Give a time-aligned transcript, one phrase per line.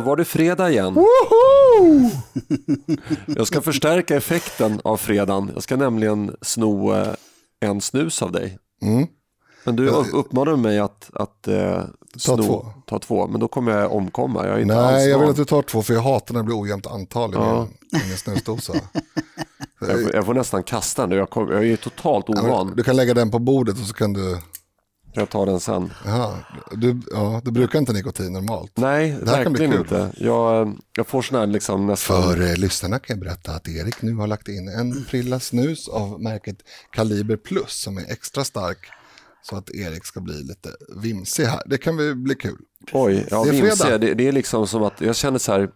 [0.00, 0.96] Då var det fredag igen.
[3.26, 5.50] Jag ska förstärka effekten av fredagen.
[5.54, 7.08] Jag ska nämligen sno eh,
[7.60, 8.58] en snus av dig.
[8.82, 9.06] Mm.
[9.64, 11.82] Men du uppmanade mig att, att eh,
[12.16, 12.66] sno, Ta två.
[12.86, 14.46] ta två, men då kommer jag omkomma.
[14.46, 16.86] Jag Nej, jag vill att du tar två för jag hatar när det blir ojämnt
[16.86, 17.68] antal i Ja.
[17.92, 18.72] min, snusdosa.
[19.80, 21.18] jag, får, jag får nästan kasta den.
[21.18, 22.72] Jag, kom, jag är totalt Ja, ovan.
[22.76, 24.38] Du kan lägga den på bordet och så kan du,
[25.12, 25.92] Jag tar den sen.
[26.06, 26.38] aha,
[26.72, 28.72] du, ja, du brukar inte nikotin normalt.
[28.74, 29.98] Nej, Det här kan bli verkligen kul.
[30.00, 30.24] inte.
[30.24, 32.22] Jag, jag får sån här liksom nästan...
[32.22, 35.88] För eh, lyssnarna kan jag berätta att Erik nu har lagt in en prilla snus
[35.88, 36.56] av märket
[36.92, 38.78] Kaliber Plus som är extra stark
[39.42, 40.68] så att Erik ska bli lite
[41.02, 41.62] vimsig här.
[41.66, 42.58] Det kan väl bli kul.
[42.92, 43.98] Oj, ja, Det är fredag.
[43.98, 45.70] det, det är liksom som att jag känner så här,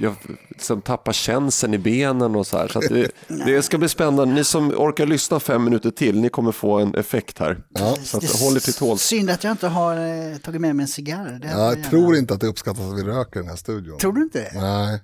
[0.00, 0.14] jag
[0.48, 2.68] liksom tappar känseln i benen och så här.
[2.68, 3.10] Så att det,
[3.46, 4.34] det ska bli spännande.
[4.34, 7.58] Ni som orkar lyssna fem minuter till, ni kommer få en effekt här.
[7.68, 7.96] Ja.
[8.04, 9.02] Så att, håll er till tåls.
[9.02, 11.38] Synd att jag inte har eh, tagit med mig en cigarr.
[11.42, 13.56] Det hade Jag gärna- tror inte att det uppskattas att vi röker i den här
[13.56, 13.98] studion.
[13.98, 14.60] Tror du inte det?
[14.60, 15.00] Nej,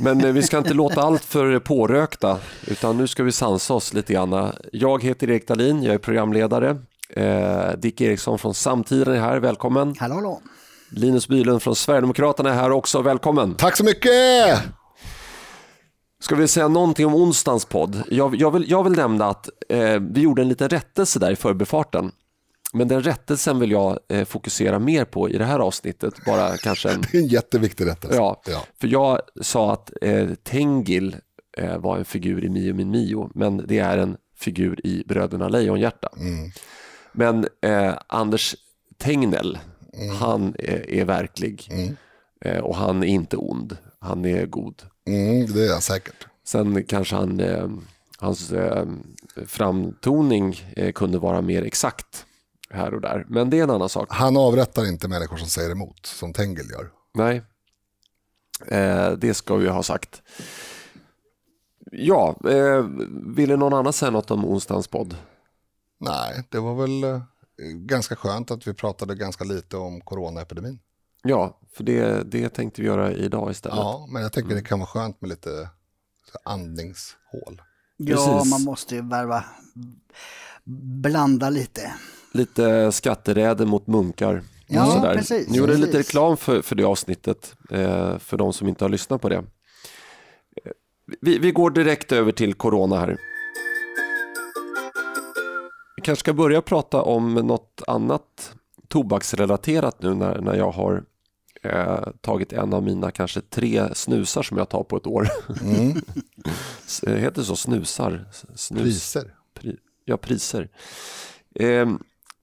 [0.00, 3.94] Men eh, vi ska inte låta allt för pårökta, utan nu ska vi sansa oss
[3.94, 4.52] lite grann.
[4.72, 6.76] Jag heter Erik Dahlin, jag är programledare.
[7.10, 9.94] Eh, Dick Eriksson från Samtiden är här, välkommen.
[9.98, 10.40] Hallå, hallå.
[10.88, 13.54] Linus Bylund från Sverigedemokraterna är här också, välkommen.
[13.54, 14.62] tack så mycket!
[16.20, 18.02] Ska vi säga någonting om onsdagens podd?
[18.10, 21.36] Jag, jag, vill, jag vill nämna att eh, vi gjorde en liten rättelse där i
[21.36, 22.12] förbifarten.
[22.72, 26.14] Men den rättelsen vill jag eh, fokusera mer på i det här avsnittet.
[26.26, 28.16] Bara kanske en, Det är en jätteviktig rättelse.
[28.16, 28.64] ja, Ja.
[28.80, 31.16] För jag sa att eh, Tengil
[31.58, 35.48] eh, var en figur i Mio min Mio, men det är en figur i Bröderna
[35.48, 36.08] Lejonhjärta.
[36.16, 36.50] Mm.
[37.12, 38.54] Men eh, Anders
[38.98, 39.58] Tegnell,
[40.20, 41.68] han är, är verklig.
[41.70, 41.96] Mm.
[42.40, 44.82] Eh, och han är inte ond, han är god.
[45.06, 46.26] Mm, det är jag säkert.
[46.44, 47.68] Sen kanske han, eh,
[48.18, 48.86] hans eh,
[49.46, 52.26] framtoning eh, kunde vara mer exakt
[52.70, 53.24] här och där.
[53.28, 54.08] Men det är en annan sak.
[54.10, 56.90] Han avrättar inte människor som säger emot, som Tengil gör.
[57.14, 57.42] Nej,
[58.66, 60.22] eh, det ska vi ha sagt.
[61.92, 62.84] Ja, eh,
[63.26, 65.16] ville någon annan säga något om onsdagens podd?
[66.00, 67.20] Nej, det var väl
[67.74, 70.78] ganska skönt att vi pratade ganska lite om coronaepidemin.
[71.22, 73.76] Ja, för det, det tänkte vi göra idag istället.
[73.78, 75.68] Ja, men jag tänker det kan vara skönt med lite
[76.44, 77.62] andningshål.
[77.96, 78.50] Ja, Precis.
[78.50, 79.44] man måste ju värva,
[81.02, 81.92] blanda lite.
[82.32, 84.42] Lite skatteräder mot munkar.
[84.66, 85.14] Ja, och sådär.
[85.14, 85.86] precis, Ni gjorde precis.
[85.86, 89.36] lite reklam för, för det avsnittet, eh, för de som inte har lyssnat på det.
[89.36, 89.42] Eh,
[91.20, 93.16] Vi, vi går direkt över till corona här.
[95.96, 98.54] Vi kanske ska börja prata om något annat
[98.88, 101.04] tobaksrelaterat nu när, när jag har
[101.62, 105.28] eh, tagit en av mina kanske tre snusar som jag tar på ett år.
[105.62, 105.94] Mm.
[107.06, 107.56] Eh, Heter det så?
[107.56, 108.24] Snusar?
[108.54, 108.82] Snus.
[108.82, 109.34] Priser.
[109.54, 110.68] Pri, ja, priser.
[111.54, 111.86] Eh,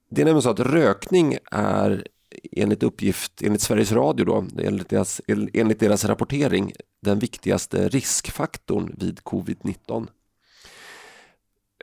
[0.09, 2.07] det är nämligen så att rökning är
[2.51, 5.21] enligt uppgift, enligt Sveriges Radio då, enligt deras,
[5.53, 10.07] enligt deras rapportering, den viktigaste riskfaktorn vid covid-19.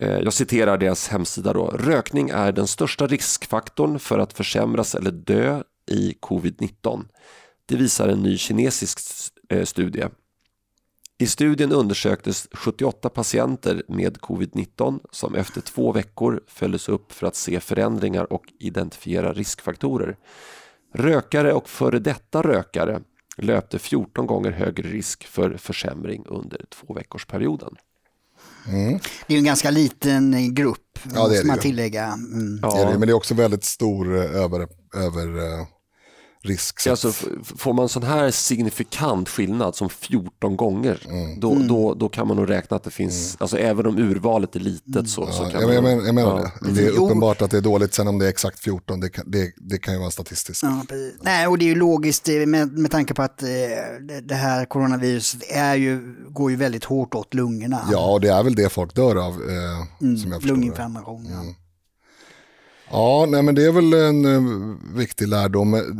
[0.00, 1.66] Eh, jag citerar deras hemsida då.
[1.66, 7.04] Rökning är den största riskfaktorn för att försämras eller dö i covid-19.
[7.66, 8.98] Det visar en ny kinesisk
[9.48, 10.04] eh, studie.
[11.18, 17.36] I studien undersöktes 78 patienter med covid-19 som efter två veckor följdes upp för att
[17.36, 20.16] se förändringar och identifiera riskfaktorer.
[20.94, 23.00] Rökare och före detta rökare
[23.36, 26.94] löpte 14 gånger högre risk för försämring under två
[28.66, 29.00] veckorsperioden.
[29.26, 31.62] Det är en ganska liten grupp, Ja, det är måste det man ju.
[31.62, 32.04] tillägga.
[32.04, 32.58] Mm.
[32.62, 32.84] Ja.
[32.84, 35.66] Det, men det är också väldigt stor eh, över, över eh,
[36.42, 36.80] risk.
[36.80, 37.12] Så Alltså,
[37.56, 41.40] får man sån här signifikant skillnad som 14 gånger, Mm.
[41.40, 44.60] då, då, då kan man nog räkna att det finns, alltså även om urvalet är
[44.60, 45.74] litet så, så ja, kan jag, man...
[45.74, 46.52] jag, men- jag menar ja.
[46.68, 46.72] det.
[46.72, 47.94] Det är uppenbart att det är dåligt.
[47.94, 50.62] Sen om det är exakt 14, det kan, det, det kan ju vara statistiskt.
[50.62, 50.82] Ja.
[51.22, 53.48] Nej, och det är ju logiskt eh, med, med tanke på att eh,
[54.22, 57.88] det- här coronaviruset är ju, går ju väldigt hårt åt lungorna.
[57.92, 60.56] Ja, och det är väl det folk dör av, eh, Mm, som jag förstår.
[60.56, 61.28] Lunginflammation.
[61.30, 61.54] Ja.
[62.90, 65.98] Ja, nej, men det är väl en eh, viktig lärdom.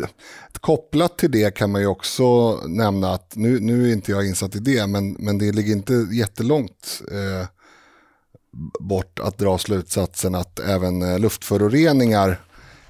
[0.61, 4.57] Kopplat till det kan man ju också nämna att, nu, nu är inte jag insatt
[4.57, 7.49] i det, men, men det ligger inte jättelångt eh,
[8.81, 12.41] bort att dra slutsatsen att även eh, luftföroreningar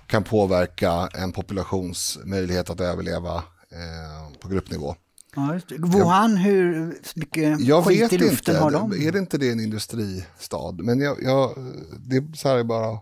[0.07, 3.43] kan påverka en populations möjlighet att överleva
[4.41, 4.95] på gruppnivå.
[5.37, 5.59] Ja.
[5.79, 8.93] Wuhan, hur mycket Jag skit vet i luften inte, har de?
[8.93, 10.73] är det inte det en industristad?
[10.73, 11.55] Men jag, jag,
[11.99, 12.99] det är så här bara,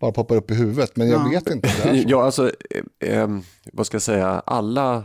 [0.00, 1.30] bara poppar upp i huvudet, men jag Ja.
[1.30, 1.68] vet inte.
[1.82, 2.04] Det är.
[2.08, 2.52] Ja, alltså,
[3.00, 3.28] eh, eh,
[3.72, 5.04] vad ska jag säga, alla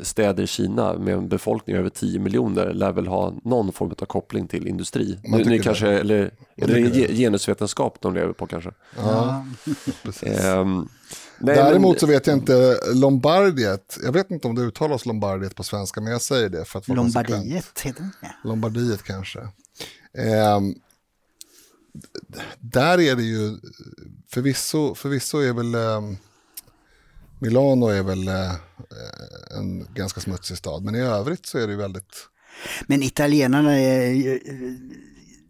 [0.00, 4.04] städer i Kina med en befolkning över 10 miljoner lär väl ha någon form av
[4.06, 5.18] koppling till industri.
[5.28, 5.62] Man Nu, nu det.
[5.62, 8.70] kanske, eller, eller tycker ge- genusvetenskap de lever på kanske.
[8.96, 9.46] Ja,
[10.02, 10.28] precis.
[11.38, 15.54] Nej, Däremot men- så vet jag inte, Lombardiet, jag vet inte om det uttalas Lombardiet
[15.54, 17.28] på svenska, men jag säger det för att vara konsekvent.
[17.30, 18.48] Lombardiet heter det.
[18.48, 19.38] Lombardiet kanske.
[19.40, 20.74] D-
[22.60, 23.58] där är det ju,
[24.30, 26.16] förvisso, förvisso är väl ehm,
[27.38, 28.52] Milano är väl eh,
[29.58, 32.28] en ganska smutsig stad, men i övrigt så är det ju väldigt,
[32.86, 34.40] Men italienarna är ju...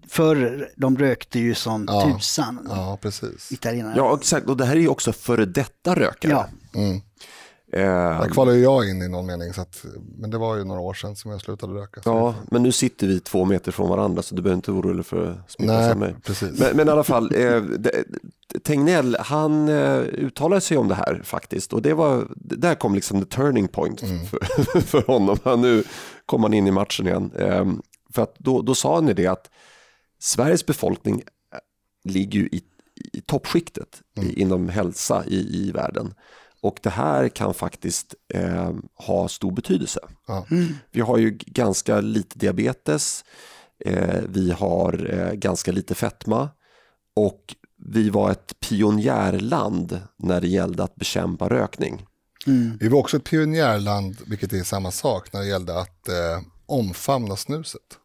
[0.09, 2.13] Förr, de rökte ju som Ja.
[2.19, 2.67] tusan.
[2.71, 3.53] ja precis.
[3.53, 3.97] Italienarna.
[3.97, 4.49] Ja, exakt.
[4.49, 6.33] Och det här är ju också före detta rökare.
[6.33, 6.49] Ja.
[6.81, 7.01] Mm.
[7.77, 9.85] Eh, Där kvalar ju jag in i någon mening, så att,
[10.19, 12.01] men det var ju några år sedan som jag slutade röka.
[12.05, 15.05] ja, men nu sitter vi två meter från varandra så du behöver inte oroa dig
[15.05, 16.15] för att smittas av mig.
[16.25, 16.59] Precis.
[16.61, 18.05] Men, men i alla fall, eh, det-
[18.65, 23.25] Tegnell han eh, uttalade sig om det här faktiskt och det var, där kom liksom
[23.25, 25.39] the turning point för, för honom.
[25.45, 25.85] Han, nu
[26.27, 27.31] kom han in i matchen igen.
[27.39, 27.67] Eh,
[28.15, 29.51] för att då, då sa han ju det att
[30.21, 31.23] Sveriges befolkning
[31.53, 31.59] eh,
[32.13, 32.63] ligger ju i,
[33.13, 35.37] i toppskiktet i, inom hälsa i,
[35.69, 36.15] i världen.
[36.65, 40.01] Och det här kan faktiskt eh, ha stor betydelse.
[40.27, 40.47] Ja.
[40.91, 43.25] Vi har ju ganska lite diabetes,
[43.85, 46.49] eh, vi har eh, ganska lite fetma
[47.17, 47.55] och
[47.93, 52.07] vi var ett pionjärland när det gällde att bekämpa rökning.
[52.81, 57.37] Vi var också ett pionjärland, vilket är samma sak, när det gällde att eh, omfamna
[57.37, 57.99] snuset.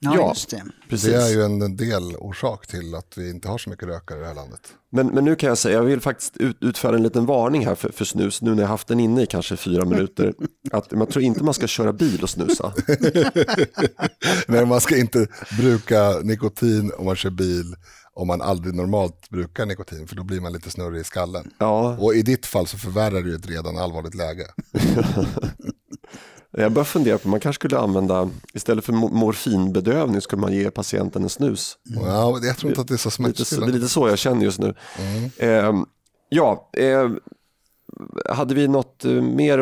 [0.00, 0.28] Ja, Ja.
[0.28, 0.62] just det.
[0.90, 1.10] Precis.
[1.10, 4.20] Det är ju en del orsak till att vi inte har så mycket rökare i
[4.20, 4.60] det här landet.
[4.90, 7.74] Men, men nu kan jag säga, jag vill faktiskt ut, utföra en liten varning här
[7.74, 10.34] för, för snus, nu när jag haft den inne i kanske fyra minuter.
[10.72, 12.72] Att man tror inte man ska köra bil och snusa.
[14.48, 15.26] Nej, man ska inte
[15.58, 17.74] bruka nikotin om man kör bil
[18.14, 21.50] om man aldrig normalt brukar nikotin, för då blir man lite snurrig i skallen.
[21.58, 24.46] Ja, Och i ditt fall så förvärrar det ju ett redan allvarligt läge.
[26.50, 30.70] jag börjar fundera på, man kanske skulle använda, istället för mo- morfinbedövning skulle man ge
[30.70, 31.78] patienten en snus.
[31.82, 33.74] Ja, men jag tror inte att det är så så- det är smärtstillande.
[33.74, 34.74] lite så jag känner just nu.
[35.36, 35.72] Eh,
[36.28, 37.08] ja, eh,
[38.30, 39.58] hade vi något eh, mer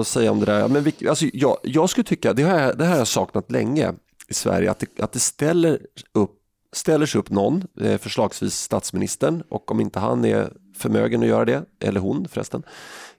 [0.00, 0.68] att, säga om det där?
[0.68, 3.92] Men vi, alltså, jag, jag skulle tycka, det jag, det här har jag saknat länge
[4.28, 5.80] i Sverige, att det, att det ställer,
[6.14, 6.30] upp,
[6.72, 11.44] ställer sig upp någon, eh, förslagsvis statsministern, och om inte han är förmögen att göra
[11.44, 12.62] det, eller hon förresten,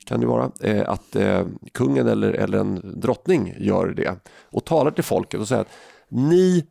[0.06, 4.92] kan det vara, eh, att eh, kungen eller, eller en drottning gör det och talar
[4.92, 5.72] till folket och säger att
[6.10, 6.66] ni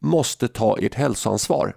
[0.00, 1.76] måste ta ert hälsoansvar.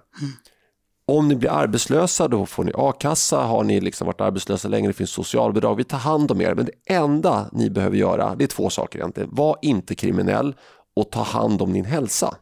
[1.06, 4.92] Om ni blir arbetslösa då får ni a-kassa, har ni liksom varit arbetslösa länge, det
[4.92, 6.54] finns socialbidrag, vi tar hand om er.
[6.54, 9.30] Men det enda ni behöver göra, det är två saker egentligen.
[9.32, 10.54] Var inte kriminell
[10.96, 12.34] och ta hand om din hälsa.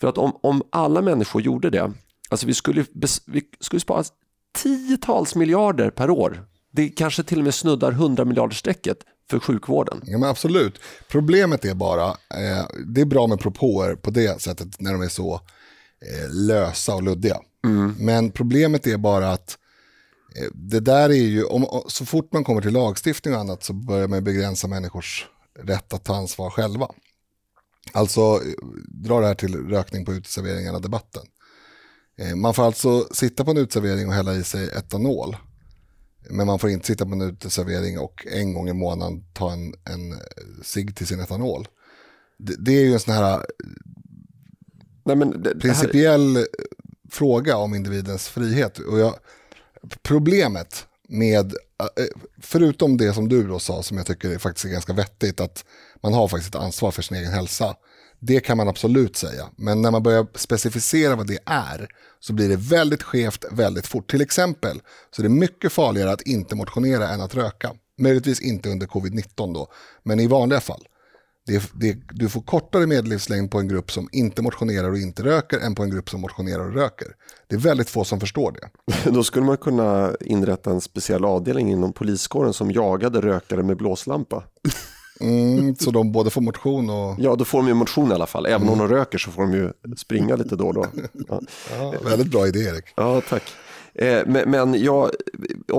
[0.00, 1.92] För att om, om alla människor gjorde det,
[2.28, 2.84] alltså vi skulle,
[3.26, 4.04] vi skulle spara
[4.62, 6.46] tiotals miljarder per år.
[6.72, 8.98] Det kanske till och med snuddar 100 miljarder strecket
[9.30, 10.02] för sjukvården.
[10.06, 10.80] Ja, men absolut.
[11.08, 15.08] Problemet är bara, eh, det är bra med propåer på det sättet när de är
[15.08, 17.36] så eh, lösa och luddiga.
[17.98, 19.58] Men problemet är bara att
[20.36, 23.72] eh, det där är ju, om, så fort man kommer till lagstiftning och annat så
[23.72, 25.26] börjar man begränsa människors
[25.62, 26.88] rätt att ta ansvar själva.
[27.92, 28.38] Alltså, eh,
[28.88, 31.22] dra det här till rökning på uteserveringarna debatten.
[32.18, 35.36] Eh, Man får alltså sitta på en uteservering och hälla i sig etanol.
[36.30, 39.74] Men man får inte sitta på en uteservering och en gång i månaden ta en,
[39.84, 40.20] en
[40.62, 41.68] cigg till sin etanol.
[42.38, 43.46] Det, det är ju en sån här
[45.04, 46.42] Nej, men det, det här, principiell eh,
[47.10, 48.78] fråga om individens frihet.
[48.78, 49.14] Och jag,
[50.02, 51.54] problemet med,
[51.96, 52.04] eh,
[52.40, 55.64] förutom det som du då sa som jag tycker är faktiskt är ganska vettigt, att
[56.02, 57.76] man har faktiskt ett ansvar för sin egen hälsa.
[58.20, 61.88] Det kan man absolut säga, men när man börjar specificera vad det är
[62.20, 64.10] så blir det väldigt skevt väldigt fort.
[64.10, 67.72] Till exempel så är det mycket farligare att inte motionera än att röka.
[67.98, 69.68] Möjligtvis inte under covid-19 då,
[70.02, 70.86] men i vanliga fall.
[71.46, 75.58] Det det, du får kortare medellivslängd på en grupp som inte motionerar och inte röker
[75.58, 77.08] än på en grupp som motionerar och röker.
[77.48, 79.10] Det är väldigt få som förstår det.
[79.10, 84.44] Då skulle man kunna inrätta en speciell avdelning inom poliskåren som jagade rökare med blåslampa.
[85.20, 87.16] Mm, så de både får motion och...
[87.18, 88.46] Ja, då får de ju motion i alla fall.
[88.46, 90.86] Även om de röker så får de ju springa lite då och då.
[91.28, 91.40] Ja,
[91.80, 92.84] Ja, väldigt bra idé Erik.
[92.96, 93.42] ja tack.
[93.94, 95.10] Eh, men men jag,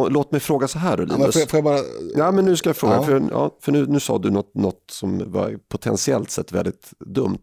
[0.10, 1.34] låt mig fråga så här då, Ja, Linus.
[1.34, 1.80] får, jag, får jag bara...
[2.16, 3.04] Ja, men nu ska jag fråga, Ja.
[3.04, 7.40] för, ja, för nu, nu sa du något, något som var potentiellt sett väldigt dumt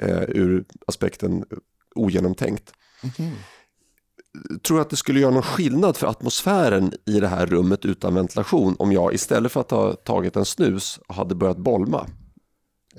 [0.00, 1.44] eh, ur aspekten
[1.94, 2.72] ogenomtänkt.
[4.66, 8.76] Tror att det skulle göra någon skillnad för atmosfären i det här rummet utan ventilation
[8.78, 12.06] om jag istället för att ha tagit en snus hade börjat bolma?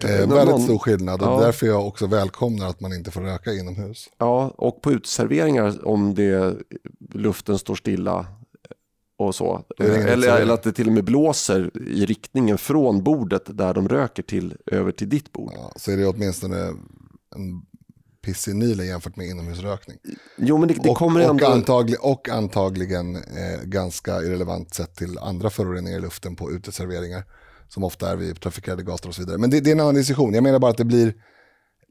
[0.04, 1.40] Eh, väldigt stor skillnad och Ja.
[1.40, 4.10] därför jag också välkomnar att man inte får röka inomhus.
[4.18, 6.56] Ja, och på uteserveringar om det,
[7.14, 8.26] luften står stilla
[9.18, 9.64] och så.
[9.80, 13.90] Ingen Eller, eller att det till och med blåser i riktningen från bordet där de
[13.90, 15.52] röker till över till ditt bord.
[15.56, 16.58] Ja, så är det åtminstone
[17.36, 17.66] en
[18.26, 19.98] piss i Nilen jämfört med inomhusrökning.
[20.38, 21.46] Jo, men det, det och, kommer och, ändå...
[21.46, 27.24] antagli, och antagligen eh, ganska irrelevant sett till andra föroreningar i luften på uteserveringar.
[27.70, 29.38] Som ofta är vid trafikerade gator och så vidare.
[29.38, 30.34] Men det, det, är en annan diskussion.
[30.34, 31.14] Jag menar bara att det blir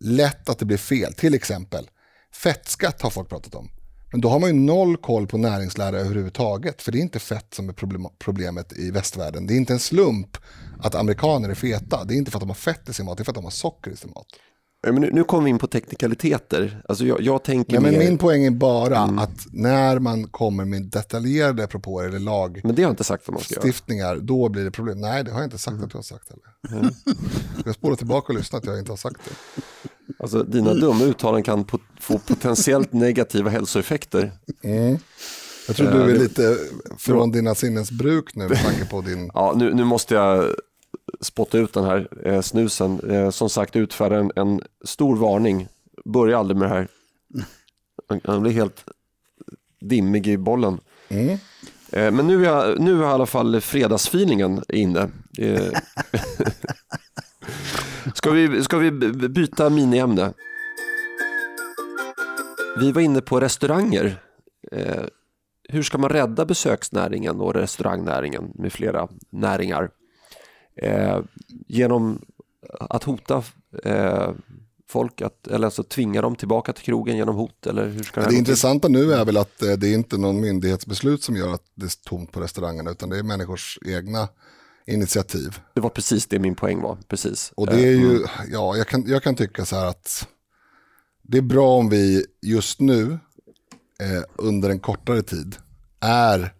[0.01, 1.13] lätt att det blir fel.
[1.13, 1.91] Till exempel,
[2.33, 3.71] fettskatt har folk pratat om.
[4.13, 6.83] Men då har man ju noll koll på näringslära överhuvudtaget.
[6.83, 9.47] För det är inte fett som är problem, problemet i västvärlden.
[9.47, 10.37] Det är inte en slump
[10.79, 12.05] att amerikaner är feta.
[12.05, 13.37] Det är inte för att de har fett i sin mat, det är för att
[13.37, 14.27] de har socker i sin mat.
[14.93, 16.83] Men nu, nu kommer vi in på teknikaliteter.
[16.89, 18.09] Alltså jag, jag tänker Nej, men mer...
[18.09, 19.19] min poäng är bara mm.
[19.19, 23.29] att när man kommer med detaljerade propåer eller lag men det har jag inte sagt
[23.29, 25.01] vad man ska stiftningar, då blir det problem.
[25.01, 26.81] Nej, det har jag inte sagt att du har sagt heller.
[26.81, 26.95] Mm.
[27.65, 29.63] Jag spolar tillbaka och lyssnar att jag inte har sagt det.
[30.19, 34.33] Alltså dina dumma uttalanden kan po få potentiellt negativa hälsoeffekter.
[34.63, 34.99] Mm.
[35.67, 36.57] Jag tror du är lite
[36.99, 39.31] från dina sinnesbruk nu med tanke på din...
[39.35, 40.55] Ja, nu, nu måste jag
[41.21, 43.11] spotta ut den här eh, snusen.
[43.11, 45.69] Eh, som sagt utfärda en, en, stor varning.
[46.05, 46.89] Börja aldrig med det här.
[48.25, 48.85] Han blir helt
[49.81, 50.81] dimmig i bollen.
[51.09, 51.39] Mm.
[51.93, 55.09] Eh, men nu är, nu är i alla fall fredagsfeelingen inne.
[55.39, 55.73] Eh,
[58.15, 58.91] ska, vi, ska vi
[59.29, 60.33] byta miniämne?
[62.79, 64.17] Vi var inne på restauranger.
[64.73, 65.05] Eh,
[65.69, 69.91] hur ska man rädda besöksnäringen och restaurangnäringen med flera näringar?
[70.77, 72.25] Eh, genom
[72.81, 73.45] att hota
[73.83, 74.31] eh,
[74.89, 77.67] folk, att, eller alltså tvinga dem tillbaka till krogen genom hot?
[77.67, 80.41] Eller hur ska det, det intressanta nu är väl att eh, det är inte någon
[80.41, 84.29] myndighetsbeslut som gör att det är tomt på restaurangerna, utan det är människors egna
[84.87, 85.59] initiativ.
[85.75, 87.53] Det var precis det min poäng var, precis.
[87.55, 88.29] Och det är ju, mm.
[88.51, 90.29] ja, jag kan, jag kan tycka så här att
[91.23, 93.19] det är bra om vi just nu,
[94.01, 95.57] eh, under en kortare tid,
[96.01, 96.55] är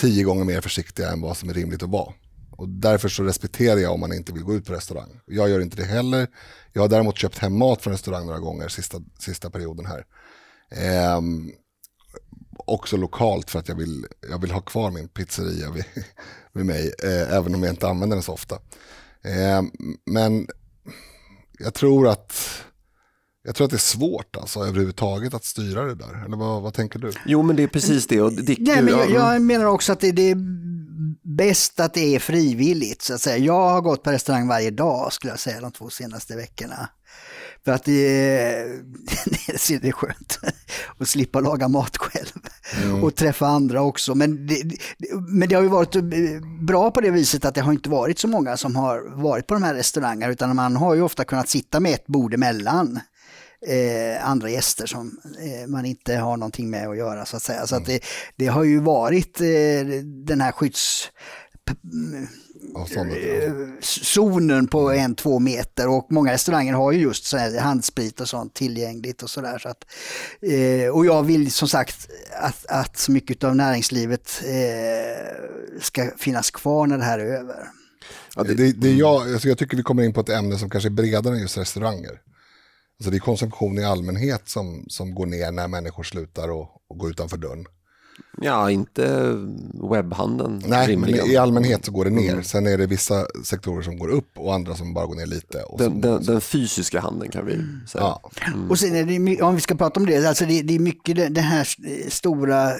[0.00, 2.12] tio gånger mer försiktiga än vad som är rimligt att vara.
[2.58, 5.20] Och därför så respekterar jag om man inte vill gå ut på restaurang.
[5.26, 6.28] Jag gör inte det heller.
[6.72, 10.04] Jag har däremot köpt hem mat från restaurang några gånger sista, sista perioden här.
[10.70, 11.20] Eh,
[12.58, 15.84] också lokalt för att jag vill, jag vill ha kvar min pizzeria vid,
[16.52, 18.54] vid mig, eh, även om jag inte använder den så ofta.
[19.22, 19.62] Eh,
[20.06, 20.46] men
[21.58, 22.62] jag tror att
[23.42, 26.24] jag tror att det är svårt alltså, överhuvudtaget att styra det där.
[26.24, 27.12] Eller vad, vad tänker du?
[27.26, 28.20] Jo, men det är precis det.
[28.20, 30.36] Och Dick, Nej, men jag, jag menar också att det, det är
[31.38, 33.02] bäst att det är frivilligt.
[33.02, 33.36] Så att säga.
[33.36, 36.88] Jag har gått på restaurang varje dag skulle jag säga de två senaste veckorna.
[37.64, 37.92] För att det,
[39.68, 40.38] det är skönt
[40.98, 42.32] att slippa laga mat själv
[42.84, 43.04] mm.
[43.04, 44.14] och träffa andra också.
[44.14, 44.62] Men det,
[45.28, 45.96] men det har ju varit
[46.66, 49.54] bra på det viset att det har inte varit så många som har varit på
[49.54, 53.00] de här restaurangerna utan man har ju ofta kunnat sitta med ett bord emellan
[53.66, 57.66] eh, andra gäster som eh, man inte har någonting med att göra så att säga.
[57.66, 58.04] Så att det,
[58.36, 59.46] det har ju varit eh,
[60.04, 61.10] den här skydds
[61.70, 61.74] eh,
[63.80, 68.28] zonen på en, två meter och många restauranger har ju just så här handsprit och
[68.28, 69.58] sånt tillgängligt och sådär.
[69.58, 69.84] Så att,
[70.42, 72.10] eh, och jag vill som sagt
[72.40, 77.68] att, att så mycket av näringslivet eh, ska finnas kvar när det här är över.
[78.36, 80.70] Ja, det, det, det jag, alltså jag tycker vi kommer in på ett ämne som
[80.70, 82.20] kanske är bredare än just restauranger.
[83.00, 86.98] Alltså det är konsumtion i allmänhet som, som går ner när människor slutar och, och
[86.98, 87.66] gå utanför dörren.
[88.40, 89.34] Ja, inte
[89.90, 90.62] webbhandeln.
[90.66, 91.24] Nej, rimligen.
[91.24, 92.32] men i allmänhet så går det ner.
[92.32, 92.44] Mm.
[92.44, 95.64] Sen är det vissa sektorer som går upp och andra som bara går ner lite.
[95.78, 97.52] Den, den, den, fysiska handeln kan vi
[97.88, 98.04] säga.
[98.04, 98.30] Ja.
[98.46, 98.70] Mm.
[98.70, 101.16] Och sen är det, om vi ska prata om det, alltså det, det är mycket
[101.16, 101.68] det, det, här
[102.10, 102.72] stora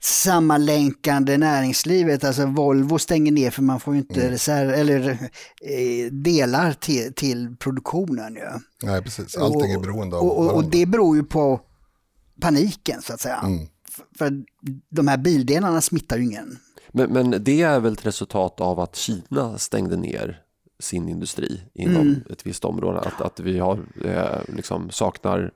[0.00, 2.24] sammanlänkande näringslivet.
[2.24, 4.32] Alltså Volvo stänger ner för man får ju inte mm.
[4.32, 8.36] reserv, eller eh, delar till, till produktionen.
[8.40, 8.60] Ja.
[8.82, 9.36] Nej, precis.
[9.36, 11.60] Allting är beroende av och, och, och det beror ju på
[12.40, 13.40] paniken så att säga.
[13.44, 13.66] Mm.
[14.18, 14.44] För
[14.88, 16.58] de här bildelarna smittar ju ingen.
[16.92, 20.42] Men, men det är väl ett resultat av att Kina stängde ner
[20.78, 22.22] sin industri inom mm.
[22.30, 23.00] ett visst område.
[23.00, 25.52] Att, att vi har, eh, liksom saknar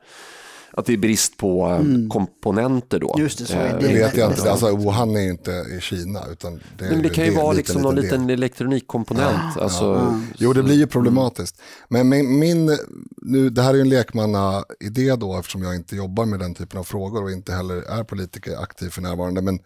[0.80, 2.08] att det är brist på eh, mm.
[2.08, 3.14] komponenter då.
[3.18, 4.50] Just det, så eh, det, det vet jag inte.
[4.50, 6.20] Alltså, Wuhan är ju inte i Kina.
[6.32, 8.38] Utan det, men det kan ju vara liksom någon liten del.
[8.38, 9.52] elektronikkomponent.
[9.56, 10.20] Ja, alltså, ja.
[10.38, 11.60] Jo, det blir ju problematiskt.
[11.88, 12.78] Men min, min,
[13.16, 16.80] nu, det här är ju en lekmannaidé då eftersom jag inte jobbar med den typen
[16.80, 19.42] av frågor och inte heller är politiker aktiv för närvarande.
[19.42, 19.58] Men,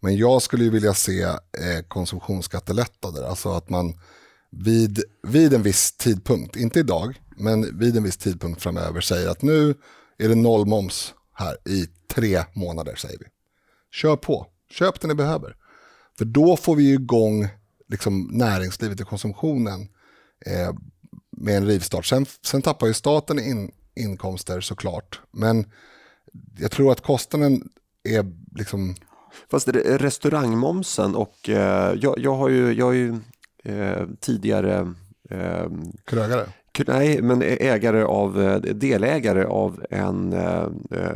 [0.00, 1.36] men jag skulle ju vilja se eh,
[1.88, 3.22] konsumtionsskattelättnader.
[3.22, 3.94] Alltså att man
[4.50, 9.42] vid, vid en viss tidpunkt, inte idag, men vid en viss tidpunkt framöver säger att
[9.42, 9.74] nu
[10.24, 13.24] är det noll moms här i tre månader säger vi.
[13.90, 15.56] Kör på, köp det ni behöver.
[16.18, 17.48] För då får vi igång
[17.88, 19.88] liksom, näringslivet och konsumtionen
[20.46, 20.74] eh,
[21.36, 22.06] med en rivstart.
[22.06, 25.20] Sen, sen tappar ju staten in, inkomster såklart.
[25.30, 25.66] Men
[26.58, 27.68] jag tror att kostnaden
[28.04, 28.94] är liksom...
[29.50, 33.20] Fast restaurangmomsen och eh, jag, jag har ju, jag har ju
[33.64, 34.94] eh, tidigare
[35.30, 35.66] eh,
[36.04, 36.46] krögare
[36.86, 40.66] Nej, men ägare av, eh, delägare av en, eh,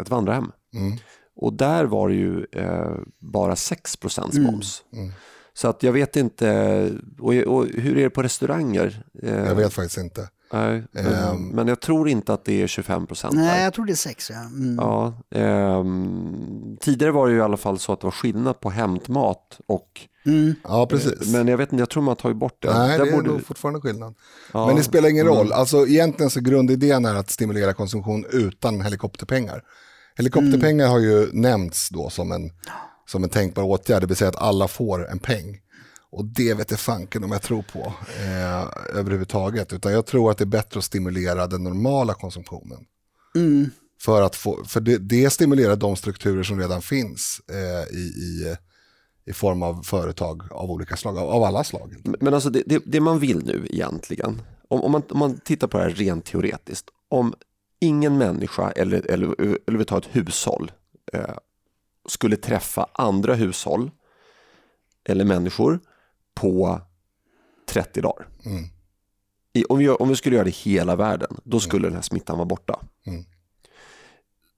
[0.00, 0.52] ett vandrarhem.
[0.75, 0.96] Mm.
[1.36, 4.50] Och där var det ju eh, bara 6 procents Mm.
[4.52, 4.82] moms.
[4.92, 5.12] Mm.
[5.54, 9.02] Så att jag vet inte, och, och hur är det på restauranger?
[9.22, 10.28] Jag vet faktiskt inte.
[10.52, 11.48] Nej, men, Ehm.
[11.48, 13.34] men jag tror inte att det är 25 procent.
[13.34, 14.30] Nej, jag tror det är sex.
[14.30, 14.40] Ja.
[14.40, 14.76] Mm.
[14.76, 18.70] Ja, ehm, tidigare var det ju i alla fall så att det var skillnad på
[18.70, 20.54] hämtmat och Mm.
[20.64, 21.33] Ja, precis.
[21.33, 22.78] Men jag vet inte, jag tror man tagit bort det.
[22.78, 24.14] Nej, Där det är borde- nog fortfarande skillnad.
[24.52, 25.38] ja, Men det spelar ingen mm.
[25.38, 25.52] roll.
[25.52, 29.62] Alltså, egentligen så grundidén är att stimulera konsumtion utan helikopterpengar.
[30.16, 32.50] Helikopterpengar har ju nämnts då som en,
[33.09, 35.61] som en tänkbar åtgärd, det vill säga att alla får en peng.
[36.11, 39.73] Och det vet jag fanken om jag tror på eh, överhuvudtaget.
[39.73, 42.78] Utan jag tror att det är bättre att stimulera den normala konsumtionen.
[43.35, 43.71] Mm.
[44.02, 48.56] För, att få, för det, det stimulerar de strukturer som redan finns eh, i, i,
[49.26, 51.97] i form av företag av olika slag, av, av alla slag.
[52.21, 55.66] Men alltså det, det, det man vill nu egentligen, om, om, man, om man tittar
[55.68, 57.35] på det här rent teoretiskt, om
[57.80, 59.35] ingen människa eller, eller,
[59.66, 60.73] eller vi tar ett hushåll
[61.12, 61.37] eh,
[62.09, 63.90] skulle träffa andra hushåll
[65.04, 65.80] eller människor
[66.35, 66.80] på
[67.68, 68.28] 30 dagar.
[68.45, 68.64] Mm.
[69.52, 71.95] I, om, vi, gör- om vi skulle göra det i hela världen, då skulle den
[71.95, 72.80] här smittan vara borta.
[73.06, 73.25] Mm.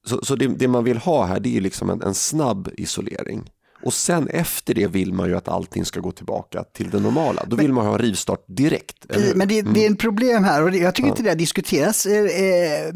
[0.06, 3.50] Så, så det, det man vill ha här det är liksom en, en snabb isolering.
[3.82, 7.44] Och sen efter det vill man ju att allting ska gå tillbaka till det normala.
[7.46, 8.96] Då vill man ha en rivstart direkt.
[9.34, 9.72] Men det, Mm.
[9.74, 12.92] det är en problem här och jag tycker inte det har diskuterats eh, eh,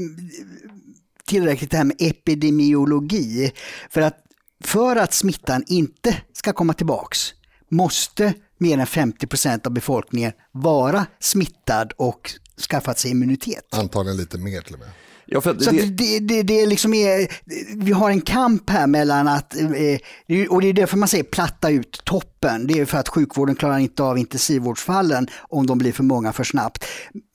[1.25, 3.53] tillräckligt det här med epidemiologi.
[3.91, 4.17] För att,
[4.65, 7.35] för att smittan inte ska komma tillbaks
[7.69, 12.31] måste mer än 50 procent av befolkningen vara smittad och
[12.71, 13.65] skaffat sig immunitet.
[13.71, 14.89] Antagligen lite mer till och med.
[15.27, 17.29] Ja, för att Så det, det, det, det liksom är,
[17.77, 21.25] vi har en kamp här mellan att, eh, det och det är därför man säger
[21.25, 22.67] platta ut toppen.
[22.67, 26.45] Det är för att sjukvården klarar inte av intensivvårdsfallen om de blir för många för
[26.45, 26.85] snabbt.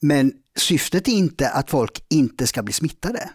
[0.02, 3.30] Men syftet är inte att folk inte ska bli smittade.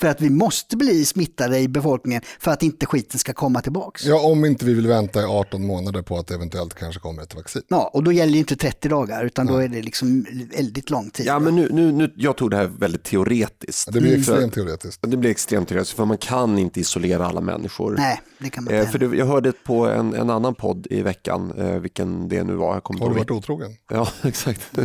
[0.00, 4.04] För att vi måste bli smittade i befolkningen för att inte skiten ska komma tillbaks.
[4.04, 4.14] Ja.
[4.14, 7.34] Ja, om inte vi vill vänta i 18 månader på att eventuellt kanske kommer ett
[7.34, 7.62] vaccin.
[7.92, 11.26] och då gäller det inte 30 dagar utan då är det liksom väldigt lång tid.
[11.26, 13.92] ja, men nu, nu, nu, jag tog det här väldigt teoretiskt.
[13.92, 14.20] Det blir Mm.
[14.20, 15.02] extremt teoretiskt.
[15.10, 17.94] Det blir extremt teoretiskt för man kan inte isolera alla människor.
[17.98, 18.92] Nej, det kan man Eh, inte.
[18.92, 22.54] för det, jag hörde på en, en annan podd i veckan, eh, vilken det nu
[22.54, 22.74] var.
[22.74, 23.76] Jag kommer Har du varit otrogen?
[23.90, 24.78] Ja, exakt.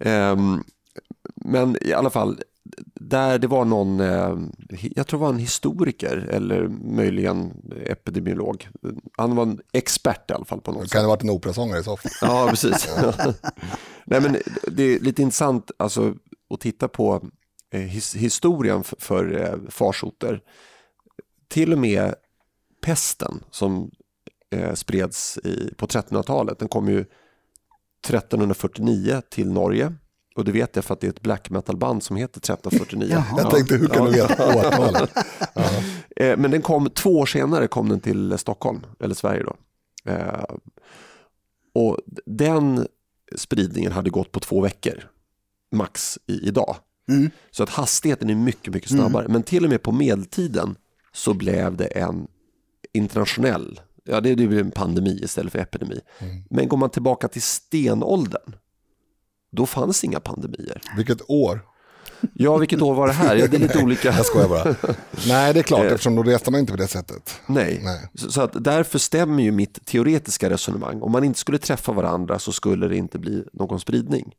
[0.00, 0.64] Ehm,
[1.44, 2.40] men i alla fall,
[3.08, 4.36] där det var någon, eh,
[4.94, 7.52] jag tror det var en historiker eller möjligen
[7.86, 8.68] epidemiolog.
[9.16, 11.80] Han var en expert i alla fall på något Det kan ha varit en operasångare
[11.80, 12.12] i så fall.
[12.20, 12.88] Ja, precis.
[14.04, 14.36] Nej, men
[14.66, 16.14] det är lite intressant alltså,
[16.50, 17.28] att titta på
[17.70, 20.40] eh, his, historien för, eh, farsoter.
[21.48, 22.14] Till och med
[22.82, 23.90] pesten som
[24.74, 29.94] spreds i, på 1300-talet, den kom ju 1349 till Norge.
[30.36, 33.08] Och det vet jag för att det är ett black metal-band som heter 1349.
[33.12, 33.24] Jaha.
[33.42, 35.10] Jag tänkte, hur kan du veta årtalet?
[36.16, 39.56] Eh, Men den kom två år senare kom den till Stockholm, eller Sverige då.
[40.12, 40.44] Eh,
[41.74, 42.86] Och den
[43.36, 45.04] spridningen hade gått på två veckor,
[45.72, 46.76] max i, idag.
[47.08, 47.30] Mm.
[47.50, 49.28] Så att hastigheten är mycket, mycket snabbare.
[49.28, 50.76] Men till och med på medeltiden
[51.12, 52.26] så blev det en
[52.92, 56.00] internationell, ja det, det blev en pandemi istället för epidemi.
[56.50, 58.54] Men går man tillbaka till stenåldern,
[59.54, 60.80] då fanns inga pandemier.
[60.96, 61.60] Vilket år?
[62.34, 63.36] Ja, vilket år var det här?
[63.36, 64.08] Ja, det är lite olika.
[64.08, 64.74] Jag skojar bara.
[65.28, 67.40] Nej, det är klart, eftersom då reste man inte på det sättet.
[67.46, 68.00] Nej, Nej.
[68.14, 71.02] Så, så att därför stämmer ju mitt teoretiska resonemang.
[71.02, 74.32] Om man inte skulle träffa varandra så skulle det inte bli någon spridning.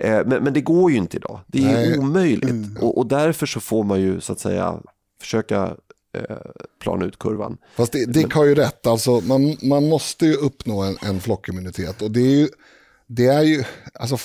[0.00, 1.40] Eh, men, men det går ju inte idag.
[1.46, 1.98] Det är Nej.
[1.98, 2.78] omöjligt.
[2.80, 4.80] Och, och därför så får man ju så att säga
[5.20, 5.76] försöka
[6.18, 6.36] eh,
[6.82, 7.56] plana ut kurvan.
[7.74, 12.02] Fast det- Dick har ju rätt, alltså, man, man måste ju uppnå en, en flockimmunitet.
[12.02, 12.48] Och det är ju,
[13.16, 14.18] det är ju, alltså,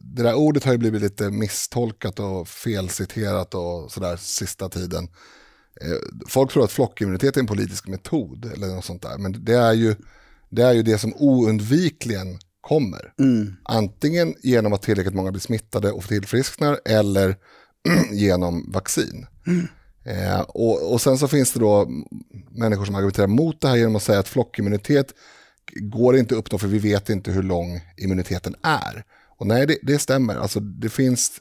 [0.00, 5.08] det där ordet har ju blivit lite misstolkat och felciterat och sådär sista tiden.
[5.80, 5.96] Eh,
[6.28, 9.18] Folk tror att flockimmunitet är en politisk metod eller något sånt där.
[9.18, 9.94] Men det är ju
[10.50, 13.12] det, är ju det som oundvikligen kommer.
[13.18, 13.54] Mm.
[13.64, 17.36] Antingen genom att tillräckligt många blir smittade och tillfrisknar eller
[18.12, 19.26] genom vaccin.
[20.04, 21.88] Eh, och, och sen så finns det då
[22.50, 25.14] människor som argumenterar mot det här genom att säga att flockimmunitet
[25.74, 29.04] går inte att uppnå för vi vet inte hur lång immuniteten är.
[29.38, 30.36] Och nej, det, det stämmer.
[30.36, 31.40] Alltså, det finns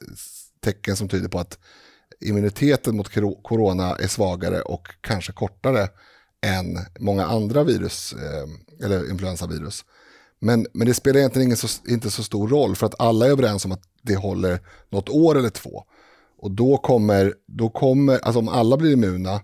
[0.64, 1.60] tecken som tyder på att
[2.22, 3.10] immuniteten mot
[3.44, 5.90] corona är svagare och kanske kortare
[6.42, 9.86] än många andra virus, eh, eller influensavirus.
[10.40, 13.30] Men, men det spelar egentligen ingen så, inte så stor roll för att alla är
[13.30, 15.84] överens om att det håller något år eller två.
[16.42, 19.42] Och då kommer, då kommer alltså om alla blir immuna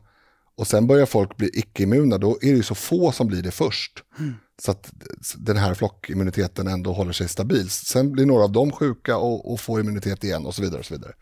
[0.57, 3.51] och sen börjar folk bli icke-immuna, då är det ju så få som blir det
[3.51, 4.03] först.
[4.19, 4.33] Mm.
[4.61, 4.91] Så att
[5.37, 7.69] den här flockimmuniteten ändå håller sig stabil.
[7.69, 10.79] Sen blir några av dem sjuka och, och får immunitet igen och så vidare.
[10.79, 11.13] Och så vidare.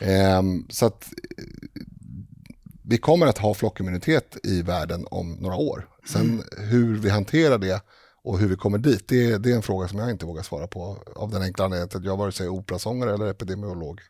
[0.00, 1.08] Ehm, så att
[2.82, 5.88] vi kommer att ha flockimmunitet i världen om några år.
[6.08, 6.44] Sen mm.
[6.70, 7.82] hur vi hanterar det
[8.24, 10.66] och hur vi kommer dit, det, det, är en fråga som jag inte vågar svara
[10.66, 11.02] på.
[11.16, 14.00] Av den enkla anledningen att jag vare sig operasångare eller epidemiolog.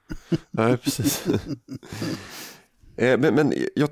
[0.50, 1.24] Nej, precis.
[2.98, 3.90] Eh, men, men jag,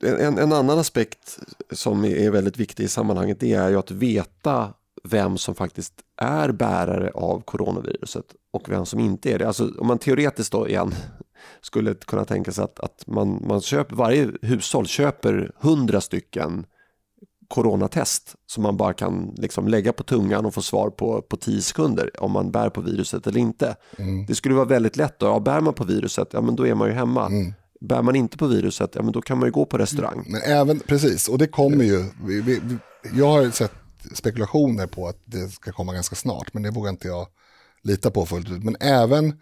[0.00, 1.38] en, en, annan aspekt
[1.70, 4.72] som är väldigt viktig i sammanhanget det är ju att veta
[5.04, 9.46] vem som faktiskt är bärare av coronaviruset och vem som inte är det.
[9.46, 10.94] Alltså om man teoretiskt då igen
[11.60, 16.66] skulle kunna tänka sig att, att man, man köper, varje hushåll köper hundra stycken
[17.48, 21.62] coronatest som man bara kan liksom lägga på tungan och få svar på på tio
[21.62, 23.76] sekunder om man bär på viruset eller inte.
[23.98, 24.26] Mm.
[24.26, 26.74] Det skulle vara väldigt lätt då, ja, bär man på viruset, ja men då är
[26.74, 27.26] man ju hemma.
[27.26, 27.52] Mm.
[27.86, 30.24] Bär man inte på viruset, ja men då kan man ju gå på restaurang.
[30.28, 32.60] Men även, precis, och det kommer ju, vi, vi,
[33.12, 33.72] jag har sett
[34.14, 37.26] spekulationer på att det ska komma ganska snart, men det vågar inte jag
[37.82, 38.64] lita på fullt ut.
[38.64, 39.34] Men även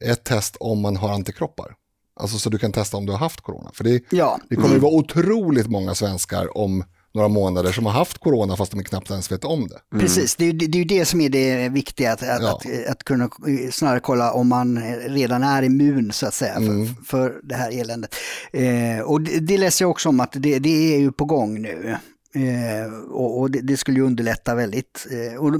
[0.00, 1.74] ett test om man har antikroppar.
[2.20, 3.70] Alltså så du kan testa om du har haft corona.
[3.74, 4.38] För det, ja.
[4.48, 4.80] det kommer mm.
[4.80, 9.32] vara otroligt många svenskar om några månader som har haft corona fast de knappt ens
[9.32, 9.78] vet om det.
[9.92, 10.04] Mm.
[10.04, 12.34] Precis, det är, det är ju det som är det viktiga, att, ja.
[12.34, 13.30] att, att, kunna
[13.72, 16.94] snarare kolla om man redan är immun så att säga för, mm.
[17.04, 18.14] för det här eländet.
[18.52, 21.62] Eh, och det, det läser jag också om att det, det är ju på gång
[21.62, 21.96] nu.
[22.34, 25.06] Eh, och, och det, det, skulle ju underlätta väldigt.
[25.10, 25.52] Eh, och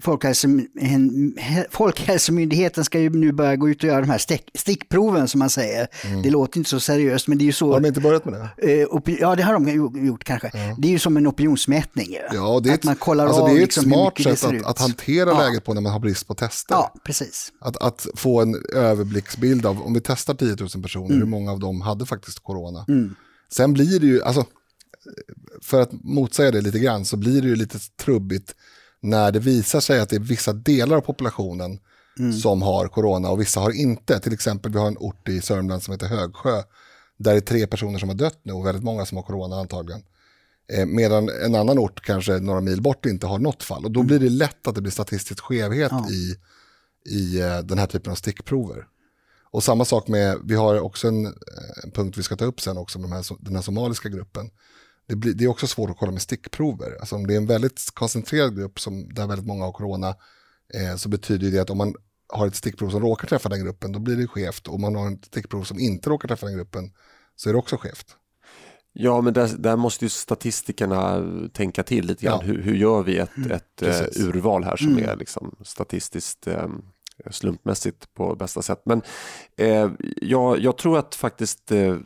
[0.00, 0.66] Folkhälsom,
[1.70, 5.50] Folkhälsomyndigheten ska ju nu börja gå ut och göra de här stick, stickproven som man
[5.50, 5.88] säger.
[6.04, 6.22] Mm.
[6.22, 7.72] Det låter inte så seriöst men det är ju så.
[7.72, 8.82] Har de inte börjat med det?
[8.82, 10.50] Eh, ja det har de gjort kanske.
[10.54, 10.76] Ja.
[10.78, 12.16] Det är ju som en opinionsmätning.
[12.32, 14.78] Ja, det är, att man kollar alltså, det är ett liksom smart sätt att, att,
[14.78, 15.38] hantera ja.
[15.38, 16.74] läget på när man har brist på tester.
[16.74, 17.52] Ja, precis.
[17.60, 21.18] Att, att få en överblicksbild av, om vi testar 10 000 personer, mm.
[21.18, 22.84] hur många av dem hade faktiskt corona.
[22.88, 23.14] Mm.
[23.52, 24.44] Sen blir det ju, alltså
[25.62, 28.54] för att motsäga det lite grann så blir det ju lite trubbigt
[29.00, 31.78] när det visar sig att det är vissa delar av populationen
[32.18, 32.32] mm.
[32.32, 34.20] som har corona och vissa har inte.
[34.20, 36.62] Till exempel vi har en ort i Sörmland som heter Högsjö
[37.16, 39.56] där det är tre personer som har dött nu och väldigt många som har corona
[39.56, 40.02] antagligen.
[40.72, 44.00] Eh, medan en annan ort kanske några mil bort inte har något fall och då
[44.00, 44.06] mm.
[44.06, 46.08] blir det lätt att det blir statistisk skevhet ja.
[46.10, 46.36] i,
[47.16, 48.86] i eh, den här typen av stickprover.
[49.52, 51.32] Och samma sak med, vi har också en, en
[51.84, 54.50] eh, punkt vi ska ta upp sen också med den här, den här somaliska gruppen
[55.10, 56.96] det, blir, det är också svårt att kolla med stickprover.
[57.00, 60.08] Alltså om det är en väldigt koncentrerad grupp som, där väldigt många har corona
[60.74, 61.94] eh, så betyder det att om man
[62.28, 64.68] har ett stickprov som råkar träffa den gruppen då blir det skevt.
[64.68, 66.92] Och om man har ett stickprov som inte råkar träffa den gruppen
[67.36, 68.16] så är det också skevt.
[68.92, 72.38] Ja, men där, där måste ju statistikerna tänka till lite grann.
[72.40, 72.46] Ja.
[72.46, 73.50] Hur, hur, gör vi ett, mm.
[73.50, 75.08] ett uh, urval här som mm.
[75.08, 76.82] är liksom statistiskt um,
[77.30, 78.82] slumpmässigt på bästa sätt.
[78.84, 79.02] Men
[79.56, 79.90] eh,
[80.22, 81.96] jag, jag, tror att faktiskt eh,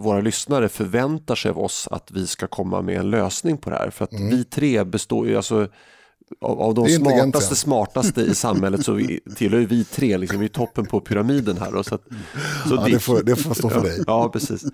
[0.00, 3.76] våra lyssnare förväntar sig av oss att vi ska komma med en lösning på det
[3.76, 3.90] här.
[3.90, 4.30] För att mm.
[4.30, 5.68] vi tre består ju, alltså,
[6.40, 10.48] av, av de smartaste, smartaste i samhället så vi, tillhör vi tre, liksom, vi är
[10.48, 11.74] toppen på pyramiden här.
[11.74, 12.02] Och så att,
[12.68, 14.04] så ja, det, får, det får stå för dig.
[14.06, 14.64] Ja, precis.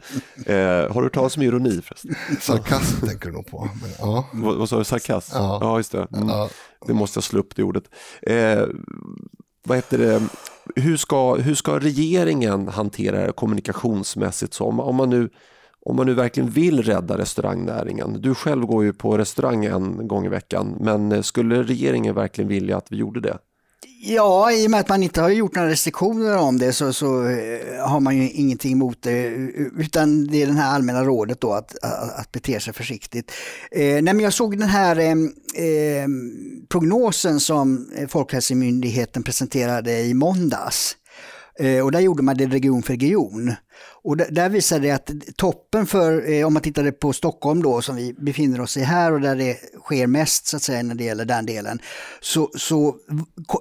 [0.46, 2.14] Eh, har du talat som ironi förresten?
[2.40, 3.70] Sarkasm tänker du nog på.
[3.82, 4.28] Men, ja.
[4.32, 5.32] vad, vad sa du, sarkasm?
[5.34, 6.06] Ja, ja just det.
[6.14, 6.28] Mm.
[6.28, 6.48] Ja.
[6.86, 7.84] Det måste jag slå upp det ordet.
[8.22, 8.62] Eh,
[9.66, 10.22] vad heter det?
[10.74, 14.54] hur ska, hur ska regeringen hantera det kommunikationsmässigt?
[14.54, 15.30] Så om, om, man nu,
[15.86, 18.20] om man nu verkligen vill rädda restaurangnäringen.
[18.20, 22.76] Du själv går ju på restaurang en gång i veckan, men skulle regeringen verkligen vilja
[22.76, 23.38] att vi gjorde det?
[23.98, 27.28] Ja, i och med att man inte har gjort några restriktioner om det så, så
[27.28, 29.26] eh, har man ju ingenting emot det.
[29.78, 33.32] Utan det är det här allmänna rådet då att, att, att bete sig försiktigt.
[33.70, 36.08] Eh, nej, men jag såg den här eh, eh
[36.68, 40.96] prognosen som eh, Folkhälsomyndigheten presenterade i måndags.
[41.58, 43.54] Eh, och där gjorde man det region för region.
[44.02, 47.96] Och där, visade det att toppen för, eh, om man tittade på Stockholm då som
[47.96, 51.04] vi befinner oss i här och där det sker mest så att säga när det
[51.04, 51.78] gäller den delen,
[52.20, 52.96] så, så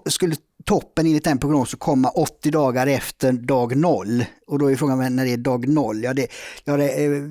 [0.10, 4.25] skulle toppen enligt den prognosen komma 80 dagar efter dag noll.
[4.47, 6.03] Och då är frågan när det är dag noll.
[6.03, 6.27] Ja, det,
[6.63, 7.21] jag eh,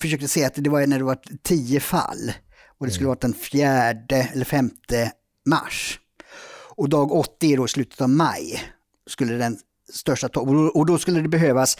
[0.00, 2.32] försökte se att det var när det var 10 fall
[2.78, 3.08] och det skulle mm.
[3.08, 5.12] vara den fjärde eller femte
[5.46, 6.00] mars.
[6.76, 8.62] Och dag 80 är då slutet av maj
[9.06, 9.58] skulle den
[9.92, 10.70] största toppen.
[10.74, 11.78] Och då skulle det behövas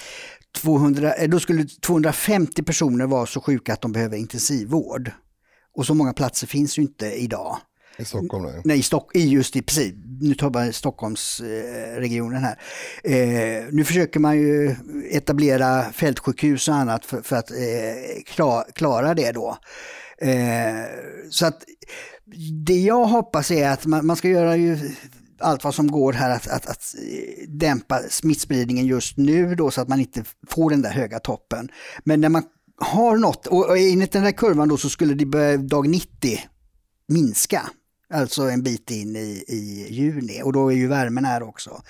[0.57, 5.11] 200, eh, då skulle 250 personer vara så sjuka att de behöver intensivvård.
[5.77, 7.57] Och så många platser finns ju inte idag.
[7.99, 8.45] I Stockholm?
[8.45, 9.95] Nej, nej i Stock, just i, precis.
[10.21, 12.59] Nu tar jag Stockholmsregionen här.
[13.05, 14.77] Eh, nu försöker man ju
[15.11, 19.59] etablera fältsjukhus och annat för, för att eh, klara, klara det då.
[20.19, 20.85] Eh,
[21.31, 21.65] så att
[22.67, 24.79] det jag hoppas är att man, man ska göra ju
[25.39, 26.95] allt vad som går här att, att, att
[27.49, 31.69] dämpa smittspridningen just nu då så att man inte får den där höga toppen.
[32.05, 32.43] Men när man
[32.77, 36.39] har nått, och enligt den här kurvan då så skulle det börja dag 90
[37.09, 37.63] minska.
[38.15, 41.83] Alltså en bit in i, i juni och då är ju värmen här också.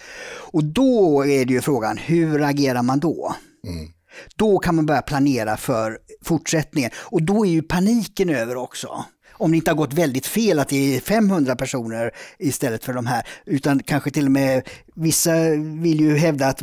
[0.52, 3.34] Och då är det ju frågan, hur agerar man då?
[3.66, 3.88] Mm.
[4.36, 9.04] Då kan man börja planera för fortsättningen och då är ju paniken över också
[9.44, 13.06] om det inte har gått väldigt fel att det är 500 personer istället för de
[13.06, 13.26] här.
[13.46, 16.60] Utan kanske till och med, vissa vill ju hävda att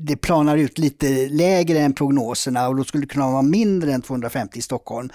[0.00, 4.02] det planar ut lite lägre än prognoserna och då skulle det kunna vara mindre än
[4.02, 5.10] 250 i Stockholm.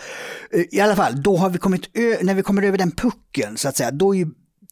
[0.54, 3.70] Eh, I alla fall, då har vi kommit när vi kommer över den pucken så
[3.70, 4.28] att säga, då är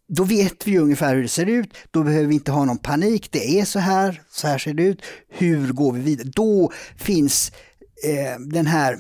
[0.10, 3.32] då vet vi ungefär hur det ser ut, då behöver vi inte ha någon panik,
[3.32, 6.28] det är så här, så här ser det ut, hur går vi vidare?
[6.36, 7.52] Då finns
[8.04, 8.98] eh, den här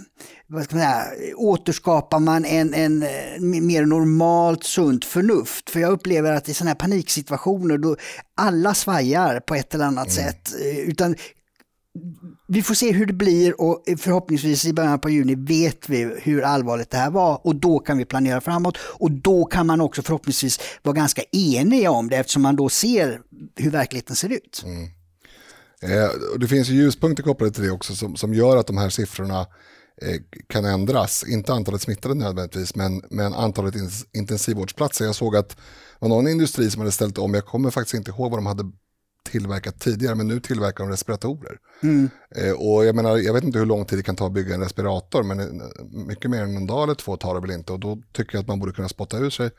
[0.50, 1.04] vad man säga,
[1.36, 5.70] återskapar man en, en eh, mer normalt sunt förnuft.
[5.70, 7.96] För jag upplever att i sådana här paniksituationer då
[8.36, 10.28] alla svajar på ett eller annat mm.
[10.30, 10.56] sätt.
[10.62, 11.16] Eh, utan
[12.48, 16.42] vi får se hur det blir och förhoppningsvis i början på juni vet vi hur
[16.42, 20.02] allvarligt det här var och då kan vi planera framåt och då kan man också
[20.02, 23.22] förhoppningsvis vara ganska eniga om det eftersom man då ser
[23.56, 24.64] hur verkligheten ser ut.
[24.66, 24.84] Mm.
[25.82, 28.90] Eh, det finns ju ljuspunkter kopplade till det också som, som gör att de här
[28.90, 29.48] siffrorna
[30.48, 31.26] kan ändras.
[31.28, 33.76] Inte antalet smittade nödvändigtvis, men, men antalet
[34.14, 35.06] intensivvårdsplatser.
[35.06, 35.56] Jag såg att det
[36.00, 38.64] var någon industri som hade ställt om, jag kommer faktiskt inte ihåg vad de hade
[39.32, 41.58] tillverkat tidigare, men nu tillverkar de respiratorer.
[41.84, 42.10] Mm.
[42.36, 44.56] Eh, och jag, menar, jag vet inte hur lång tid det kan ta att bygga
[44.56, 45.68] en respirator, men eh,
[46.08, 47.74] mycket mer än en dag eller två tar det väl inte.
[47.74, 49.50] Och då tycker jag att man borde kunna spotta ur sig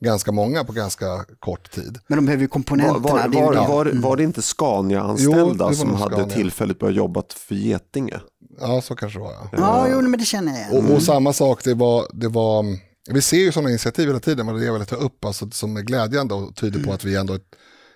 [0.00, 1.98] ganska många på ganska kort tid.
[2.06, 2.98] Men de behöver ju komponenterna.
[2.98, 6.36] Var, var, var, var, var det inte Scania-anställda som hade Scania.
[6.36, 8.20] tillfälligt börjat jobba för Getinge?
[8.60, 9.32] Ja, så kanske det var.
[9.32, 10.72] Ja, ja jo, men det känner jag igen.
[10.72, 11.00] Och, och mm.
[11.00, 12.64] samma sak, det var, det var,
[13.10, 15.76] vi ser ju sådana initiativ hela tiden, men det jag vill ta upp, alltså, som
[15.76, 16.94] är glädjande och tyder på mm.
[16.94, 17.38] att vi ändå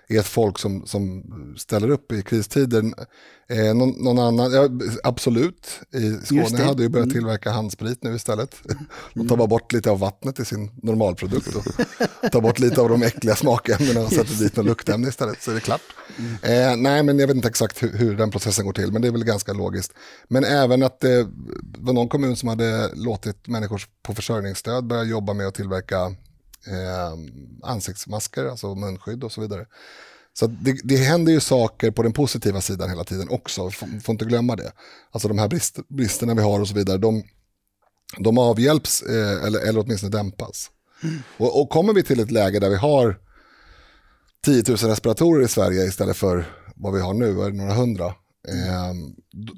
[0.07, 1.23] är ett folk som, som
[1.57, 2.83] ställer upp i kristider.
[3.49, 4.69] Eh, någon, någon, annan, ja,
[5.03, 7.13] absolut, i Skåne hade ju börjat mm.
[7.13, 8.55] tillverka handsprit nu istället.
[9.13, 12.89] De tar bara bort lite av vattnet i sin normalprodukt och tar bort lite av
[12.89, 15.81] de äckliga smakämnena och sätter dit något luktämne istället så är det klart.
[16.17, 16.33] Mm.
[16.33, 19.07] Eh, nej, men jag vet inte exakt hur, hur, den processen går till, men det
[19.07, 19.93] är väl ganska logiskt.
[20.27, 21.27] Men även att det
[21.77, 26.15] var någon kommun som hade låtit människor på försörjningsstöd börja jobba med att tillverka
[26.67, 27.17] eh,
[27.63, 29.65] ansiktsmasker, alltså munskydd och så vidare.
[30.33, 34.13] Så det, det händer ju saker på den positiva sidan hela tiden också, får, får
[34.13, 34.71] inte glömma det.
[35.11, 37.23] Alltså de här brist, bristerna vi har och så vidare, de,
[38.17, 40.71] de avhjälps eh, eller, eller åtminstone dämpas.
[41.03, 41.19] Mm.
[41.37, 43.19] Och, och, kommer vi till ett läge där vi har
[44.45, 46.45] 10 000 respiratorer i Sverige istället för
[46.75, 48.05] vad vi har nu, är det några hundra,
[48.47, 48.93] eh,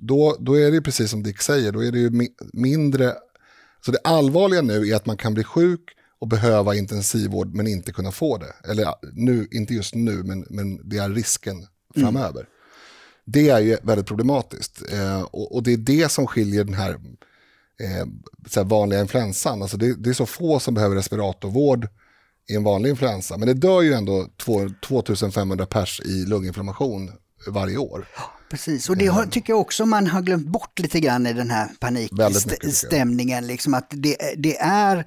[0.01, 3.13] då, då är det precis som Dick säger, då är det ju mi mindre,
[3.85, 7.91] så det allvarliga nu är att man kan bli sjuk och behöva intensivvård men inte
[7.91, 8.69] kunna få det.
[8.71, 12.39] Eller nu, inte just nu, men, men det är risken framöver.
[12.39, 12.51] Mm.
[13.25, 14.81] Det är ju väldigt problematiskt.
[14.91, 18.05] Eh, och, och, det är det som skiljer den här, eh,
[18.47, 19.61] så vanliga influensan.
[19.61, 21.87] Alltså det, det, är så få som behöver respiratorvård
[22.49, 23.37] i en vanlig influensa.
[23.37, 27.11] Men det dör ju ändå 2, 2500 pers i lunginflammation
[27.47, 28.05] varje år.
[28.53, 31.49] Precis, och det har, tycker jag också man har glömt bort lite grann i den
[31.49, 33.47] här panikstämningen.
[33.47, 35.05] Liksom att det, det är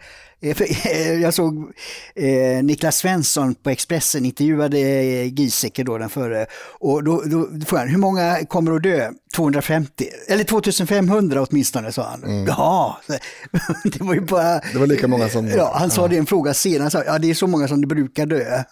[1.21, 1.73] Jag såg
[2.15, 4.79] eh, Niklas Svensson på Expressen intervjuade
[5.25, 6.47] Giesecke då den förre.
[6.81, 9.11] Och då, då, frågade han, hur många kommer att dö?
[9.37, 12.25] 250, eller 2500 åtminstone sa han.
[12.25, 12.47] Mm.
[12.47, 13.01] Ja,
[13.85, 14.61] det var ju bara...
[14.73, 15.49] Det var lika många som...
[15.49, 16.09] Ja, han sa ja.
[16.09, 18.63] det i en fråga senare, sa, ja det är så många som det brukar dö.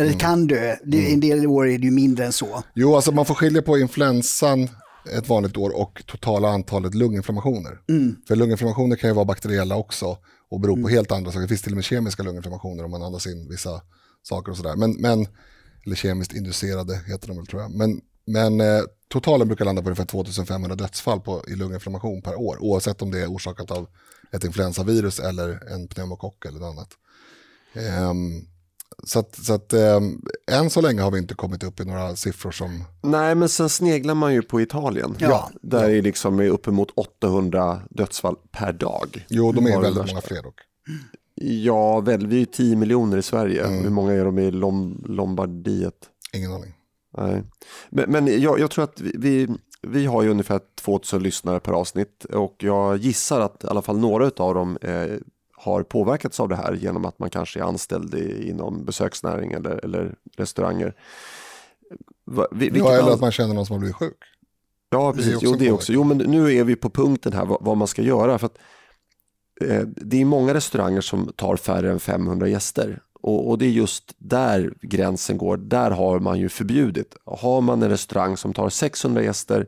[0.00, 0.18] Eller mm.
[0.18, 1.12] kan dö, mm.
[1.12, 2.62] en del år är det ju mindre än så.
[2.74, 4.68] Jo, alltså man får skilja på influensan
[5.16, 7.78] ett vanligt år och totala antalet lunginflammationer.
[7.88, 8.16] Mm.
[8.28, 10.18] För lunginflammationer kan ju vara bakteriella också
[10.50, 10.92] och bero på mm.
[10.92, 11.42] helt andra saker.
[11.42, 13.80] Det finns till och med kemiska lunginflammationer om man andas in vissa
[14.22, 14.76] saker och sådär.
[14.76, 15.26] Men, men,
[15.86, 17.70] eller kemiskt inducerade heter de väl tror jag.
[17.70, 22.56] Men, men eh, totalen brukar landa på ungefär 2500 dödsfall på, i lunginflammation per år.
[22.60, 23.88] Oavsett om det är orsakat av
[24.32, 26.90] ett influensavirus eller en pneumokock eller något annat.
[28.10, 28.46] Um,
[29.04, 30.00] så att, så att eh,
[30.50, 32.84] än så länge har vi inte kommit upp i några siffror som...
[33.02, 35.16] Nej, men sen sneglar man ju på Italien.
[35.18, 35.50] Ja.
[35.62, 39.26] Där är liksom uppemot 800 dödsfall per dag.
[39.28, 40.60] Jo, de är väldigt många fler dock.
[41.42, 43.64] Ja, väl, vi är 10 miljoner i Sverige.
[43.64, 43.82] Mm.
[43.82, 45.94] Hur många är de i Lom Lombardiet?
[46.32, 46.74] Ingen aning.
[47.16, 47.42] Nej.
[47.90, 49.48] Men, men jag, jag, tror att vi, vi,
[49.82, 53.98] vi har ju ungefär 2000 lyssnare per avsnitt och jag gissar att i alla fall
[53.98, 55.06] några av dem eh,
[55.60, 59.84] har påverkats av det här genom att man kanske är anställd i, inom besöksnäring eller,
[59.84, 60.94] eller restauranger.
[62.50, 64.18] Vil ja, eller att man känner någon som har blivit sjuk.
[64.90, 65.40] Ja, precis.
[65.40, 65.92] Det jo, det också.
[65.92, 68.38] Jo, men nu är vi på punkten här vad, vad man ska göra.
[68.38, 68.58] För att,
[69.60, 73.02] eh, det är många restauranger som tar färre än 500 gäster.
[73.22, 75.56] Och, och, det är just där gränsen går.
[75.56, 77.16] Där har man ju förbjudit.
[77.24, 79.66] Har man en restaurang som tar 600 gäster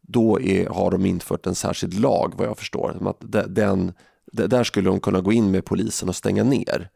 [0.00, 3.08] då är, har de infört en särskild lag vad jag förstår.
[3.08, 3.92] Att den
[4.32, 6.90] där skulle de kunna gå in med polisen och stänga ner.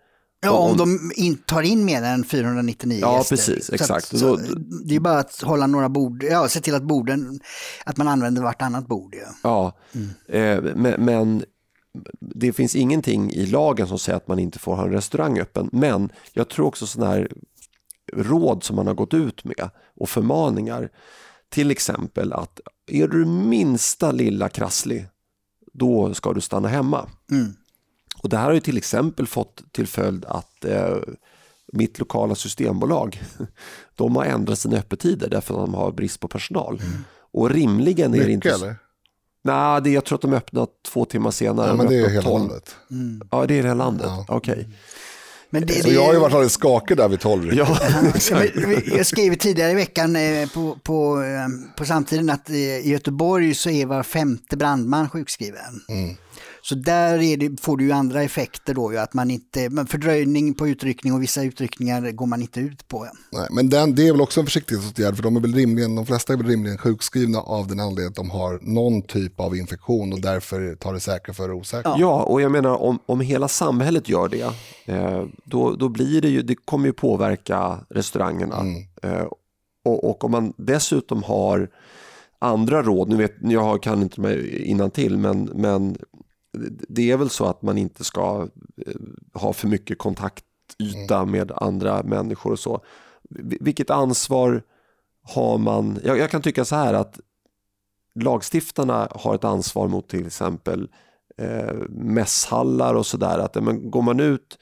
[0.45, 3.37] Ja, Och om de in, tar in mer än 499 Ja, gäster.
[3.37, 4.07] precis, Så att- exakt.
[4.19, 4.41] Så, Då-
[4.85, 7.41] det är bara att hålla några bord, ja, se till att borden,
[7.87, 9.15] att man använder vartannat bord.
[9.15, 9.33] Ja.
[10.29, 11.45] Ja, eh, men, men
[12.21, 15.69] det finns ingenting i lagen som säger att man inte får ha en restaurang öppen.
[15.73, 17.29] Men jag tror också sådana här
[18.13, 20.89] råd som man har gått ut med och förmaningar.
[21.49, 25.07] Till exempel att är du minsta lilla krasslig,
[25.73, 27.09] då ska du stanna hemma.
[27.31, 27.53] Mm.
[28.23, 30.97] Och det här har ju till exempel fått till följd att eh,
[31.73, 33.23] mitt lokala systembolag,
[33.97, 36.83] de har ändrat sina öppettider därför att de har brist på personal.
[37.33, 38.49] Och rimligen är det inte...
[38.49, 38.77] Mycket eller?
[39.45, 41.69] Nej, det, jag tror att de öppnar två timmar senare.
[41.69, 42.39] Ja, men det är hela 12.
[42.39, 42.77] landet.
[43.31, 44.07] Ja, det är hela landet.
[44.07, 44.25] Ja.
[44.29, 44.69] Okej.
[45.55, 47.55] Men det, Så det, jag har ju varit alldeles skakig där vid tolv.
[47.55, 47.79] Ja,
[48.97, 53.55] Jag skrev tidigare i veckan eh, på, på, eh, på samtiden att eh, i Göteborg
[53.55, 55.83] så är var femte brandman sjukskriven.
[55.89, 56.17] Mm.
[56.65, 59.87] Så där är det, får du ju andra effekter då, ju, att man inte, men
[59.87, 63.07] fördröjning på utryckning och vissa utryckningar går man inte ut på.
[63.33, 66.07] Nej, men den, det är väl också en försiktighetsåtgärd för de, är väl rimligen, de
[66.07, 70.13] flesta är väl rimligen sjukskrivna av den anledningen att de har någon typ av infektion
[70.13, 71.95] och därför tar det säkra för det osäkra.
[71.99, 74.51] ja, och jag menar om, om hela samhället gör det,
[74.95, 78.61] eh, då, då blir det ju, det kommer ju påverka restaurangerna.
[78.61, 78.83] Mm.
[79.03, 79.27] Eh,
[79.85, 81.69] och, och om man dessutom har
[82.39, 85.97] andra råd, nu vet jag har- kan inte mig innan till men, men
[86.89, 88.49] det är väl så att man inte ska
[88.87, 88.95] eh,
[89.35, 92.85] ha för mycket kontaktyta med andra människor och så.
[93.31, 94.63] Vil- Vilket ansvar
[95.23, 95.99] har man?
[96.05, 97.21] Jag, jag kan tycka så här att
[98.15, 100.89] lagstiftarna har ett ansvar mot till exempel
[101.39, 103.39] eh, mässhallar och sådär.
[103.39, 104.59] Att men går man ut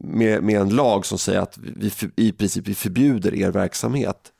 [0.00, 4.32] med, med en lag som säger att vi för, i princip vi förbjuder er verksamhet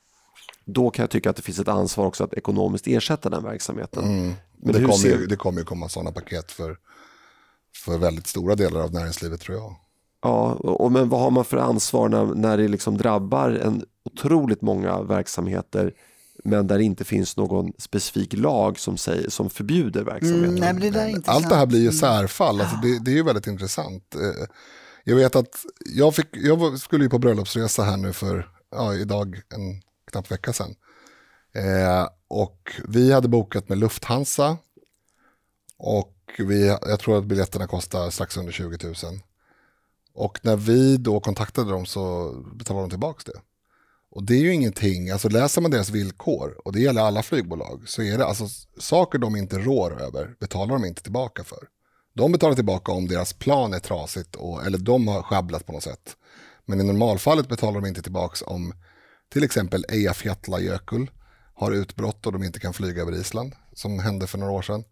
[0.65, 4.03] då kan jag tycka att det finns ett ansvar också att ekonomiskt ersätta den verksamheten.
[4.03, 4.33] Mm.
[4.59, 6.77] Men det, kommer ser- ju, det kommer ju komma sådana paket för,
[7.85, 9.75] för väldigt stora delar av näringslivet tror jag.
[10.21, 14.61] Ja, och, men vad har man för ansvar när, när det liksom drabbar en otroligt
[14.61, 15.93] många verksamheter
[16.43, 20.63] men där det inte finns någon specifik lag som, säger, som förbjuder verksamheten?
[20.63, 21.27] Mm, nej, det.
[21.31, 24.15] Allt det här blir ju särfall, alltså det, det är ju väldigt intressant.
[24.15, 24.45] Eh,
[25.03, 29.35] Jag vet att jag, fick, jag skulle ju på bröllopsresa här nu för, ja, idag
[29.35, 30.75] en knapp vecka sedan.
[31.53, 34.57] Eh, och vi hade bokat med Lufthansa
[35.77, 38.95] och vi, jag tror att biljetterna kostar strax under 20 000.
[40.13, 43.39] Och när vi då kontaktade dem så betalade de tillbaka det.
[44.11, 47.83] Och det är ju ingenting, alltså läser man deras villkor, och det gäller alla flygbolag,
[47.85, 51.67] så är det alltså saker de inte rår över betalar de inte tillbaka för.
[52.13, 55.83] De betalar tillbaka om deras plan är trasigt och, eller de har sjabblat på något
[55.83, 56.15] sätt.
[56.65, 58.73] Men i normalfallet betalar de inte tillbaka om
[59.29, 61.11] till exempel Eyjafjallajökull
[61.59, 64.83] har utbrott och de inte kan flyga över Island, som hände för några år sedan.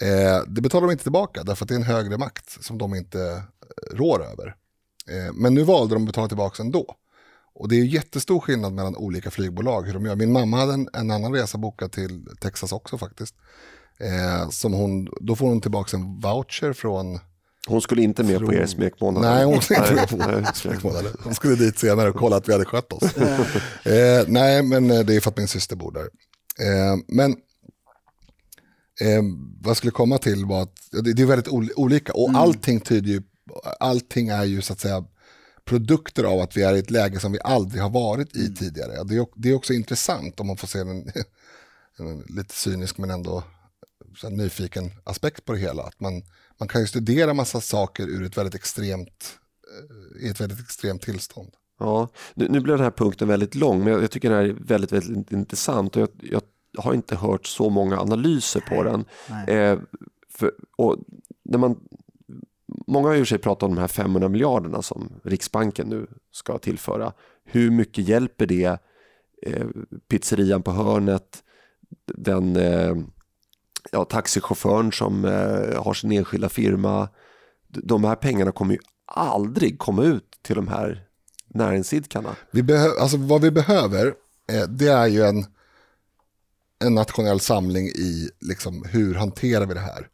[0.00, 2.94] Eh, det betalar de inte tillbaka därför att det är en högre makt som de
[2.94, 4.46] inte eh, rår över.
[5.08, 6.94] Eh, men nu valde de att betala tillbaka ändå.
[7.54, 10.16] Och det är jättestor skillnad mellan olika flygbolag hur de gör.
[10.16, 13.34] Min mamma hade en, en annan resa bokad till Texas också faktiskt.
[13.98, 17.18] Eh, som hon, då får hon tillbaka en voucher från...
[17.68, 19.22] Hon skulle inte med på er smekmånad?
[19.22, 21.12] Nej, hon skulle inte med på smekmånader.
[21.24, 23.16] Hon skulle dit senare och kolla att vi hade skött oss.
[23.86, 26.08] eh, nej, men eh, det är för att min syster bor där.
[26.66, 27.30] Eh, men
[29.00, 29.22] eh,
[29.60, 32.80] vad jag skulle komma till var att det, det är väldigt ol- olika och allting
[32.80, 33.22] tyder ju,
[33.80, 35.04] allting är ju så att säga
[35.64, 38.92] produkter av att vi är i ett läge som vi aldrig har varit i tidigare.
[38.94, 40.88] Ja, Det är, det är också intressant om man får se en,
[41.98, 43.44] en lite cynisk men ändå
[44.16, 45.82] så här nyfiken aspekt på det hela.
[45.82, 46.22] Att man,
[46.60, 49.38] man kan ju studera massa saker ur ett väldigt extremt,
[50.18, 51.50] eh, i ett väldigt extremt tillstånd.
[51.78, 54.44] Ja, nu, nu blev den här punkten väldigt lång, men jag, jag tycker den här
[54.44, 56.42] är väldigt, väldigt intressant och jag, jag
[56.82, 59.04] har inte hört så många analyser på den.
[59.48, 59.78] Eh,
[60.28, 60.96] för, och
[61.42, 61.80] när man,
[62.86, 67.12] många har ju sig pratat om de här 500 miljarderna som Riksbanken nu ska tillföra.
[67.44, 68.78] Hur mycket hjälper det
[69.46, 69.66] eh,
[70.08, 71.42] pizzerian på hörnet,
[72.06, 72.96] den eh,
[73.92, 77.08] ja, taxichauffören som eh, har sin enskilda firma.
[77.68, 81.04] De här pengarna kommer ju aldrig komma ut till de här
[81.48, 82.36] näringsidkarna.
[82.50, 84.06] Vi behö- alltså vad vi behöver,
[84.52, 85.44] eh, det är ju en,
[86.84, 90.08] en nationell samling i liksom, hur hanterar vi det här.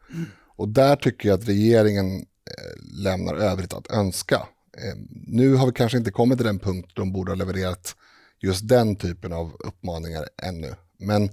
[0.57, 4.37] Och där tycker jag att regeringen eh, lämnar övrigt att önska.
[4.79, 7.97] Eh, nu har vi kanske inte kommit till den punkt de borde ha levererat
[8.41, 10.75] just den typen av uppmaningar ännu.
[10.99, 11.31] Men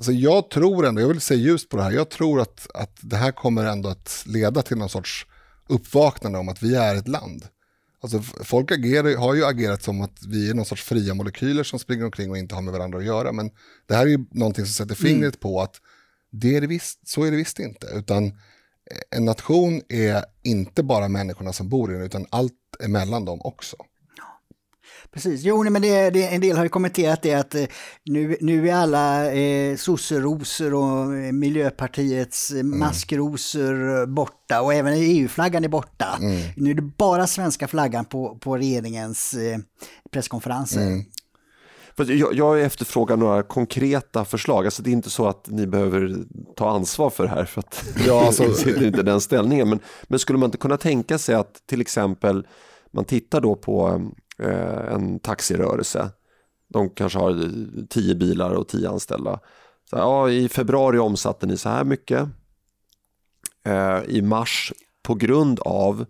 [0.00, 2.98] alltså, jag tror ändå, jag vill se ljust på det här, jag tror att, att
[3.00, 5.26] det här kommer ändå att leda till någon sorts
[5.68, 7.44] uppvaknande om att vi är ett land.
[8.02, 11.78] Alltså, folk agerar, har ju agerat som att vi är någon sorts fria molekyler som
[11.78, 13.32] springer omkring och inte har med varandra att göra.
[13.32, 13.50] Men
[13.88, 15.76] det här är ju någonting som sätter fingret på att
[16.32, 17.86] det är det visst, så är det visst inte.
[17.86, 18.32] Utan
[19.10, 22.52] en nation är inte bara människorna som bor i den, utan allt
[22.84, 23.76] emellan dem också.
[25.12, 27.64] Precis, jo men det, det, en del har ju kommenterat det att eh,
[28.04, 32.78] nu, nu är alla eh, sosserosor och eh, Miljöpartiets mm.
[32.78, 36.18] maskrosor borta och även EU-flaggan är borta.
[36.20, 36.40] Mm.
[36.56, 39.58] Nu är det bara svenska flaggan på, på regeringens eh,
[40.10, 40.86] presskonferenser.
[40.86, 41.04] Mm.
[41.96, 44.64] Jag, jag efterfrågar några konkreta förslag.
[44.64, 46.16] Alltså det är inte så att ni behöver
[46.56, 48.42] ta ansvar för det här, för att ja, alltså...
[48.64, 49.68] det är inte den ställningen.
[49.68, 52.46] Men, men skulle man inte kunna tänka sig att till exempel
[52.90, 53.98] man tittar då på eh,
[54.42, 56.10] en taxirörelse.
[56.68, 57.50] De kanske har
[57.88, 59.40] tio bilar och tio anställda.
[59.90, 62.28] Så, ja, I februari omsatte ni så här mycket.
[63.64, 64.72] Eh, I mars
[65.02, 66.06] på grund av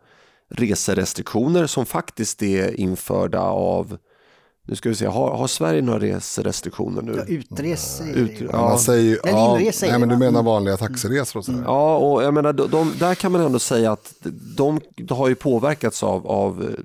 [0.48, 3.98] reserestriktioner som faktiskt är införda av
[4.66, 7.14] nu ska vi se, har, har Sverige några reserestriktioner nu?
[7.16, 7.24] Ja,
[8.14, 8.68] Ut, ja.
[8.68, 11.58] Man säger, ja, nej, men du menar vanliga taxiresor och sådär.
[11.58, 11.70] Mm.
[11.70, 14.14] Ja, och jag menar, de, de, där kan man ändå säga att
[14.56, 16.84] de, de har ju påverkats av, av Eh,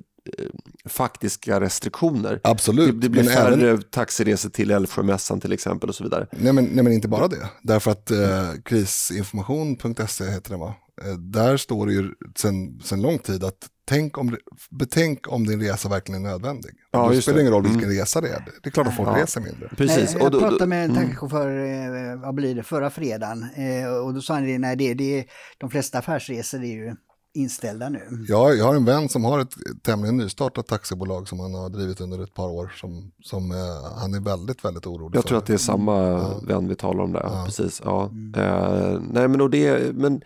[0.85, 2.39] faktiska restriktioner.
[2.43, 2.93] Absolut.
[2.93, 3.81] Det, det blir färre även...
[3.81, 6.27] taxiresor till Älvsjömässan till exempel och så vidare.
[6.31, 7.49] Nej men, nej, men inte bara det.
[7.61, 10.75] Därför att eh, krisinformation.se heter det va?
[11.03, 14.37] Eh, där står det ju sedan, sedan lång tid att tänk om,
[14.71, 16.71] betänk om din resa verkligen är nödvändig.
[16.91, 17.97] Ja, det spelar ingen roll vilken mm.
[17.97, 18.45] resa det är.
[18.63, 19.21] Det är klart att folk ja.
[19.21, 19.69] reser mindre.
[19.77, 20.13] Precis.
[20.13, 21.03] Nej, jag då, pratade med en mm.
[21.03, 23.45] taxichaufför, eh, vad blir det, förra fredagen.
[23.55, 25.25] Eh, och då sa han det, nej, det, det,
[25.57, 26.95] de flesta affärsresor är ju
[27.35, 28.25] inställda nu.
[28.27, 32.01] Ja, jag har en vän som har ett tämligen nystartat taxibolag som han har drivit
[32.01, 32.73] under ett par år.
[32.75, 33.57] Som, som eh,
[33.99, 35.29] han är väldigt, väldigt orolig Jag för.
[35.29, 36.39] tror att det är samma ja.
[36.47, 37.23] vän vi talar om där.
[37.23, 37.43] Ja.
[37.45, 37.81] Precis.
[37.85, 38.09] Ja.
[38.09, 38.33] Mm.
[38.33, 40.21] Eh, nej, men, och det, men,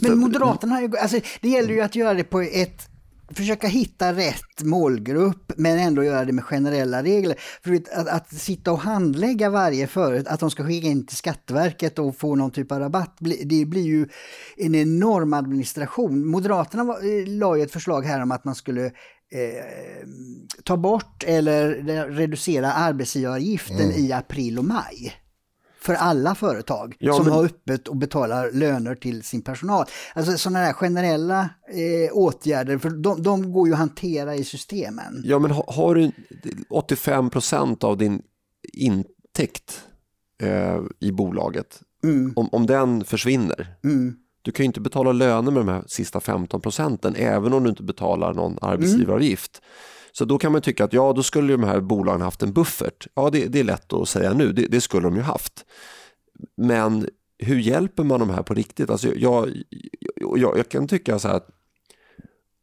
[0.00, 2.88] men Moderaterna, alltså, det gäller ju att göra det på ett
[3.34, 7.36] försöka hitta rätt målgrupp men ändå göra det med generella regler.
[7.64, 11.98] För att, att sitta och handlägga varje företag, att de ska skicka in till Skatteverket
[11.98, 14.08] och få någon typ av rabatt, det blir ju
[14.56, 16.26] en enorm administration.
[16.26, 18.92] Moderaterna eh, la ju ett förslag här om att man skulle eh,
[20.64, 21.68] ta bort eller
[22.10, 23.96] reducera arbetsgivaravgiften mm.
[23.96, 25.21] i april och maj
[25.82, 27.34] för alla företag ja, som men...
[27.34, 29.86] har öppet och betalar löner till sin personal.
[30.14, 35.22] Alltså sådana där generella eh, åtgärder, för de, de, går ju att hantera i systemen.
[35.24, 36.12] Ja, men har, har du
[36.70, 38.22] 85 procent av din
[38.72, 39.82] intäkt
[40.42, 42.32] eh, i bolaget, mm.
[42.36, 44.16] om, om den försvinner, mm.
[44.42, 47.70] du kan ju inte betala löner med de här sista 15 procenten, även om du
[47.70, 49.60] inte betalar någon arbetsgivaravgift.
[49.62, 49.68] Mm.
[50.12, 53.06] Så då kan man tycka att ja, då skulle de här bolagen haft en buffert.
[53.14, 55.64] Ja, det, det är lätt att säga nu, det, det, skulle de ju haft.
[56.56, 57.08] Men
[57.38, 58.90] hur hjälper man de här på riktigt?
[58.90, 59.50] Alltså jag,
[60.36, 61.48] jag, jag kan tycka så här att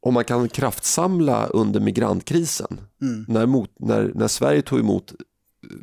[0.02, 3.26] om man kan kraftsamla under migrantkrisen, mm.
[3.28, 5.14] när, mot, när, när Sverige tog emot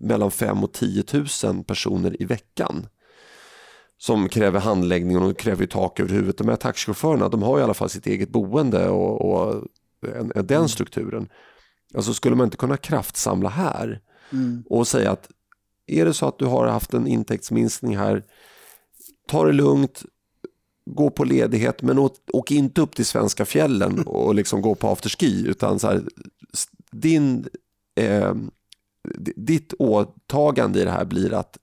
[0.00, 1.04] mellan 5 och 10
[1.44, 2.86] 000 personer i veckan
[3.98, 6.38] som kräver handläggning och kräver tak över huvudet.
[6.38, 9.64] De här taxichaufförerna de har i alla fall sitt eget boende och, och
[10.02, 10.68] en, en, den mm.
[10.68, 11.28] strukturen.
[11.94, 14.00] Alltså skulle man inte kunna kraftsamla här
[14.32, 14.64] mm.
[14.70, 15.28] och säga att
[15.86, 18.24] är det så att du har haft en intäktsminskning här,
[19.28, 20.02] ta det lugnt,
[20.90, 24.88] gå på ledighet men åk, åk inte upp till svenska fjällen och liksom gå på
[24.88, 26.02] afterski utan så här,
[26.90, 27.48] din,
[27.94, 28.34] eh,
[29.36, 31.58] ditt åtagande i det här blir att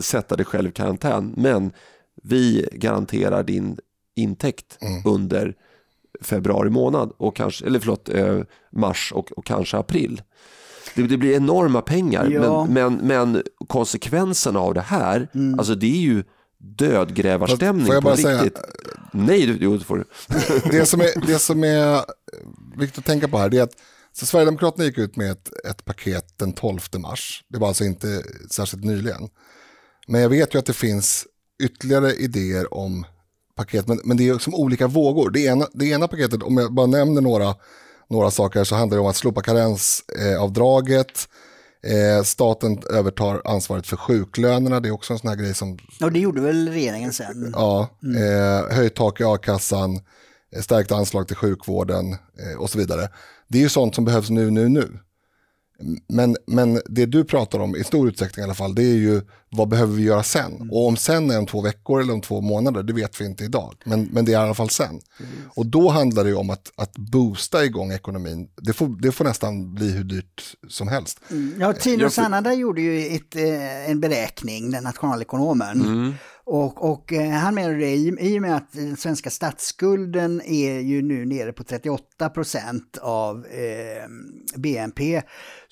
[0.00, 1.72] sätta dig själv i karantän men
[2.22, 3.78] vi garanterar din
[4.14, 5.02] intäkt mm.
[5.04, 5.56] under
[6.20, 8.38] februari månad, och kanske, eller förlåt, eh,
[8.72, 10.22] mars och, och kanske april.
[10.94, 12.64] Det, det, blir enorma pengar, ja.
[12.64, 15.58] men, men, men konsekvenserna av det här, mm.
[15.58, 16.24] alltså det är ju
[16.58, 18.60] dödgrävarstämning får jag bara på säga, riktigt.
[19.12, 20.04] Nej, jo, det får du.
[20.70, 22.04] det, som är, det som är
[22.76, 23.76] viktigt att tänka på här, det är att
[24.12, 27.44] så Sverigedemokraterna gick ut med ett, ett paket den 12 mars.
[27.48, 29.28] Det var alltså inte särskilt nyligen.
[30.06, 31.26] Men jag vet ju att det finns
[31.62, 33.06] ytterligare idéer om
[33.56, 35.30] paket, men, men det är som olika vågor.
[35.30, 37.54] Det ena, det ena paketet, om jag bara nämner några,
[38.10, 41.28] några saker, så handlar det om att slopa karensavdraget,
[41.86, 45.78] eh, staten övertar ansvaret för sjuklönerna, det är också en sån här grej som...
[46.00, 47.52] Ja, det gjorde väl regeringen sen.
[47.56, 48.16] Ja, mm.
[48.16, 50.00] eh, höjt tak i a-kassan,
[50.56, 53.08] eh, stärkt anslag till sjukvården eh, och så vidare.
[53.48, 54.98] Det är ju sånt som behövs nu, nu, nu.
[56.08, 59.22] Men, men det du pratar om, i stor utsträckning i alla fall, det är ju
[59.56, 60.56] vad behöver vi göra sen?
[60.56, 60.70] Mm.
[60.70, 63.44] Och om sen är om två veckor eller om två månader, det vet vi inte
[63.44, 63.74] idag.
[63.84, 64.88] Men, men det är i alla fall sen.
[64.88, 65.32] Mm.
[65.48, 68.48] Och då handlar det ju om att, att boosta igång ekonomin.
[68.56, 71.20] Det får, det får nästan bli hur dyrt som helst.
[71.30, 71.54] Mm.
[71.60, 75.80] Ja, Tino Sanada gjorde ju ett, eh, en beräkning, den nationalekonomen.
[75.80, 76.14] Mm.
[76.46, 80.80] Och, och eh, han menar det, i, i och med att den svenska statsskulden är
[80.80, 84.08] ju nu nere på 38 procent av eh,
[84.56, 85.22] BNP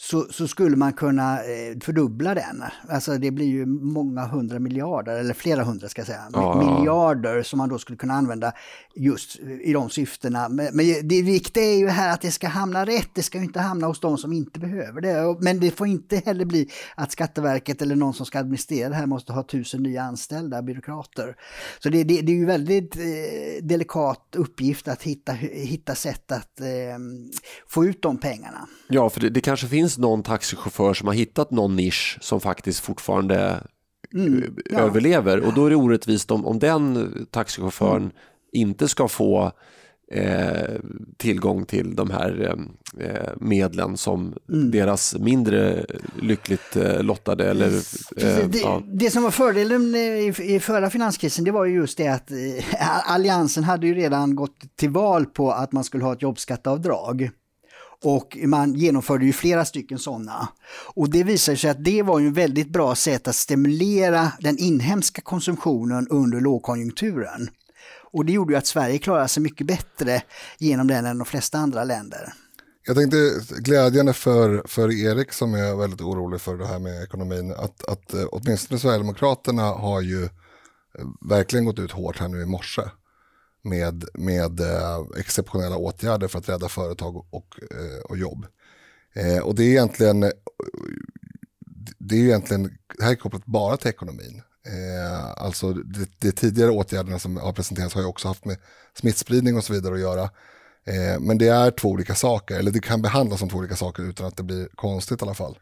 [0.03, 2.65] så, så, skulle man kunna eh, fördubbla den.
[2.89, 6.79] Alltså det blir ju många hundra miljarder, eller flera hundra ska jag säga, ja.
[6.79, 8.53] miljarder som man då skulle kunna använda
[8.95, 10.49] just i de syftena.
[10.49, 13.61] Men, men det viktiga är ju här att det ska hamna rätt, det ska inte
[13.61, 15.37] hamna hos de som inte behöver det.
[15.41, 19.07] Men det får inte heller bli att Skatteverket eller någon som ska administrera det här
[19.07, 21.37] måste ha tusen nya anställda byråkrater.
[21.79, 23.03] Så det, det, det är ju väldigt eh,
[23.63, 26.67] delikat uppgift att hitta, hitta sätt att eh,
[27.69, 28.69] få ut de pengarna.
[28.89, 32.81] Ja, för det, det kanske finns någon taxichaufför som har hittat någon nisch som faktiskt
[32.81, 33.67] fortfarande
[34.15, 34.79] mm, ja.
[34.79, 38.13] överlever och då är det orättvist om, om den taxichauffören mm.
[38.53, 39.53] inte ska få
[40.13, 40.75] eh,
[41.17, 42.57] tillgång till de här
[42.99, 44.71] eh, medlen som mm.
[44.71, 45.87] deras mindre
[46.23, 47.51] lyckligt eh, lottade.
[47.51, 47.67] Eller,
[48.17, 48.83] eh, det, ja.
[48.93, 52.37] det, som var fördelen i, i förra finanskrisen det var ju just det att eh,
[53.13, 57.31] Alliansen hade ju redan gått till val på att man skulle ha ett jobbskatteavdrag.
[58.03, 60.49] Och man genomförde ju flera stycken sådana.
[60.95, 64.59] Och det visade sig att det var ju ett väldigt bra sätt att stimulera den
[64.59, 67.49] inhemska konsumtionen under lågkonjunkturen.
[68.13, 70.23] Och det gjorde ju att Sverige klarade sig mycket bättre
[70.59, 72.33] genom den än de flesta andra länder.
[72.87, 73.17] Jag tänkte
[73.59, 78.15] glädjande för, för Erik som är väldigt orolig för det här med ekonomin att, att
[78.15, 80.31] eh, åtminstone Sverigedemokraterna har ju eh,
[81.29, 82.83] verkligen gått ut hårt här nu i morse
[83.63, 88.47] med, med eh, exceptionella åtgärder för att rädda företag och, och eh, jobb.
[89.13, 90.21] Eh, och det är egentligen,
[91.99, 92.63] det är egentligen,
[92.99, 94.43] det här är kopplat bara till ekonomin.
[94.67, 98.57] Eh, alltså de, de, tidigare åtgärderna som har presenterats har ju också haft med
[98.99, 100.23] smittspridning och så vidare att göra.
[100.85, 104.03] Eh, men det är två olika saker, eller det kan behandlas som två olika saker
[104.03, 105.59] utan att det blir konstigt i alla fall.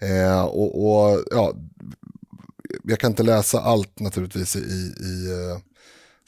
[0.00, 1.54] Eh, och, och, ja,
[2.84, 4.58] jag kan inte läsa allt naturligtvis i,
[5.00, 5.30] i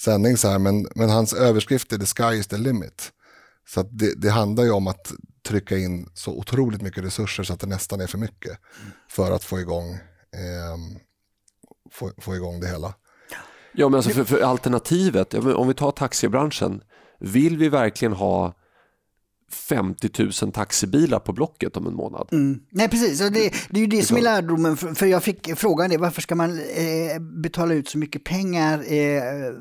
[0.01, 3.13] sändning så här, men, men hans överskrift är the sky is the limit.
[3.69, 5.13] Så det, det, handlar ju om att
[5.49, 8.59] trycka in så otroligt mycket resurser så att det nästan är för mycket
[9.11, 11.01] för att få igång eh,
[11.93, 12.95] få, få igång det hela.
[13.73, 16.81] Ja, men alltså för, för alternativet, om vi tar taxibranschen,
[17.21, 18.55] vill vi verkligen ha
[19.51, 20.11] 50
[20.43, 22.29] 000 taxibilar på Blocket om en månad.
[22.33, 22.61] Mm.
[22.71, 24.77] Nej precis, det, det, är ju det som är lärdomen.
[24.77, 29.53] För jag fick frågan det, varför ska man eh, betala ut så mycket pengar eh,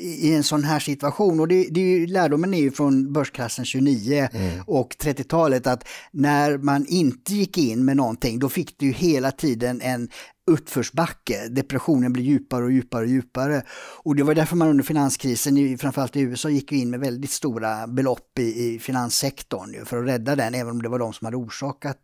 [0.00, 1.40] i en sån här situation.
[1.40, 4.60] Och det, det är ju, lärdomen är ju från börsklassen 29 mm.
[4.66, 9.30] och 30-talet att när man inte gick in med någonting då fick du ju hela
[9.30, 10.08] tiden en
[10.50, 11.48] utförsbacke.
[11.48, 13.62] Depressionen blir djupare och djupare och djupare.
[14.02, 17.86] Och det var därför man under finanskrisen, framförallt i USA, gick in med väldigt stora
[17.86, 21.36] belopp i, i finanssektorn för att rädda den, även om det var de som hade
[21.36, 21.98] orsakat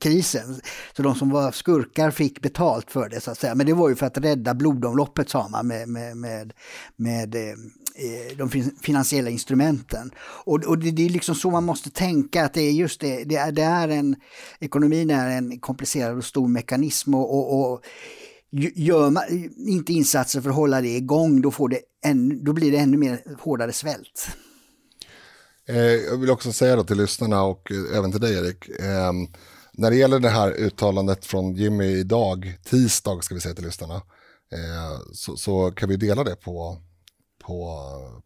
[0.00, 0.60] krisen.
[0.96, 3.54] Så de som var skurkar fick betalt för det så att säga.
[3.54, 6.52] Men det var ju för att rädda blodomloppet sa man med, med, med,
[6.96, 8.50] med eh, eh de
[8.82, 10.10] finansiella instrumenten.
[10.18, 13.24] Och, och det, det, är liksom så man måste tänka att det är just det,
[13.24, 14.16] det är, det är en,
[14.60, 17.80] ekonomin är en komplicerad och stor mekanism och, och, och
[18.74, 19.22] gör man
[19.56, 22.96] inte insatser för att hålla det igång då, får det än, då blir det ännu
[22.96, 24.28] mer hårdare svält.
[25.68, 29.12] Eh, jag vill också säga då till lyssnarna och eh, även till dig Erik, eh,
[29.82, 33.94] när det gäller det här uttalandet från Jimmy idag, tisdag ska vi säga till lyssnarna,
[34.52, 36.76] eh, så, så, kan vi dela det på,
[37.44, 37.78] på,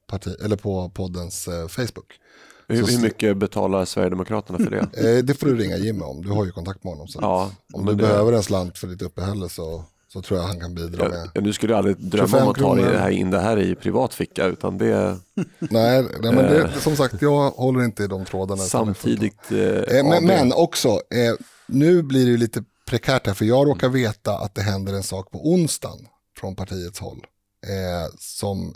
[0.06, 2.20] parti, eller på poddens eh, Facebook.
[2.68, 4.88] Hur, hur, mycket betalar Sverigedemokraterna för det?
[5.18, 7.08] Eh, det får du ringa Jimmy om, du har ju kontakt med honom.
[7.08, 8.02] Så ja, om du det...
[8.02, 11.30] behöver en slant för ditt uppehälle så så tror jag han kan bidra med.
[11.34, 14.14] Ja, nu skulle aldrig drömma om att ta det här, in det här i privat
[14.14, 15.18] ficka utan det...
[15.58, 16.78] nej, nej, men det, eh.
[16.78, 18.62] som sagt jag håller inte i de trådarna.
[18.62, 19.52] Samtidigt.
[19.52, 21.34] Eh, men, men, också, eh,
[21.66, 25.30] nu blir det lite prekärt här för jag råkar veta att det händer en sak
[25.30, 26.06] på onsdagen
[26.40, 27.26] från partiets håll.
[27.66, 28.74] Eh, som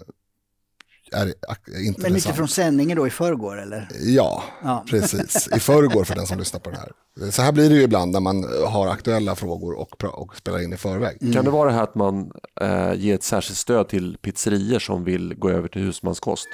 [1.12, 1.98] är intressant.
[1.98, 3.88] Men utifrån sändningen då i förrgår eller?
[4.00, 5.48] Ja, ja, precis.
[5.56, 6.92] I förrgår för den som lyssnar på det här.
[7.30, 10.72] Så här blir det ju ibland när man har aktuella frågor och, och spelar in
[10.72, 11.18] i förväg.
[11.20, 11.34] Mm.
[11.34, 15.04] Kan det vara det här att man eh, ger ett särskilt stöd till pizzerier som
[15.04, 16.48] vill gå över till husmanskost?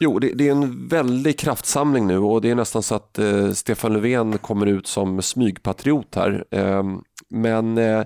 [0.00, 3.50] Jo, det, det, är en väldig kraftsamling nu och det är nästan så att eh,
[3.52, 6.44] Stefan Löfven kommer ut som smygpatriot här.
[6.50, 6.82] Eh,
[7.28, 8.02] men eh,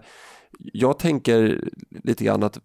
[0.58, 1.64] jag tänker
[2.04, 2.58] lite grann att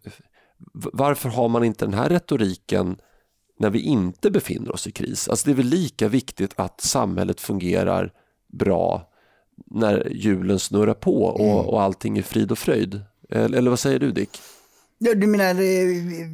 [0.73, 2.97] varför har man inte den här retoriken
[3.59, 5.29] när vi inte befinner oss i kris?
[5.29, 8.13] Alltså det är väl lika viktigt att samhället fungerar
[8.53, 9.09] bra
[9.65, 11.55] när hjulen snurrar på och, mm.
[11.55, 13.01] och allting är frid och fröjd.
[13.29, 14.39] Eller, eller vad säger du Dick?
[14.97, 16.27] Ja, du menar eh,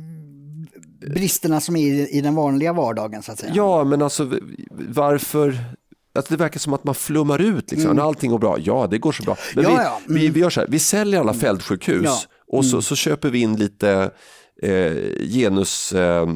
[1.14, 3.52] bristerna som är i den vanliga vardagen så att säga?
[3.56, 4.32] Ja, men alltså
[4.70, 5.58] varför
[6.16, 7.96] alltså det verkar som att man flummar ut liksom.
[7.96, 9.38] När allting går bra, ja det går så bra.
[9.56, 10.00] Men Ja, vi, ja.
[10.08, 12.20] vi, vi gör så här, vi säljer alla fältsjukhus Ja.
[12.48, 14.12] Och så, så köper vi in lite
[14.62, 14.94] eh,
[15.28, 16.28] genus eh,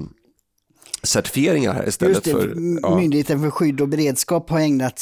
[1.03, 2.80] certifieringar här istället Just det, för...
[2.82, 4.99] Ja, Myndigheten för skydd och beredskap har ägnat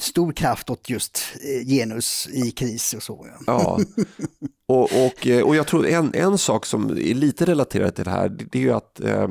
[0.00, 3.26] stor kraft åt just eh, genus i kris och så.
[3.28, 3.42] Ja.
[3.46, 3.80] ja.
[4.66, 8.10] Och, och, eh, och jag tror en, en sak som är lite relaterat till det
[8.10, 9.28] här, det det är ju att eh,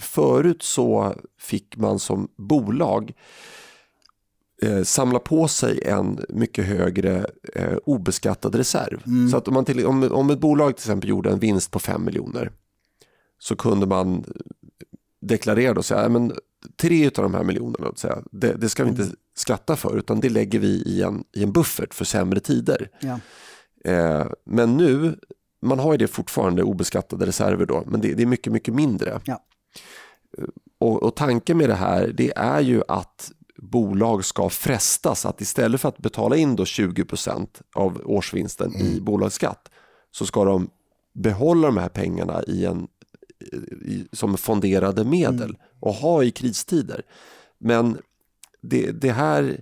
[0.00, 3.12] förut så fick man som bolag
[4.62, 9.02] eh, samla på sig en mycket högre eh, obeskattad reserv.
[9.30, 11.78] Så att om, man till, om, om ett bolag till exempel gjorde en vinst på
[11.78, 12.50] 5 miljoner
[13.38, 14.24] så kunde man
[15.20, 16.32] deklarera och säga men
[16.76, 19.06] tre av de här miljonerna säga, det, det ska vi inte
[19.36, 22.90] skatta för utan det lägger vi i en, i en buffert för sämre tider.
[23.00, 23.20] Ja.
[23.92, 25.18] Eh, men nu,
[25.62, 29.20] man har ju det fortfarande obeskattade reserver då, men det, det är mycket, mycket mindre.
[29.24, 29.44] Ja.
[30.78, 33.32] Och, och tanken med det här, det är ju att
[33.70, 39.70] bolag ska frestas att istället för att betala in då 20% av årsvinsten i bolagsskatt
[40.10, 40.70] så ska de
[41.12, 42.88] behålla de här pengarna i en,
[43.70, 47.02] i, som fonderade medel och ha i kristider.
[47.58, 47.98] Men
[48.60, 49.60] det, det här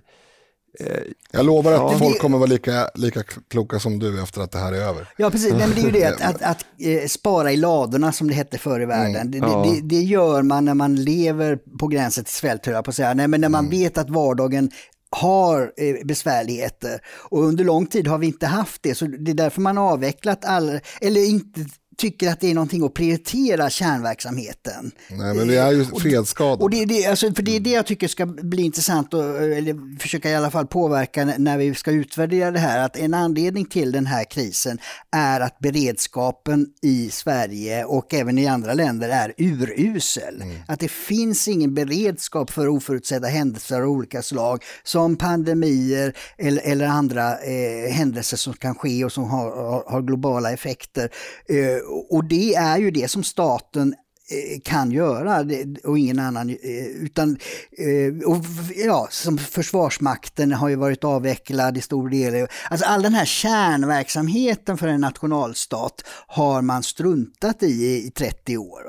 [1.31, 1.97] Jag lovar att Ja.
[1.99, 5.07] folk kommer vara lika, lika kloka som du efter att det här är över.
[5.17, 5.53] Ja, precis.
[5.53, 8.33] Nej, men det är ju det att, att, att eh, spara i ladorna som det
[8.33, 9.31] hette förr i världen.
[9.31, 9.75] Det, Ja.
[9.83, 13.13] det, gör man när man lever på gränsen till svält, höll jag på att säga.
[13.13, 14.71] Nej, men när man vet att vardagen
[15.09, 16.99] har eh, besvärligheter
[17.29, 18.95] och under lång tid har vi inte haft det.
[18.95, 21.65] Så det är därför man har avvecklat all, eller inte
[21.97, 24.91] tycker att det är någonting att prioritera kärnverksamheten.
[25.09, 26.63] Nej, men vi är ju Och- fredsskadade.
[26.63, 29.99] Och det, det, alltså, för det är det jag tycker ska bli intressant och eller
[29.99, 32.79] försöka i alla fall påverka när vi ska utvärdera det här.
[32.85, 34.79] Att en anledning till den här krisen
[35.11, 40.43] är att beredskapen i Sverige och även i andra länder är urusel.
[40.67, 46.85] Att det finns ingen beredskap för oförutsedda händelser av olika slag som pandemier eller, eller
[46.85, 51.09] andra eh, händelser som kan ske och som har, har, har globala effekter.
[51.49, 53.93] Eh, och det är ju det som staten
[54.31, 55.45] eh, kan göra
[55.83, 56.49] och ingen annan.
[56.49, 57.37] eh, Utan,
[57.77, 62.47] eh, och, ja, som Försvarsmakten har ju varit avvecklad i stor del.
[62.69, 68.81] Alltså all den här kärnverksamheten för en nationalstat har man struntat i i 30 år.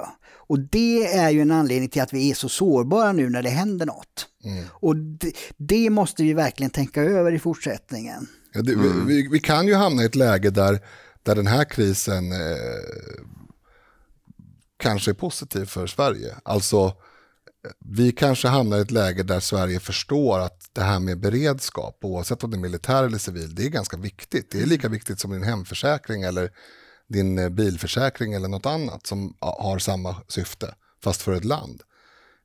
[0.49, 3.51] Och det är ju en anledning till att vi är så sårbara nu när det
[3.51, 4.27] händer något.
[4.71, 8.27] Och det, det måste vi verkligen tänka över i fortsättningen.
[8.53, 10.81] Ja, det, vi, vi, vi kan ju hamna i ett läge där,
[11.29, 13.19] där den här krisen eh,
[14.77, 16.35] kanske är positiv för Sverige.
[16.43, 16.95] Alltså,
[17.79, 22.45] vi kanske hamnar i ett läge där Sverige förstår att det här med beredskap, oavsett
[22.45, 24.51] om det är militär eller civil, det är ganska viktigt.
[24.51, 26.51] Det är lika viktigt som din hemförsäkring eller
[27.09, 30.75] din eh, bilförsäkring eller något annat som har samma syfte,
[31.05, 31.83] fast för ett land.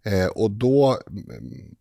[0.03, 1.75] Eh, och då, mm,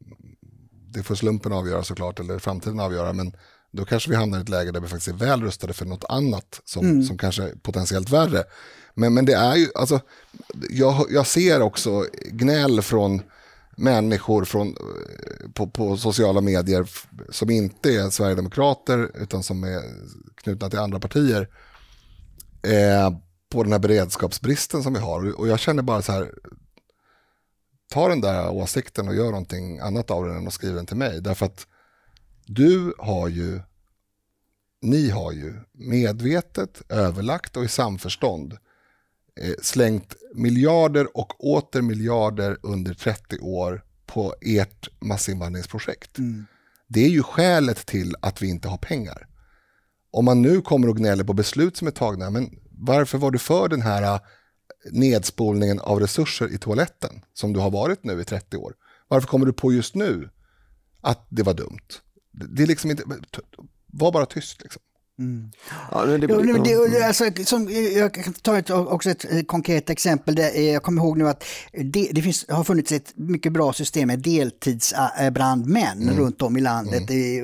[0.89, 3.33] det får slumpen avgöra såklart, eller framtiden avgöra, men
[3.73, 6.05] då kanske vi hamnar i ett läge där vi faktiskt är väl rustade för något
[6.09, 8.45] annat som, som kanske är potentiellt värre.
[8.95, 10.01] Men, men det är ju, alltså,
[10.71, 13.23] jag, jag ser också gnäll från
[13.77, 16.91] människor från, eh, på, på sociala medier
[17.31, 19.83] som inte är sverigedemokrater utan som är
[20.35, 21.49] knutna till andra partier
[22.63, 23.11] eh,
[23.51, 25.41] på den här beredskapsbristen som vi har.
[25.41, 26.33] Och jag känner bara så här,
[27.93, 30.97] ta den där åsikten och gör någonting annat av den än att skriva den till
[30.97, 31.21] mig.
[31.21, 31.67] Därför att
[32.47, 33.61] du har ju,
[34.83, 38.53] ni har ju medvetet, överlagt och i samförstånd
[39.41, 46.19] eh, slängt miljarder och åter miljarder under 30 år på ert massinvandringsprojekt.
[46.89, 49.27] Det är ju skälet till att vi inte har pengar.
[50.11, 53.39] Om man nu kommer och gnäller på beslut som är tagna, men varför var du
[53.39, 54.21] för den här eh,
[54.91, 58.75] nedspolningen av resurser i toaletten som du har varit nu i 30 år?
[59.09, 60.31] Varför kommer du på just nu
[61.01, 61.89] att det var dumt?
[62.33, 63.03] Det är liksom inte,
[63.93, 64.83] var bara tyst liksom.
[65.91, 66.17] Ja, det,
[66.91, 70.35] det, alltså, som, jag kan ta ett, också ett eh, konkret exempel.
[70.35, 71.45] Där, eh, jag kommer ihåg nu att
[71.85, 77.11] det, det finns, har funnits ett mycket bra system med deltidsbrandmän runt om i landet,
[77.11, 77.41] i,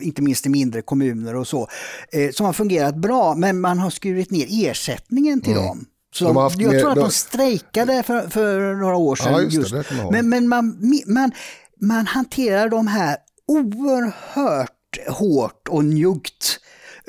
[0.00, 1.68] inte minst i mindre kommuner och så,
[2.12, 5.86] eh, som har fungerat bra, men man har skurit ner ersättningen till dem.
[6.14, 9.32] Så De jag mer- tror att de- de strejkade för, för några år sedan.
[9.32, 9.90] Ja, just det, just.
[10.10, 11.32] men men man, man,
[11.80, 13.16] man hanterar de här
[13.50, 16.60] oerhört hårt och njuggt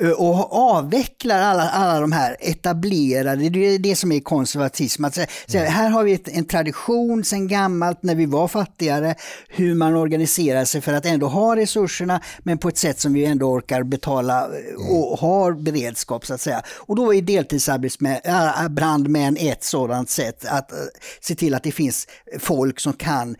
[0.02, 5.04] eh, och avvecklar alla, alla de här etablerade, det är det som är konservatism.
[5.04, 5.72] Att säga, mm.
[5.72, 9.14] Här har vi ett, en tradition sedan gammalt när vi var fattigare,
[9.48, 13.24] hur man organiserar sig för att ändå ha resurserna men på ett sätt som vi
[13.24, 14.88] ändå orkar betala eh, mm.
[14.88, 16.62] och har beredskap så att säga.
[16.68, 20.72] Och då är deltidsbrandmän ett sådant sätt att
[21.20, 23.36] se till att det finns folk som kan uh,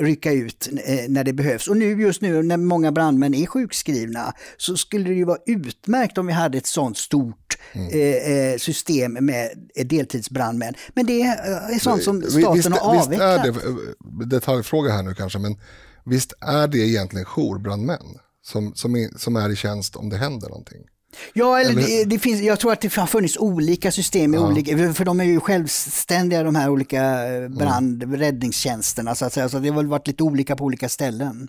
[0.00, 0.68] rycka ut
[1.08, 1.68] när det behövs.
[1.68, 5.38] Och nu just nu när många brandmän är sjukskrivna så skulle det ju vara
[5.82, 8.58] utmärkt om vi hade ett sånt stort mm.
[8.58, 9.50] system med
[9.84, 10.74] deltidsbrandmän.
[10.94, 13.46] Men det är sånt som staten visst, har avvecklat.
[13.46, 13.70] Visst är
[14.20, 15.56] det, detaljfråga här nu kanske, men
[16.04, 20.48] visst är det egentligen jourbrandmän som, som, är, som är i tjänst om det händer
[20.48, 20.78] någonting?
[21.32, 21.82] Ja, eller, eller...
[21.82, 24.48] Det, det, finns, jag tror att det har funnits olika system, ja.
[24.48, 28.16] olika, för de är ju självständiga de här olika eh, brand mm.
[28.16, 31.48] räddningstjänsterna så att säga, så det har väl varit lite olika på olika ställen.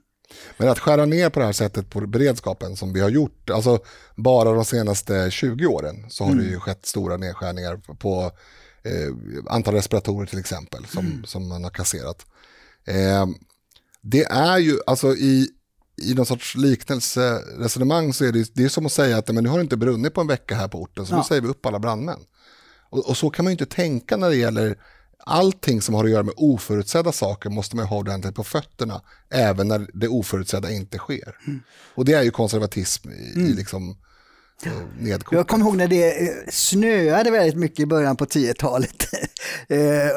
[0.58, 3.80] Men att skära ner på det här sättet på beredskapen som vi har gjort, alltså
[4.16, 6.44] bara de senaste 20 åren så har mm.
[6.44, 8.32] det ju skett stora nedskärningar på
[8.84, 9.14] eh,
[9.54, 11.26] antal respiratorer till exempel som, mm.
[11.26, 12.26] som man har kasserat.
[12.86, 13.26] Eh,
[14.02, 15.50] det är ju, alltså i,
[16.02, 19.50] i någon sorts liknelseresonemang så är det, det är som att säga att men nu
[19.50, 21.18] har det inte brunnit på en vecka här på orten så ja.
[21.18, 22.20] nu säger vi upp alla brandmän.
[22.90, 24.78] Och, och, så kan man ju inte tänka när det gäller
[25.26, 29.68] allting som har att göra med oförutsedda saker måste man ha ordentligt på fötterna även
[29.68, 31.36] när det oförutsedda inte sker.
[31.48, 31.60] Mm.
[31.96, 33.48] Och det är ju konservatism i, mm.
[33.48, 33.98] i liksom
[35.00, 35.38] Nedkokat.
[35.38, 39.06] Jag kommer ihåg när det eh, snöade väldigt mycket i början på 10-talet.
[39.70, 40.10] Eh,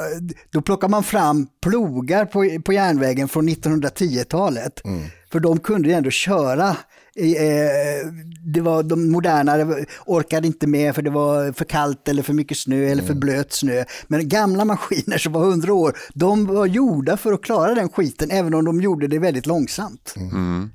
[0.50, 4.84] då plockade man fram plogar på, på järnvägen från 1910-talet.
[4.84, 5.08] Mm.
[5.32, 6.76] För de kunde ju ändå köra.
[7.16, 8.12] Eh,
[8.44, 12.58] det var de modernare orkade inte med för det var för kallt eller för mycket
[12.58, 13.20] snö eller för mm.
[13.20, 13.84] blöt snö.
[14.06, 18.30] Men gamla maskiner som var 100 år, de var gjorda för att klara den skiten
[18.30, 20.14] även om de gjorde det väldigt långsamt.
[20.16, 20.70] Mm.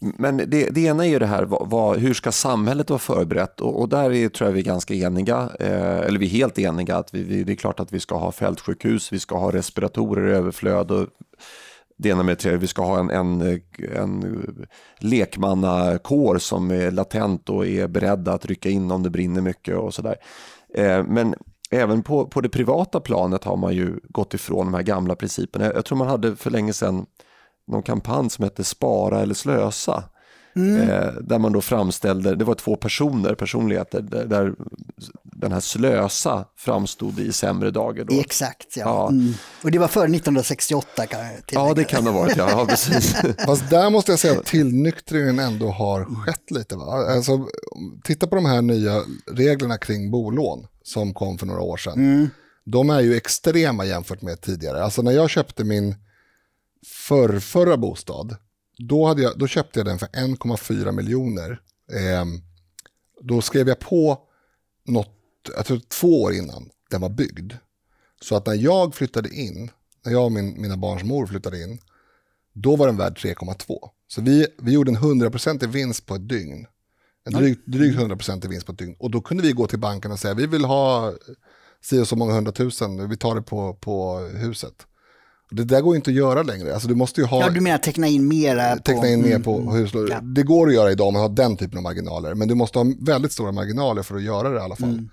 [0.00, 3.60] Men det, det, ena är ju det här, vad, vad, hur ska samhället vara förberett?
[3.60, 6.58] Och, och där är, tror jag vi är ganska eniga, eh, eller vi är helt
[6.58, 9.52] eniga, att vi, vi, det är klart att vi ska ha fältsjukhus, vi ska ha
[9.52, 11.06] respiratorer i överflöd och
[11.98, 13.60] det ena med det tredje, vi ska ha en, en,
[13.96, 14.46] en
[14.98, 19.94] lekmannakår som är latent och är beredda att rycka in om det brinner mycket och
[19.94, 20.16] sådär.
[20.74, 21.34] Eh, men
[21.70, 25.64] även på, på det privata planet har man ju gått ifrån de här gamla principerna.
[25.64, 27.06] Jag, jag tror man hade för länge sedan
[27.66, 30.04] någon kampanj som hette Spara eller slösa.
[30.56, 30.90] Mm.
[30.90, 34.54] Eh, där man då framställde, det var två personer, personligheter, där, där
[35.24, 38.04] den här slösa framstod i sämre dagar.
[38.04, 38.20] Då.
[38.20, 38.82] Exakt, ja.
[38.84, 39.08] ja.
[39.08, 39.34] Mm.
[39.62, 41.68] Och det var före 1968 kan jag tillägga.
[41.68, 42.50] Ja, det kan det ha varit, ja.
[42.50, 43.14] ja precis.
[43.46, 46.76] Fast där måste jag säga att tillnyktringen ändå har skett lite.
[46.76, 46.84] Va?
[46.84, 47.48] Alltså,
[48.04, 51.92] titta på de här nya reglerna kring bolån som kom för några år sedan.
[51.92, 52.28] Mm.
[52.64, 54.84] De är ju extrema jämfört med tidigare.
[54.84, 55.94] Alltså när jag köpte min
[56.86, 58.36] för förra bostad,
[58.78, 61.60] då, hade jag, då köpte jag den för 1,4 miljoner.
[61.92, 62.24] Eh,
[63.20, 64.18] då skrev jag på
[64.84, 65.14] något,
[65.56, 67.52] jag tror två år innan den var byggd.
[68.20, 69.70] Så att när jag flyttade in,
[70.04, 71.78] när jag och min, mina barns mor flyttade in,
[72.52, 73.90] då var den värd 3,2.
[74.08, 76.66] Så vi, vi gjorde en 100% vinst på ett dygn.
[77.24, 78.96] En drygt, drygt 100% vinst på ett dygn.
[78.98, 81.14] Och då kunde vi gå till banken och säga, vi vill ha
[81.80, 84.86] si och så många hundratusen, vi tar det på, på huset.
[85.50, 86.74] Det där går inte att göra längre.
[86.74, 87.40] Alltså du måste ju ha...
[87.40, 88.82] Ja, du menar teckna in mera på...
[88.82, 90.08] Teckna in mer på mm, huslån.
[90.10, 90.20] Ja.
[90.20, 92.34] Det går att göra idag om man har den typen av marginaler.
[92.34, 94.88] Men du måste ha väldigt stora marginaler för att göra det i alla fall.
[94.88, 95.08] Mm.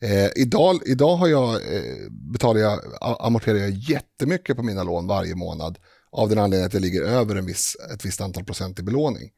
[0.00, 5.34] Eh, idag idag har jag, eh, betalar jag, amorterar jag jättemycket på mina lån varje
[5.34, 5.78] månad.
[6.12, 9.30] Av den anledningen att jag ligger över en viss, ett visst antal procent i belåning.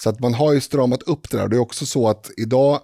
[0.00, 1.48] Så att man har ju stramat upp det där.
[1.48, 2.80] Det är också så att idag,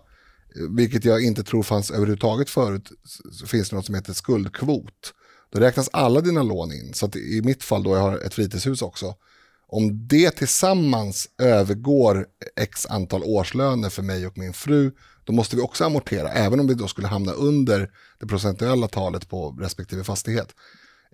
[0.76, 2.88] vilket jag inte tror fanns överhuvudtaget förut,
[3.32, 5.12] så finns det något som heter skuldkvot.
[5.54, 6.94] Då räknas alla dina lån in.
[6.94, 9.14] Så i mitt fall då jag har ett fritidshus också.
[9.66, 12.26] Om det tillsammans övergår
[12.56, 14.92] x antal årslöner för mig och min fru,
[15.24, 17.90] då måste vi också amortera, även om vi då skulle hamna under
[18.20, 20.48] det procentuella talet på respektive fastighet.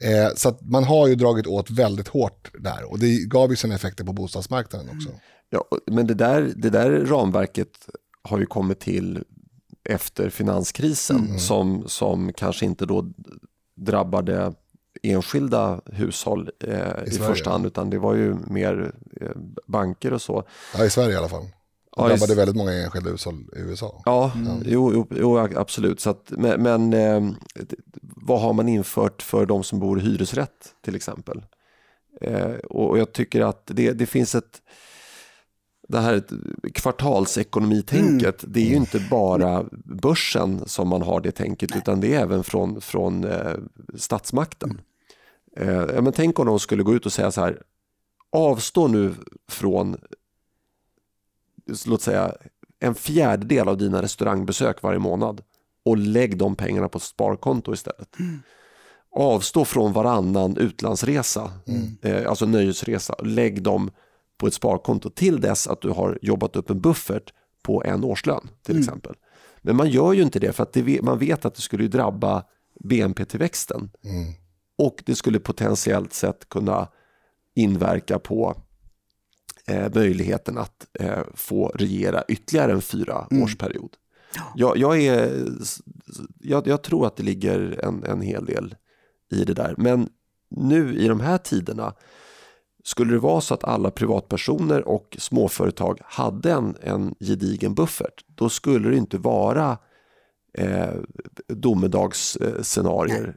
[0.02, 3.56] Eh, så att man har ju dragit åt väldigt hårt där och det gav ju
[3.56, 5.08] sina effekter på bostadsmarknaden också.
[5.50, 7.88] Ja, men det där, det där ramverket
[8.22, 9.24] har ju kommit till
[9.84, 11.38] efter finanskrisen mm.
[11.38, 13.12] som, som kanske inte då
[13.80, 14.52] drabbade
[15.02, 19.28] enskilda hushåll eh, i, i första hand utan det var ju mer eh,
[19.66, 20.44] banker och så.
[20.76, 21.44] Ja, i Sverige i alla fall.
[21.96, 24.02] Det drabbade väldigt många enskilda hushåll i USA.
[24.04, 24.62] Ja, mm.
[24.64, 26.00] jo, jo, jo, absolut.
[26.00, 27.32] Så att, men, men eh,
[28.00, 31.42] vad har man infört för de som bor i hyresrätt till exempel?
[32.20, 34.62] Eh, och, och jag tycker att det, det finns ett
[35.90, 36.22] det här
[36.74, 38.52] kvartalsekonomitänket, mm.
[38.52, 42.44] det är ju inte bara börsen som man har det tänket, utan det är även
[42.44, 43.54] från, från eh,
[43.94, 44.80] statsmakten.
[45.56, 47.62] Eh, men tänk om de skulle gå ut och säga så här,
[48.32, 49.14] avstå nu
[49.48, 49.96] från,
[51.86, 52.34] låt säga,
[52.80, 55.42] en fjärdedel av dina restaurangbesök varje månad
[55.84, 58.18] och lägg de pengarna på ett sparkonto istället.
[58.18, 58.38] Mm.
[59.12, 61.96] Avstå från varannan utlandsresa, mm.
[62.02, 63.90] eh, alltså nöjesresa, lägg dem
[64.40, 67.32] på ett sparkonto till dess att du har jobbat upp en buffert
[67.62, 68.82] på en årslön till mm.
[68.82, 69.14] exempel.
[69.62, 72.44] Men man gör ju inte det för att det, man vet att det skulle drabba
[72.84, 73.90] BNP-tillväxten.
[74.04, 74.32] Mm.
[74.78, 76.88] Och det skulle potentiellt sett kunna
[77.54, 78.56] inverka på
[79.66, 83.42] eh, möjligheten att eh, få regera ytterligare en fyra mm.
[83.42, 83.90] årsperiod.
[84.54, 85.48] Jag, jag, är,
[86.40, 88.74] jag, jag, tror att det ligger en, en hel del
[89.30, 89.74] i det där.
[89.78, 90.08] Men
[90.50, 91.94] nu i de här tiderna
[92.84, 98.48] skulle det vara så att alla privatpersoner och småföretag hade en, en gedigen buffert, då
[98.48, 99.78] skulle det inte vara
[100.58, 100.94] eh,
[101.48, 103.36] domedagsscenarier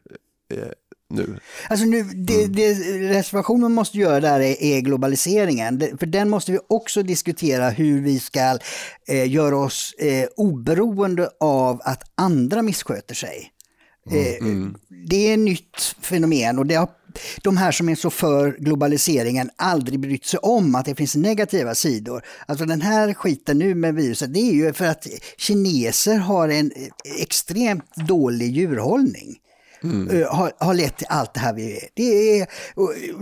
[0.53, 0.67] eh,
[1.09, 1.39] nu.
[1.69, 2.55] Alltså nu, det, mm.
[2.55, 2.73] det
[3.09, 5.97] reservationen måste göra där är, är, globaliseringen.
[5.99, 8.59] För den måste vi också diskutera hur vi ska
[9.07, 13.49] eh, göra oss eh, oberoende av att andra missköter sig.
[14.11, 14.25] Mm.
[14.25, 14.75] Eh, mm.
[15.07, 16.89] Det är ett nytt fenomen och det har
[17.41, 21.75] de här som är så för globaliseringen aldrig brytt sig om att det finns negativa
[21.75, 22.25] sidor.
[22.45, 25.07] Alltså den här skiten nu med viruset, det är ju för att
[25.37, 26.71] kineser har en
[27.19, 29.39] extremt dålig djurhållning.
[29.83, 30.09] Mm.
[30.09, 31.87] Uh, har, har lett till allt det här vi är.
[31.93, 32.47] Det är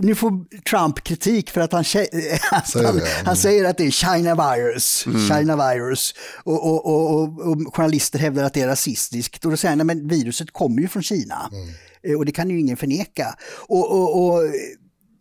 [0.02, 1.84] nu får Trump kritik för att han,
[2.50, 5.06] han, säger, han, han säger att det är China virus.
[5.06, 5.28] Mm.
[5.28, 6.14] China virus.
[6.44, 9.44] Och, och, och, och, journalister hävdar att det är rasistiskt.
[9.44, 11.50] Och då säger han, men viruset kommer ju från Kina.
[11.52, 11.68] Mm.
[12.08, 13.36] Eh, och det kan ju ingen förneka.
[13.68, 14.50] och eh,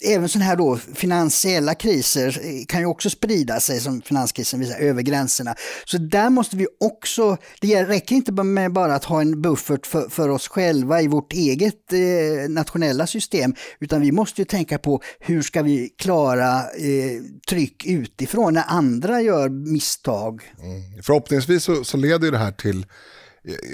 [0.03, 4.79] även sådana här då finansiella kriser eh, kan ju också sprida sig som finanskrisen visar
[4.79, 5.55] över gränserna.
[5.85, 10.09] Så där måste vi också, det räcker inte med bara att ha en buffert för,
[10.09, 15.01] för oss själva i vårt eget eh, nationella system, utan vi måste ju tänka på
[15.19, 20.41] hur ska vi klara eh, tryck utifrån när andra gör misstag.
[20.63, 21.03] Mm.
[21.03, 22.85] Förhoppningsvis så, så leder det här till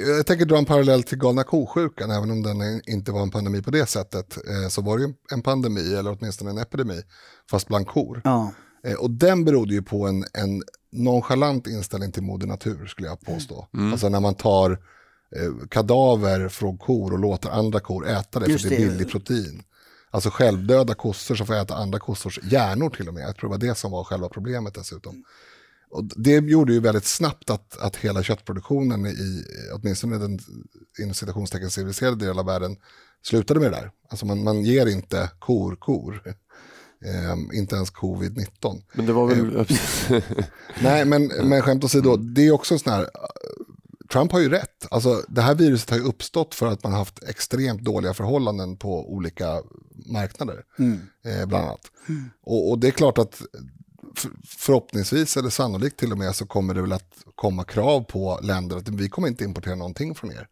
[0.07, 3.61] jag tänker dra en parallell till galna ko-sjukan, även om den inte var en pandemi
[3.61, 7.01] på det sättet, eh, så var det en pandemi, eller åtminstone en epidemi,
[7.51, 8.21] fast bland kor.
[8.23, 8.51] Ja.
[8.83, 13.21] Eh, och den berodde ju på en, en nonchalant inställning till moder natur, skulle jag
[13.21, 13.67] påstå.
[13.73, 13.91] Mm.
[13.91, 14.71] Alltså när man tar
[15.35, 19.11] eh, kadaver från kor och låter andra kor äta det, Just för det är billigt
[19.11, 19.63] protein.
[20.11, 23.23] Alltså självdöda kossor som får äta andra kossors hjärnor till och med.
[23.23, 25.23] Jag tror det var det som var själva problemet dessutom.
[25.89, 30.39] Och det gjorde ju väldigt snabbt att, att hela köttproduktionen i åtminstone den
[30.99, 32.77] inom citationstecken civiliserade delen av världen
[33.21, 33.91] slutade med det där.
[34.09, 36.35] Alltså man, man ger inte kor kor.
[37.05, 38.81] Eh, inte ens covid-19.
[38.93, 39.55] Men det var väl...
[39.55, 40.23] Eh,
[40.81, 43.09] nej, men, men skämt åsido, det är också en sån här...
[44.11, 44.87] Trump har ju rätt.
[44.91, 48.77] Alltså, det här viruset har ju uppstått för att man har haft extremt dåliga förhållanden
[48.77, 49.61] på olika
[50.05, 50.63] marknader.
[50.79, 50.99] Mm.
[51.25, 51.81] Eh, bland annat.
[52.09, 52.29] Mm.
[52.41, 53.41] Och, och, det är klart att
[54.45, 58.77] förhoppningsvis eller sannolikt till och med så kommer det väl att komma krav på länder
[58.77, 60.47] att vi kommer inte importera någonting från er.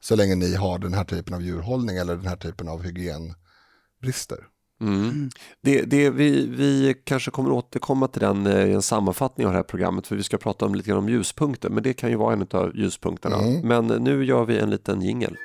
[0.00, 4.38] Så länge ni har den här typen av djurhållning eller den här typen av hygienbrister.
[4.80, 5.30] Mm.
[5.62, 9.58] Det, det, vi, vi kanske kommer återkomma till den eh, i en sammanfattning av det
[9.58, 12.16] här programmet för vi ska prata om lite grann om ljuspunkter men det kan ju
[12.16, 13.36] vara en av ljuspunkterna.
[13.36, 13.68] Mm.
[13.68, 15.36] Men nu gör vi en liten jingel.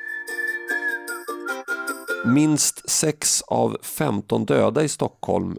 [2.25, 5.57] Minst 6 av 15 döda i Stockholm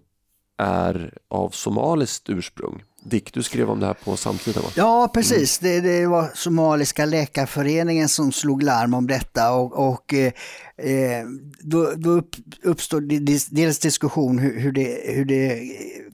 [0.59, 2.83] är av somaliskt ursprung.
[3.05, 4.69] Dick, du skrev om det här på samtiden va?
[4.77, 5.63] Ja, precis.
[5.63, 5.83] Mm.
[5.83, 10.33] Det, det, var somaliska läkarföreningen som slog larm om detta och, och eh,
[10.77, 11.25] eh
[11.61, 12.23] då, då
[12.63, 13.03] uppstod
[13.51, 15.61] dels diskussion hur, hur, det, hur det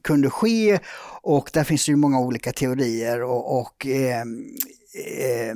[0.03, 0.79] kunde ske
[1.23, 5.55] och där finns det ju många olika teorier och, och eh, eh,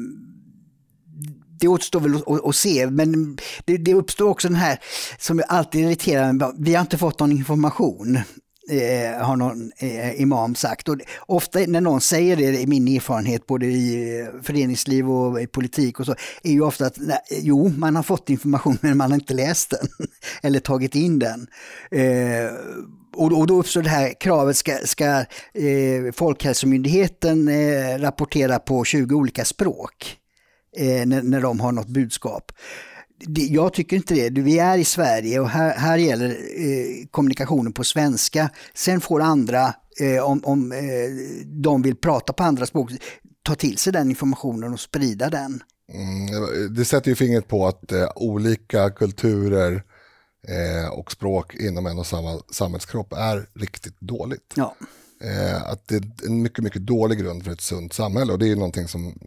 [1.60, 4.78] det återstår väl att, att se, men det, det, uppstår också den här
[5.18, 8.18] som alltid irriterar mig, vi har inte fått någon information
[8.70, 10.88] eh, har någon eh, imam sagt.
[10.88, 10.96] Och
[11.26, 16.00] ofta när någon säger det, i min erfarenhet både i eh, föreningsliv och i politik
[16.00, 19.18] och så, är ju ofta att nej, jo, man har fått information men man har
[19.18, 20.08] inte läst den
[20.42, 21.46] eller tagit in den.
[21.90, 22.52] Eh,
[23.16, 25.04] och, då uppstår det här kravet, ska, ska
[25.54, 30.16] eh, Folkhälsomyndigheten eh, rapportera på 20 olika språk
[30.76, 32.52] eh, när, när de har något budskap
[33.36, 34.42] jag tycker inte det.
[34.42, 38.50] Vi är i Sverige och här, här gäller eh, kommunikationen på svenska.
[38.74, 40.78] Sen får andra, eh, om, om eh,
[41.46, 42.90] de vill prata på andra språk,
[43.42, 45.62] ta till sig den informationen och sprida den.
[45.92, 49.82] Mm, det sätter ju fingret på att eh, olika kulturer
[50.48, 54.54] eh, och språk inom en och samma samhällskropp är riktigt dåligt.
[54.56, 54.76] Ja.
[55.24, 58.48] Eh, att det är en mycket, mycket dålig grund för ett sunt samhälle och det
[58.48, 59.18] är någonting som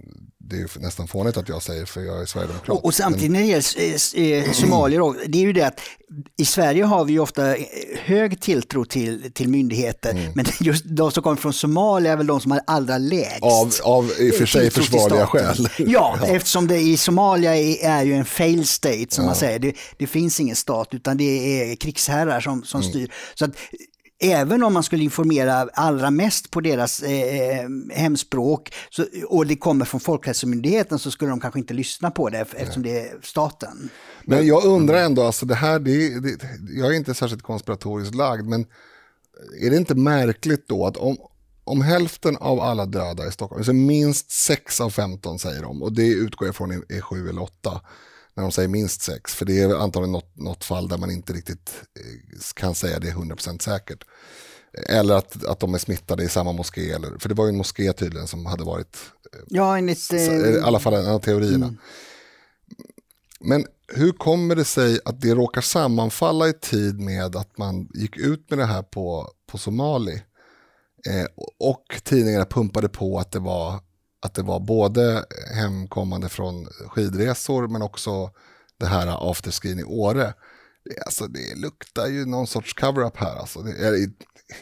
[0.50, 2.78] det är nästan fånigt att jag säger för jag är sverigedemokrat.
[2.78, 5.80] Och, och samtidigt när det gäller eh, somalier, också, det är ju det att
[6.38, 7.56] i Sverige har vi ofta
[8.06, 10.32] hög tilltro till, till myndigheter, mm.
[10.36, 13.74] men just de som kommer från Somalia är väl de som har allra lägst Av,
[13.84, 15.70] av i och för sig försvarliga skäl.
[15.78, 19.26] Ja, ja, eftersom det i Somalia är, är ju en fail state som ja.
[19.26, 19.60] man säger.
[19.60, 22.92] Det, det, finns ingen stat utan det är krigsherrar som, som mm.
[22.92, 23.12] styr.
[23.36, 23.52] Så att,
[24.20, 29.56] även om man skulle informera allra mest på deras eh, eh, hemspråk så, och det
[29.56, 33.90] kommer från Folkhälsomyndigheten så skulle de kanske inte lyssna på det eftersom det är staten.
[34.24, 36.40] Men jag undrar ändå, alltså det här, det, det,
[36.70, 38.66] jag är inte särskilt konspiratoriskt lagd, men
[39.62, 41.18] är det inte märkligt då att om,
[41.64, 45.94] om hälften av alla döda i Stockholm, alltså minst 6 av 15 säger de, och
[45.94, 47.82] det utgår jag från är 7 eller 8,
[48.38, 49.36] när de säger minst sex.
[49.36, 53.12] För det är antagligen något, något fall där man inte riktigt eh, kan säga det
[53.12, 54.04] 100% säkert.
[54.90, 56.92] Eller att, att de är smittade i samma moské.
[56.92, 58.98] Eller, för det var ju en moské tydligen som hade varit...
[59.34, 60.14] Eh, ja, enligt...
[60.14, 61.66] Eh, I alla fall en av teorierna.
[61.66, 61.78] Mm.
[63.40, 68.18] Men hur kommer det sig att det råkar sammanfalla i tid med att man gick
[68.18, 70.22] ut med det här på, på Somali?
[71.08, 71.26] Eh,
[71.60, 73.80] och tidningarna pumpade på att det var
[74.28, 78.32] att det var både hemkommande från skidresor men också
[78.80, 80.34] det här afterskin i Åre.
[81.06, 83.36] Alltså det luktar ju någon sorts cover-up här.
[83.36, 83.72] Alltså, det,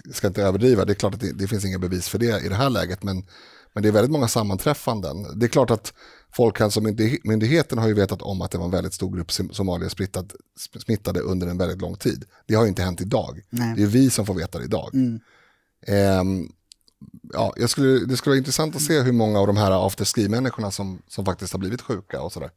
[0.03, 2.45] jag ska inte överdriva, det är klart att det, det, finns inga bevis för det
[2.45, 3.25] i det här läget, men,
[3.73, 5.39] men det är väldigt många sammanträffanden.
[5.39, 5.93] Det är klart att
[6.35, 9.89] Folkhälsomyndigheten har ju vetat om att det var en väldigt stor grupp somalier
[10.79, 12.25] smittade under en väldigt lång tid.
[12.47, 13.41] Det har ju inte hänt idag.
[13.49, 13.73] Nej.
[13.77, 14.89] Det är vi som får veta det idag.
[14.93, 15.19] Mm.
[16.19, 16.51] Um,
[17.33, 20.71] ja, jag skulle, det skulle vara intressant att se hur många av de här afterski-människorna
[20.71, 22.49] som, som faktiskt har blivit sjuka och sådär.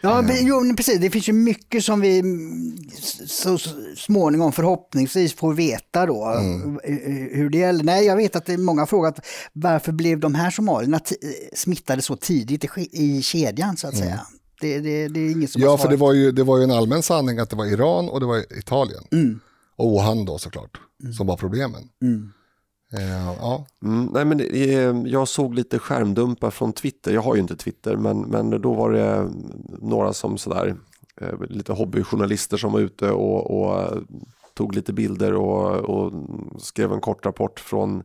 [0.00, 0.36] Ja, mm.
[0.40, 1.00] jo, precis.
[1.00, 2.22] Det finns ju mycket som vi
[3.26, 3.58] så
[3.96, 6.24] småningom förhoppningsvis får veta då.
[6.24, 6.80] Mm.
[7.32, 7.84] Hur det gäller.
[7.84, 11.00] Nej, jag vet att det är många har frågat varför blev de här somalierna
[11.54, 14.04] smittade så tidigt i, i kedjan så att mm.
[14.04, 14.26] säga.
[14.60, 16.70] Det, det, det, är inget som Ja, för det var, ju, det var ju en
[16.70, 19.04] allmän sanning att det var Iran och det var Italien.
[19.12, 19.40] Mm.
[19.76, 21.12] Och Wuhan då såklart, mm.
[21.12, 21.88] som var problemen.
[22.02, 22.32] Mm.
[22.92, 23.66] Eh, ja.
[23.82, 27.12] Mm, nej, men jag såg lite skärmdumpar från Twitter.
[27.12, 29.30] Jag har ju inte Twitter, men, men då var det
[29.82, 30.76] några som sådär,
[31.20, 33.98] eh, lite hobbyjournalister som var ute och, och
[34.54, 36.12] tog lite bilder och, och,
[36.58, 38.02] skrev en kort rapport från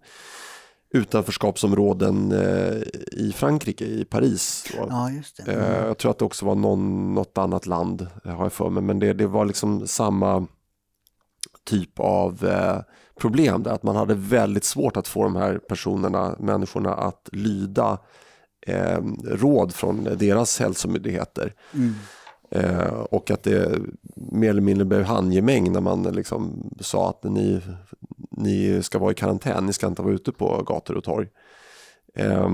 [0.90, 2.82] utanförskapsområden eh,
[3.12, 4.74] i Frankrike, i Paris.
[4.90, 5.52] Ja, just det.
[5.52, 5.86] Mm.
[5.86, 9.00] Jag tror att det också var någon, något annat land, har jag för mig, men
[9.00, 10.48] det, det var liksom samma
[11.64, 12.46] typ av
[13.20, 17.98] problem där, att man hade väldigt svårt att få de här personerna, människorna att lyda
[18.68, 21.54] eh, råd från deras hälsomyndigheter.
[21.74, 21.94] Mm.
[22.52, 23.80] Eh, och att det
[24.16, 27.62] mer eller mindre blev handgemäng när man liksom sa att ni,
[28.32, 31.28] ni ska vara i karantän, ni ska inte vara ute på gator och torg.
[32.16, 32.50] Eh,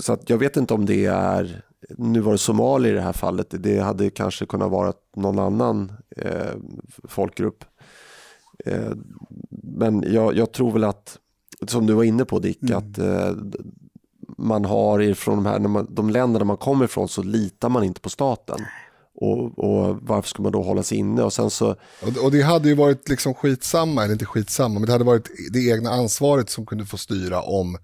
[0.00, 3.12] så att jag vet inte om det är, nu var det somalier i det här
[3.12, 6.54] fallet, det hade kanske kunnat vara någon annan eh,
[7.04, 7.64] folkgrupp.
[8.64, 8.92] Eh,
[9.76, 11.18] men jag, jag, tror väl att,
[11.66, 12.78] som du var inne på Dick, mm.
[12.78, 13.32] att eh,
[14.38, 18.00] man har ifrån de, här, man, de länderna man kommer ifrån så litar man inte
[18.00, 18.60] på staten.
[19.14, 21.22] Och, och, varför ska man då hålla sig inne?
[21.22, 21.70] Och, sen så...
[22.02, 25.30] och, och det hade ju varit liksom skitsamma, eller inte skitsamma, men det hade varit
[25.52, 27.78] det egna ansvaret som kunde få styra om,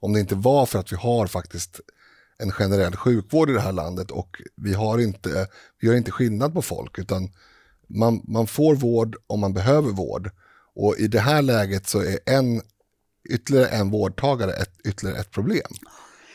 [0.00, 1.80] om det inte var för att vi har faktiskt
[2.38, 5.48] en generell sjukvård i det här landet och vi har inte,
[5.80, 7.30] vi gör inte skillnad på folk utan
[7.88, 10.30] man, man får vård om man behöver vård.
[10.76, 12.62] Och i det här läget så är en,
[13.30, 15.72] ytterligare en vårdtagare ett, ytterligare ett problem.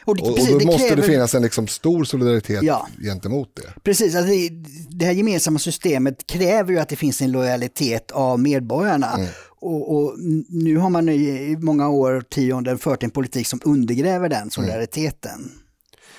[0.05, 1.01] Och, det, och, precis, och då måste kräver...
[1.01, 2.87] det finnas en liksom stor solidaritet ja.
[3.03, 3.81] gentemot det.
[3.83, 4.49] Precis, alltså det,
[4.89, 9.15] det här gemensamma systemet kräver ju att det finns en lojalitet av medborgarna.
[9.15, 9.27] Mm.
[9.61, 10.15] Och, och,
[10.49, 15.35] nu har man i många år, tionden fört en politik som undergräver den solidariteten.
[15.35, 15.51] Mm.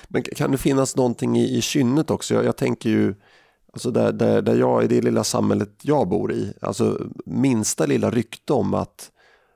[0.07, 2.33] Men kan det finnas någonting i, i kynnet också?
[2.33, 3.15] Jag, jag tänker ju
[3.73, 8.09] Alltså där, där, där jag, i det lilla samhället jag bor i, alltså minsta lilla
[8.09, 9.11] rykte om att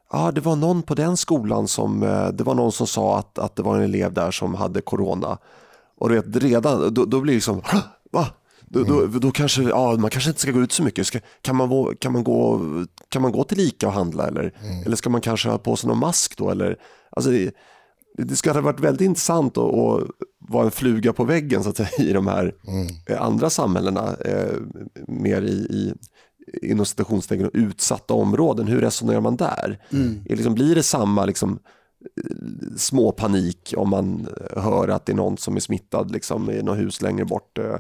[0.07, 3.39] ah, det var någon på den skolan som, eh, det var någon som sa att,
[3.39, 5.37] att det var en elev där som hade corona.
[5.97, 7.61] Och vet, redan, då, då blir det liksom,
[8.11, 8.27] va?
[8.67, 11.07] Då, då, då, kanske, ja, man kanske inte ska gå ut så mycket.
[11.07, 12.61] Ska, kan, man, kan, man gå,
[13.09, 14.83] kan man gå till Ica och handla eller, mm.
[14.85, 16.49] eller ska man kanske ha på sig någon mask då?
[16.49, 16.77] Eller,
[17.09, 17.51] alltså, det,
[18.17, 20.03] det skulle ha varit väldigt intressant att, att
[20.39, 22.87] vara en fluga på väggen så att säga, i de här mm.
[23.07, 24.53] Eh, andra samhällena, eh,
[25.07, 25.93] mer i, i
[26.61, 28.67] inom citationstecken utsatta områden.
[28.67, 29.79] Hur resonerar man där?
[29.89, 30.23] Mm.
[30.25, 31.59] Liksom, blir det samma liksom,
[32.77, 36.77] små panik om man hör att det är någon som är smittad liksom, i något
[36.77, 37.57] hus längre bort?
[37.57, 37.75] Eh,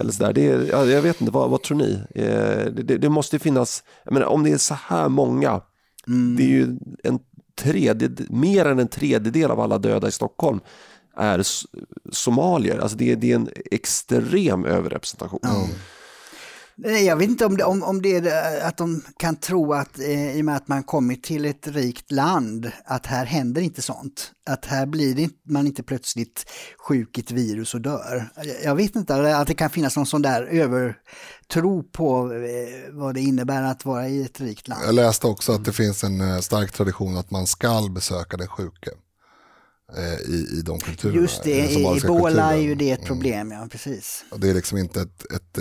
[0.00, 0.32] eller så där.
[0.32, 2.02] Det är, jag vet inte, vad, vad tror ni?
[2.14, 5.60] Eh, det, det, det, måste finnas, menar, om det är så här många,
[6.06, 6.36] mm.
[6.36, 7.18] det är ju en
[7.54, 10.60] tredje, mer än en tredjedel av alla döda i Stockholm.
[11.16, 11.42] är
[12.12, 12.78] somalier.
[12.78, 15.40] Alltså det, det är en extrem överrepresentation.
[15.42, 15.68] Mm.
[16.76, 20.36] Jag vet inte om det, om, om det är att de kan tro att eh,
[20.36, 24.30] i och med att man kommit till ett rikt land, att här händer inte sånt.
[24.50, 26.50] Att här blir det, man inte plötsligt
[26.88, 28.28] sjuk i ett virus och dör.
[28.64, 33.20] Jag vet inte, att det kan finnas någon sån där övertro på eh, vad det
[33.20, 34.82] innebär att vara i ett rikt land.
[34.86, 38.48] Jag läste också att det finns en eh, stark tradition att man ska besöka den
[38.48, 38.90] sjuke
[39.96, 41.20] eh, i, i de kulturerna.
[41.20, 43.08] Just det, i Ebola är ju det ett mm.
[43.08, 43.58] problem, mm.
[43.58, 44.24] ja precis.
[44.30, 45.58] Och det är liksom inte ett, ett,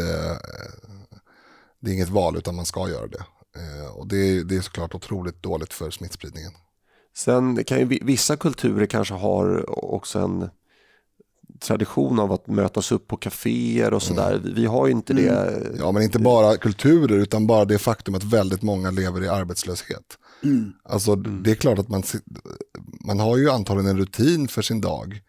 [1.84, 3.23] det är inget val utan man ska göra det.
[3.55, 6.51] Eh, och det är, det är såklart otroligt dåligt för smittspridningen.
[7.15, 10.49] Sen kan ju vissa kulturer kanske har också en
[11.59, 14.36] tradition av att mötas upp på kaféer och sådär.
[14.36, 14.53] Mm.
[14.55, 15.29] Vi har ju inte det.
[15.29, 15.75] Mm.
[15.79, 20.17] Ja, men inte bara kulturer utan bara det faktum att väldigt många lever i arbetslöshet.
[20.43, 20.73] Mm.
[20.84, 22.03] Alltså det är klart att man,
[23.05, 25.21] man har ju antagligen en rutin för sin dag.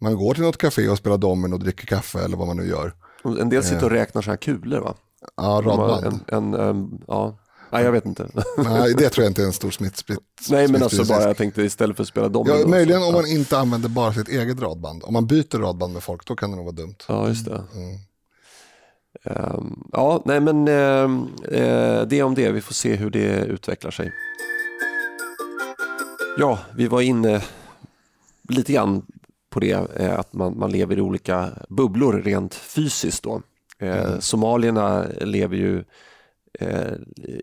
[0.00, 2.68] Man går till något café och spelar domen och dricker kaffe eller vad man nu
[2.68, 2.94] gör.
[3.40, 3.94] En del sitter och eh.
[3.94, 4.94] räknar så här kulor va?
[5.36, 6.22] Ja, radband.
[6.28, 7.38] En, en, um, ja.
[7.70, 8.28] Nej, jag vet inte.
[8.56, 10.20] Nej, det tror jag inte är en stor smittspritt.
[10.50, 12.46] Nej, men alltså bara jag tänkte istället för att spela dom.
[12.48, 15.02] Ja, möjligen om man inte använder bara sitt eget radband.
[15.04, 16.96] Om man byter radband med folk, då kan det nog vara dumt.
[17.08, 17.62] Ja, just det.
[17.74, 17.98] Mm.
[19.24, 21.10] Um, ja, nej men uh,
[21.52, 22.52] uh, det om det.
[22.52, 24.12] Vi får se hur det utvecklar sig.
[26.38, 27.42] Ja, vi var inne
[28.48, 29.02] lite grann
[29.50, 33.42] på det, uh, att man, man lever i olika bubblor rent fysiskt då.
[33.80, 34.20] Eh, mm.
[34.20, 35.84] Somalierna lever ju
[36.60, 36.92] eh,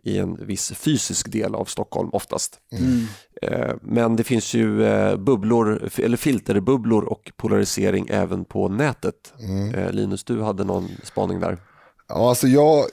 [0.03, 2.59] i en viss fysisk del av Stockholm oftast.
[2.71, 3.05] Mm.
[3.41, 4.77] Eh, men det finns ju
[5.17, 9.33] bubblor, eller filterbubblor och polarisering även på nätet.
[9.39, 9.95] Mm.
[9.95, 11.57] Linus, du hade någon spaning där.
[12.07, 12.85] Ja, alltså jag,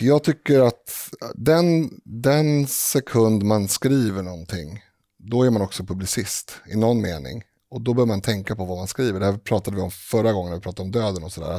[0.00, 4.80] jag tycker att den, den sekund man skriver någonting,
[5.18, 7.42] då är man också publicist i någon mening.
[7.70, 9.20] Och då bör man tänka på vad man skriver.
[9.20, 11.56] Det här pratade vi om förra gången när vi pratade om döden och sådär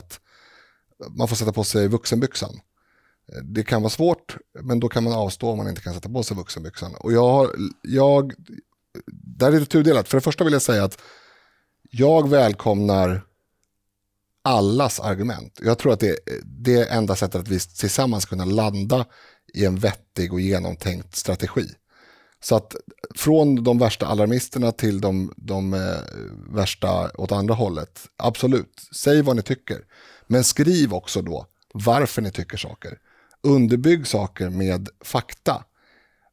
[1.09, 2.59] man får sätta på sig vuxenbyxan.
[3.33, 6.09] Eh, det kan vara svårt, men då kan man avstå om man inte kan sätta
[6.09, 6.95] på sig vuxenbyxan.
[6.95, 7.49] Och jag har,
[7.81, 8.33] jag,
[9.11, 10.07] där är det tudelat.
[10.07, 11.01] För det första vill jag säga att
[11.91, 13.21] jag välkomnar
[14.43, 15.59] allas argument.
[15.61, 19.05] Jag tror att det, det är enda sättet att vi tillsammans kunna landa
[19.53, 21.67] i en vettig och genomtänkt strategi.
[22.43, 22.75] Så att
[23.15, 25.79] från de värsta alarmisterna till de, de eh,
[26.55, 29.81] värsta åt andra hållet, absolut, säg vad ni tycker.
[30.31, 32.97] Men skriv också då varför ni tycker saker.
[33.43, 35.65] Underbygg saker med fakta.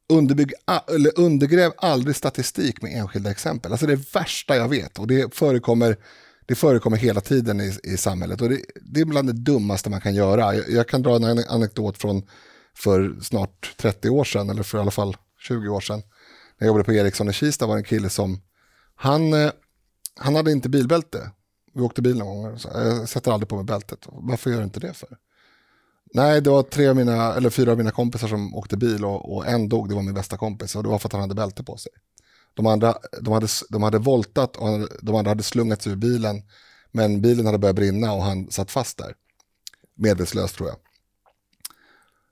[0.09, 0.53] Underbygg,
[0.87, 3.71] eller undergräv aldrig statistik med enskilda exempel.
[3.71, 5.97] Alltså det värsta jag vet och det förekommer,
[6.45, 8.41] det förekommer hela tiden i, i samhället.
[8.41, 10.55] Och det, det, är bland det dummaste man kan göra.
[10.55, 12.23] Jag, jag, kan dra en anekdot från
[12.75, 15.99] för snart 30 år sedan, eller för i alla fall 20 år sedan.
[15.99, 16.05] När
[16.57, 18.41] jag jobbade på Ericsson i Kista var det en kille som,
[18.95, 19.51] han, eh,
[20.15, 21.31] han hade inte bilbälte.
[21.73, 22.57] Vi åkte bil någon gång.
[22.73, 23.99] Jag sätter aldrig på mig bältet.
[24.05, 25.17] Varför gör du inte det för?
[26.13, 29.35] Nej, det var tre av mina, eller fyra av mina kompisar som åkte bil och,
[29.35, 30.75] och en dog, det var min bästa kompis.
[30.75, 31.91] Och det var för att han hade bälte på sig.
[32.53, 36.41] De andra de hade, de hade voltat och de andra hade slungats ur bilen.
[36.91, 39.13] Men bilen hade börjat brinna och han satt fast där.
[39.95, 40.77] Medvetslös tror jag.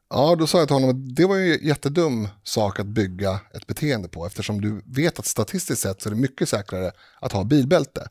[0.09, 3.39] Ja, då sa jag till honom att det var ju en jättedum sak att bygga
[3.53, 7.31] ett beteende på eftersom du vet att statistiskt sett så är det mycket säkrare att
[7.31, 8.09] ha bilbälte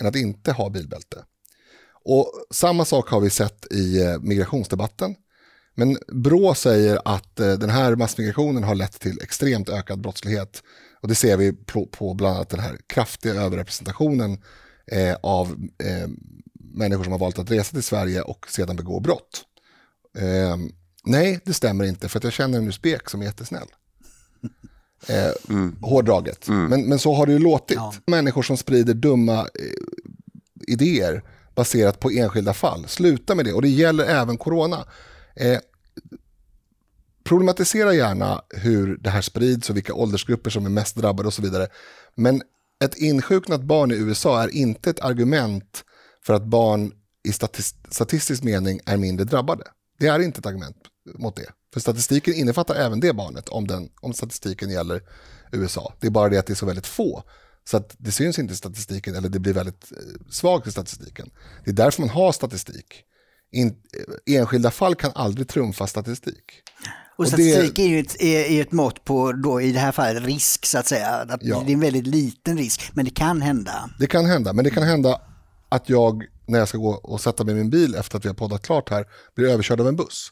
[0.00, 1.24] än att inte ha bilbälte.
[2.04, 5.14] Och samma sak har vi sett i eh, migrationsdebatten.
[5.74, 10.62] Men Brå säger att eh, den här massmigrationen har lett till extremt ökad brottslighet.
[11.02, 14.38] Och det ser vi på, på bland annat den här kraftiga överrepresentationen
[14.86, 15.46] eh, av
[15.78, 16.08] eh,
[16.54, 19.44] människor som har valt att resa till Sverige och sedan begå brott.
[20.18, 20.56] Eh,
[21.04, 23.68] nej, det stämmer inte för att jag känner en usbek som är jättesnäll.
[25.08, 25.76] Eh, mm.
[25.80, 26.48] Hårdraget.
[26.48, 26.66] Mm.
[26.66, 27.76] Men, men så har det ju låtit.
[27.76, 27.94] Ja.
[28.06, 29.46] Människor som sprider dumma eh,
[30.66, 31.22] idéer
[31.54, 32.88] baserat på enskilda fall.
[32.88, 33.52] Sluta med det.
[33.52, 34.84] Och det gäller även corona.
[35.36, 35.58] Eh,
[37.24, 41.42] problematisera gärna hur det här sprids och vilka åldersgrupper som är mest drabbade och så
[41.42, 41.68] vidare.
[42.14, 42.42] Men
[42.84, 45.84] ett insjuknat barn i USA är inte ett argument
[46.26, 46.92] för att barn
[47.28, 49.64] i statist statistisk mening är mindre drabbade.
[49.98, 50.76] Det är inte ett argument
[51.18, 51.46] mot det.
[51.74, 55.02] För statistiken innefattar även det barnet om, den, om statistiken gäller
[55.52, 55.94] USA.
[56.00, 57.22] Det är bara det att det är så väldigt få.
[57.64, 59.98] Så att det syns inte i statistiken eller det blir väldigt eh,
[60.30, 61.30] svagt i statistiken.
[61.64, 63.02] Det är därför man har statistik.
[63.52, 66.44] In, eh, enskilda fall kan aldrig trumfa statistik.
[67.16, 70.24] Och statistik det, är ju ett, är, ett mått på, då, i det här fallet,
[70.24, 71.08] risk så att säga.
[71.08, 71.62] Att ja.
[71.66, 73.90] Det är en väldigt liten risk, men det kan hända.
[73.98, 75.20] Det kan hända, men det kan hända
[75.68, 78.28] att jag, när jag ska gå och sätta mig i min bil efter att vi
[78.28, 80.30] har poddat klart här, blir överkörd av en buss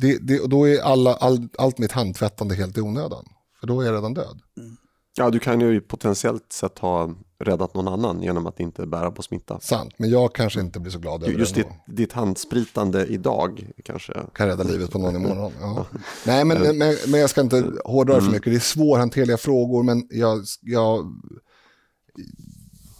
[0.00, 3.24] det, det, då är alla, all, allt mitt handtvättande helt i onödan.
[3.60, 4.40] För då är jag redan död.
[4.56, 4.76] Mm.
[5.16, 9.22] Ja, du kan ju potentiellt sett ha räddat någon annan genom att inte bära på
[9.22, 9.60] smitta.
[9.60, 11.60] Sant, men jag kanske inte blir så glad över Just det.
[11.60, 14.12] ditt, ditt handspritande idag kanske.
[14.34, 15.52] Kan rädda livet på någon imorgon.
[15.60, 15.86] Ja.
[16.26, 18.52] Nej, men, men, men jag ska inte hårdra det för mycket.
[18.52, 21.14] Det är svårhanterliga frågor, men jag, jag,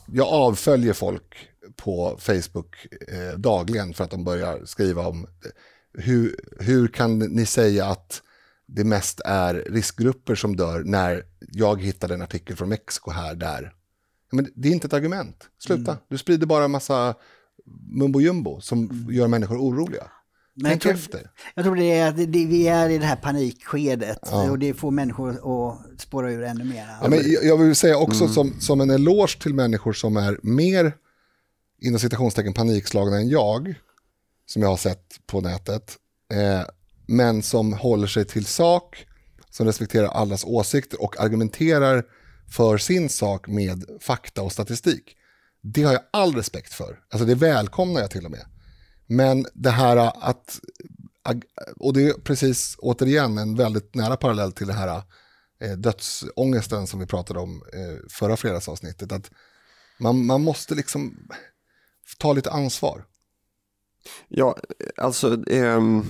[0.07, 5.27] jag avföljer folk på Facebook eh, dagligen för att de börjar skriva om
[5.95, 8.23] hur, hur kan ni säga att
[8.67, 11.23] det mest är riskgrupper som dör när
[11.53, 13.73] jag hittade en artikel från Mexiko här, där.
[14.33, 15.49] Men det är inte ett argument.
[15.59, 15.99] Sluta.
[16.09, 17.15] Du sprider bara en massa
[17.93, 20.11] mumbo jumbo som gör människor oroliga.
[20.55, 21.31] Men Tänk jag tror, efter.
[21.55, 24.51] Jag tror det är att vi är i det här panikskedet Ja.
[24.51, 26.87] och det får människor att spåra ur ännu mer.
[27.03, 30.93] Ja, men jag- vill säga också som, som en eloge till människor som är mer
[31.81, 33.75] inom citationstecken panikslagna än jag,
[34.53, 35.97] som jag har sett på nätet,
[36.33, 36.63] eh,
[37.07, 39.07] men som håller sig till sak,
[39.51, 42.05] som respekterar allas åsikter och argumenterar
[42.49, 45.17] för sin sak med fakta och statistik.
[45.63, 47.01] Det har jag all respekt för.
[47.11, 48.47] Alltså det välkomnar jag till och med.
[49.07, 50.61] Men det här att,
[51.77, 55.03] och det är precis återigen en väldigt nära parallell till det här
[55.61, 59.13] eh, dödsångesten som vi pratade om eh, förra fredagsavsnittet.
[59.13, 59.31] Att
[59.99, 61.29] man, man måste liksom
[62.19, 63.05] ta lite ansvar.
[64.29, 64.57] Ja,
[64.97, 66.05] alltså ehm,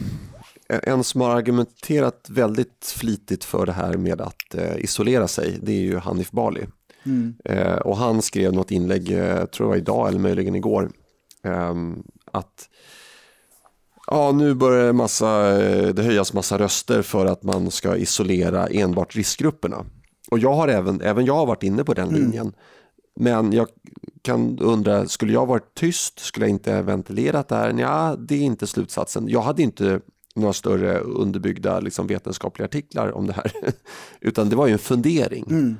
[0.68, 5.72] en som har argumenterat väldigt flitigt för det här med att eh, isolera sig, det
[5.72, 6.66] är ju Hanif Bali.
[7.44, 10.90] Eh, och han skrev något inlägg, eh, tror jag idag eller möjligen igår,
[11.42, 12.02] ehm,
[12.32, 12.68] att
[14.06, 15.52] ja, nu börjar massa,
[15.92, 19.84] det höjas massa röster för att man ska isolera enbart riskgrupperna.
[20.30, 22.52] Och jag har även, även jag har varit inne på den linjen.
[23.16, 23.68] Men jag
[24.22, 26.18] kan undra, skulle jag varit tyst?
[26.20, 27.74] Skulle jag inte ventilerat det här?
[27.78, 29.28] Ja, det är inte slutsatsen.
[29.28, 30.00] Jag hade inte
[30.34, 33.52] några större underbyggda liksom, vetenskapliga artiklar om det här.
[34.20, 35.76] Utan det var ju en fundering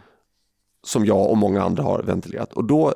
[0.86, 2.52] som jag och många andra har ventilerat.
[2.52, 2.94] Och då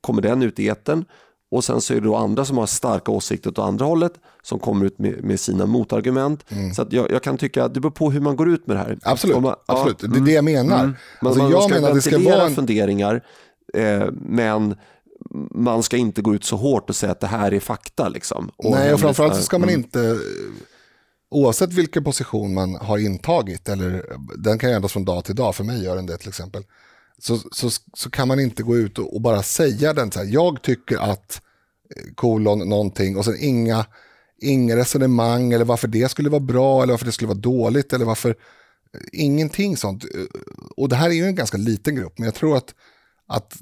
[0.00, 1.04] kommer den ut i etern
[1.50, 4.58] och sen så är det då andra som har starka åsikter åt andra hållet som
[4.58, 6.44] kommer ut med, med sina motargument.
[6.74, 8.76] Så att jag, jag kan tycka att det beror på hur man går ut med
[8.76, 8.98] det här.
[9.02, 9.98] Absolut, man- ja, absolut.
[9.98, 10.80] det är det jag menar.
[10.84, 10.94] Mm.
[11.20, 12.54] Alltså, man jag ska menar att det ska ventilera vara en...
[12.54, 13.22] funderingar,
[13.74, 14.74] eh, men
[15.54, 18.08] man ska inte gå ut så hårt och säga att det här är fakta.
[18.08, 19.80] Liksom, Nej, och framförallt så ska man Mm.
[19.80, 20.18] inte,
[21.30, 24.04] oavsett vilken position man har intagit, eller
[24.36, 26.62] den kan ju ändras från dag till dag, för mig gör den det till exempel,
[27.18, 30.26] så, så, så kan man inte gå ut och, och bara säga den så här,
[30.26, 31.42] jag tycker att
[31.96, 33.86] eh, kolon någonting och sen inga,
[34.40, 38.04] inga resonemang eller varför det skulle vara bra eller varför det skulle vara dåligt eller
[38.04, 38.34] varför,
[39.12, 40.04] ingenting sånt.
[40.76, 42.74] Och det här är ju en ganska liten grupp, men jag tror att
[43.28, 43.56] att,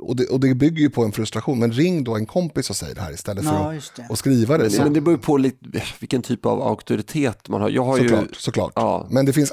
[0.00, 2.76] och, det, och det bygger ju på en frustration, men ring då en kompis och
[2.76, 4.62] säg det här istället för Ja, att och skriva det.
[4.64, 7.70] Men, Så, men det beror ju på lite, vilken typ av auktoritet man har.
[7.70, 8.72] Jag har såklart, ju, såklart.
[8.74, 9.06] Ja.
[9.10, 9.52] Men det finns,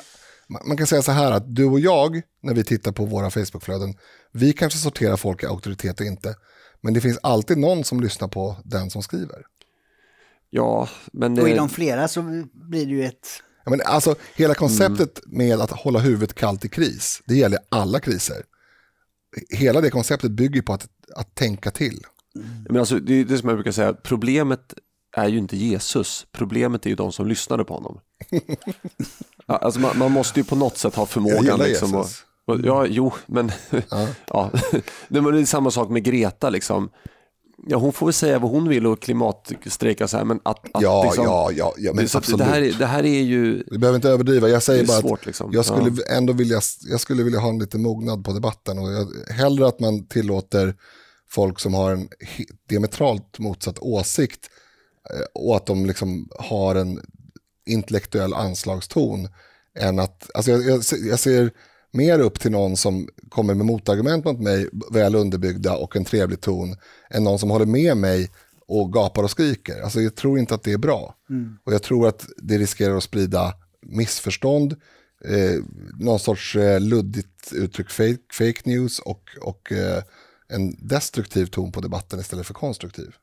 [0.67, 3.93] man kan säga så här att du och jag, när vi tittar på våra Facebookflöden,
[4.31, 6.35] vi kanske sorterar folk i auktoritet och inte.
[6.81, 9.41] Men det finns alltid någon som lyssnar på den som skriver.
[10.49, 11.39] ja, men...
[11.39, 12.21] Och är eh, de flera så
[12.53, 13.27] blir det ju ett...
[13.63, 15.37] Jag menar, alltså, hela konceptet Mm.
[15.37, 18.43] med att hålla huvudet kallt i kris, det gäller alla kriser.
[19.49, 21.99] Hela det konceptet bygger på att, att tänka till.
[22.69, 24.73] Men alltså, det är det som jag brukar säga, problemet
[25.17, 27.99] är ju inte Jesus, problemet är ju de som lyssnade på honom.
[29.47, 31.43] Ja, alltså man, man måste ju på något sätt ha Jag förmågan.
[31.43, 32.23] gillar Liksom, och, Jesus.
[32.45, 33.51] och, ja, jo, men,
[34.27, 34.51] ja.
[35.07, 36.49] Men det är samma sak med Greta.
[36.49, 36.89] Liksom.
[37.67, 40.65] Ja, hon får väl säga vad hon vill och klimatstrejka så här, men att...
[40.73, 42.37] att Ja, liksom, ja, ja, ja, men absolut.
[42.37, 43.63] det, här är, det här är ju...
[43.71, 45.51] Vi behöver inte överdriva, jag säger bara att svårt, liksom.
[45.53, 49.07] jag skulle ändå vilja, jag skulle vilja ha en lite mognad på debatten och jag,
[49.33, 50.75] hellre att man tillåter
[51.29, 52.09] folk som har en
[52.69, 54.49] diametralt motsatt åsikt
[55.13, 56.99] eh, och att de liksom har en
[57.65, 59.27] intellektuell anslagston
[59.79, 61.51] än att, alltså jag, jag, jag ser
[61.91, 66.41] mer upp till någon som kommer med motargument mot mig, väl underbyggda och en trevlig
[66.41, 66.75] ton,
[67.09, 68.29] än någon som håller med mig
[68.67, 69.81] och gapar och skriker.
[69.81, 71.15] Alltså jag tror inte att det är bra.
[71.63, 74.75] Och jag tror att det riskerar att sprida missförstånd,
[75.25, 75.63] eh,
[75.99, 80.03] någon sorts eh, luddigt uttryck fake, fake news och, och eh,
[80.47, 83.15] en destruktiv ton på debatten istället för konstruktiv.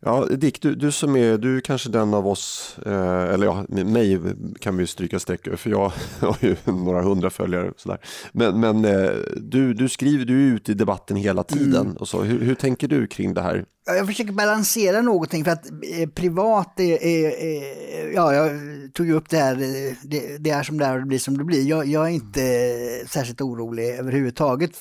[0.00, 3.64] Ja, Dick, du, du som är, du är kanske den av oss, eh, eller ja,
[3.68, 4.20] mig
[4.60, 7.72] kan vi stryka streck för jag har ju några hundra följare.
[7.76, 7.98] Sådär.
[8.32, 11.96] Men, men eh, du, du skriver, du är ute i debatten hela tiden.
[11.96, 12.22] Och så.
[12.22, 13.64] Hur, hur tänker du kring det här?
[13.86, 18.50] Ja, Jag försöker balansera någonting för att eh, privat är, är, är, ja jag
[18.94, 21.18] tog ju upp det här, eh, det, det är som det är och det blir
[21.18, 21.68] som det blir.
[21.68, 24.72] Jag, jag är inte eh, särskilt orolig överhuvudtaget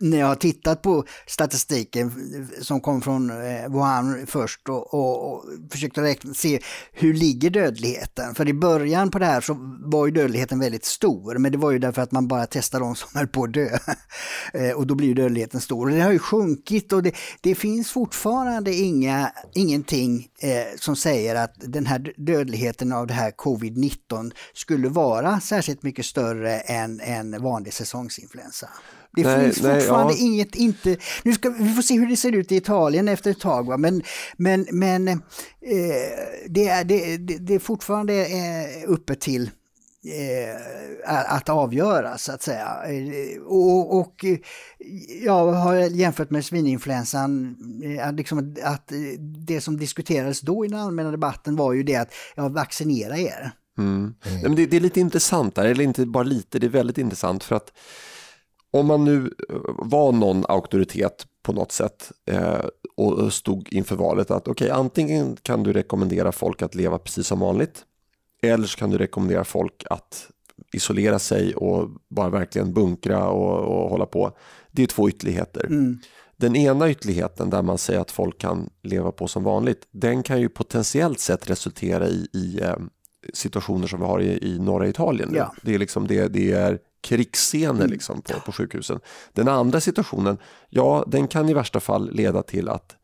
[0.00, 2.12] när jag har tittat på statistiken
[2.60, 6.60] som kom från eh, Wuhan först och, och, och försökt räkna, se
[6.92, 8.34] hur ligger dödligheten.
[8.34, 11.70] För i början på det här så var ju dödligheten väldigt stor, men det var
[11.70, 13.78] ju därför att man bara testade de som höll på att dö.
[14.52, 15.86] Eh, och då blir ju dödligheten stor.
[15.86, 21.34] Och det har ju sjunkit och det, det finns fortfarande inga, ingenting eh, som säger
[21.34, 27.42] att den här dödligheten av det här covid-19 skulle vara särskilt mycket större än en
[27.42, 28.68] vanlig säsongsinfluensa.
[29.22, 30.26] Det nej, finns fortfarande nej, ja.
[30.26, 33.40] inget, inte, nu ska, vi får se hur det ser ut i Italien efter ett
[33.40, 33.76] tag, va?
[33.76, 34.02] men,
[34.36, 35.16] men, men eh,
[36.48, 39.50] det, är, det, det, är fortfarande eh, uppe till
[40.04, 42.76] eh, att avgöra så att säga.
[42.88, 44.24] Eh, och, och
[45.24, 48.92] jag har jämfört med svininfluensan, eh, liksom att
[49.46, 53.52] det som diskuterades då i den allmänna debatten var ju det att ja, vaccinera er.
[53.78, 54.14] Mm.
[54.40, 54.54] Mm.
[54.54, 57.56] Det, det, är lite intressant där, eller inte bara lite, det är väldigt intressant för
[57.56, 57.72] att
[58.70, 62.64] om man nu eh, var någon auktoritet på något sätt eh,
[62.96, 67.26] och stod inför valet att okej, okay, antingen kan du rekommendera folk att leva precis
[67.26, 67.84] som vanligt
[68.42, 70.30] eller så kan du rekommendera folk att
[70.72, 74.36] isolera sig och bara verkligen bunkra och, och hålla på.
[74.70, 75.66] Det är två ytterligheter.
[75.66, 75.98] Mm.
[76.36, 80.40] Den ena ytterligheten där man säger att folk kan leva på som vanligt, den kan
[80.40, 82.76] ju potentiellt sett resultera i, i eh,
[83.32, 85.30] situationer som vi har i, i norra Italien.
[85.34, 85.54] Ja.
[85.62, 86.78] Det, är liksom det, det är
[87.08, 87.90] krigsscener mm.
[87.90, 89.00] liksom på, på sjukhusen.
[89.32, 92.96] Den andra situationen, ja den kan i värsta fall leda till att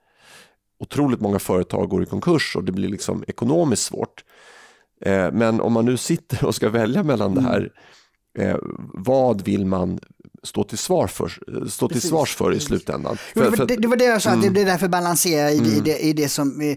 [0.79, 4.25] otroligt många företag går i konkurs och det blir liksom ekonomiskt svårt.
[5.01, 7.45] Eh, men om man nu sitter och ska välja mellan mm.
[7.45, 7.73] det här,
[8.39, 8.57] eh,
[8.95, 10.01] vad vill man
[10.45, 11.33] stå till, svar för,
[11.69, 13.17] stå till svars för i slutändan.
[13.35, 14.55] För, för, det, det, var det jag sa, mm.
[14.55, 15.71] det är därför balansera i, mm.
[15.71, 16.69] i, det, i det som eh,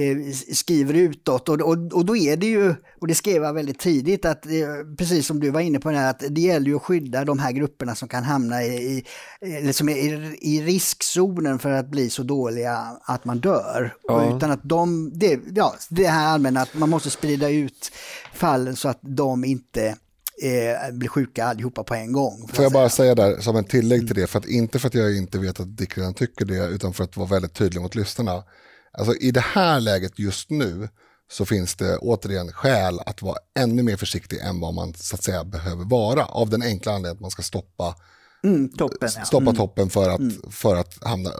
[0.00, 0.16] eh,
[0.52, 1.48] skriver utåt.
[1.48, 4.52] Och, och, och då är det ju, och det skrev jag väldigt tidigt, att eh,
[4.98, 7.38] precis som du var inne på, det här, att det gäller ju att skydda de
[7.38, 9.04] här grupperna som kan hamna i,
[9.40, 13.94] eller som är i, i riskzonen för att bli så dåliga att man dör.
[14.02, 14.36] Ja.
[14.36, 17.92] Utan att de, det, ja, det här allmänna, att man måste sprida ut
[18.32, 19.96] fallen så att de inte
[20.42, 22.48] eh, blir sjuka allihopa på en gång.
[22.52, 24.20] Får jag bara säga där som en tillägg till mm.
[24.20, 26.92] det, för att inte för att jag inte vet att Dick redan tycker det, utan
[26.92, 28.44] för att vara väldigt tydlig mot lyssnarna.
[28.92, 30.88] Alltså i det här läget just nu
[31.30, 35.22] så finns det återigen skäl att vara ännu mer försiktig än vad man så att
[35.22, 36.24] säga behöver vara.
[36.24, 37.96] Av den enkla anledningen att man ska stoppa,
[38.44, 39.24] mm, toppen, ja.
[39.24, 39.56] stoppa mm.
[39.56, 40.42] toppen för att, mm.
[40.50, 41.30] för att hamna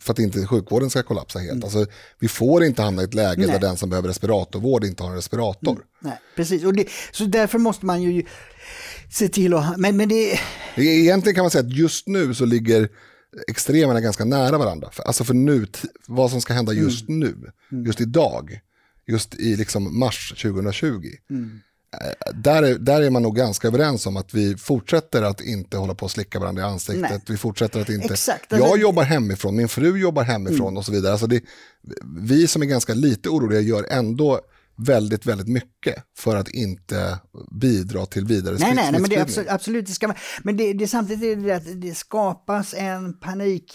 [0.00, 1.52] för att inte sjukvården ska kollapsa helt.
[1.52, 1.64] Mm.
[1.64, 1.86] Alltså,
[2.18, 3.50] vi får inte hamna i ett läge Nej.
[3.50, 5.72] där den som behöver respiratorvård inte har en respirator.
[5.72, 5.82] Mm.
[6.00, 8.24] Nej, precis, och det, så därför måste man ju
[9.10, 9.76] se till att...
[9.76, 10.40] Men, men det...
[10.76, 12.88] Egentligen kan man säga att just nu så ligger
[13.48, 14.90] extremerna ganska nära varandra.
[15.04, 15.66] Alltså för nu,
[16.06, 17.20] vad som ska hända just mm.
[17.20, 17.86] nu, mm.
[17.86, 18.60] just idag,
[19.06, 20.86] just i liksom mars 2020.
[21.30, 21.60] Mm.
[22.34, 25.94] Där är, där är man nog ganska överens om att vi fortsätter att inte hålla
[25.94, 27.10] på och slicka varandra i ansiktet.
[27.10, 27.20] Nej.
[27.28, 28.12] Vi fortsätter att inte...
[28.12, 28.68] Exakt, alltså...
[28.68, 30.76] Jag jobbar hemifrån, min fru jobbar hemifrån mm.
[30.76, 31.12] och så vidare.
[31.12, 31.42] Alltså det,
[32.20, 34.40] vi som är ganska lite oroliga gör ändå
[34.78, 37.18] väldigt, väldigt mycket för att inte
[37.50, 40.56] bidra till vidare nej, nej, nej, men det är absolut, absolut det ska man, Men
[40.56, 43.74] det, det, samtidigt är det att det skapas en panik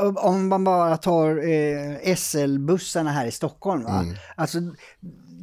[0.00, 3.84] eh, om man bara tar eh, SL-bussarna här i Stockholm.
[3.84, 4.00] Va?
[4.00, 4.16] Mm.
[4.36, 4.58] Alltså,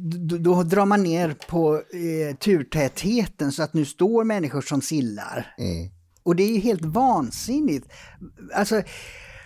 [0.00, 5.54] då, då, drar man ner på eh, turtätheten så att nu står människor som sillar.
[5.58, 5.90] Mm.
[6.22, 7.88] Och det är ju helt vansinnigt.
[8.54, 8.82] Alltså,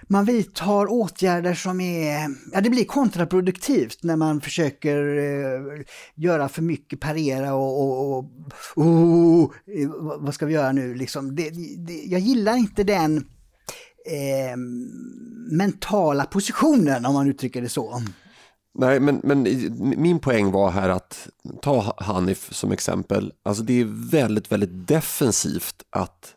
[0.08, 6.62] man vidtar åtgärder som är, ja det blir kontraproduktivt när man försöker eh, göra för
[6.62, 9.50] mycket, parera och, och, och oh,
[10.18, 11.36] vad ska vi göra nu liksom.
[11.36, 13.16] Det, det, jag gillar inte den
[14.06, 14.56] eh,
[15.50, 18.02] mentala positionen om man uttrycker det så.
[18.74, 19.42] Nej, men, men
[19.96, 21.28] min poäng var här att
[21.62, 23.32] ta Hanif som exempel.
[23.42, 26.34] Alltså det är väldigt, väldigt defensivt att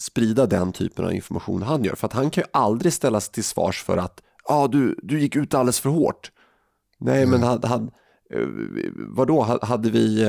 [0.00, 1.94] sprida den typen av information han gör.
[1.94, 5.36] För att han kan ju aldrig ställas till svars för att ah, du, du gick
[5.36, 6.30] ut alldeles för hårt.
[6.98, 7.30] Nej, mm.
[7.30, 7.90] men hade, hade,
[8.34, 8.46] eh,
[8.94, 10.24] vadå, hade vi,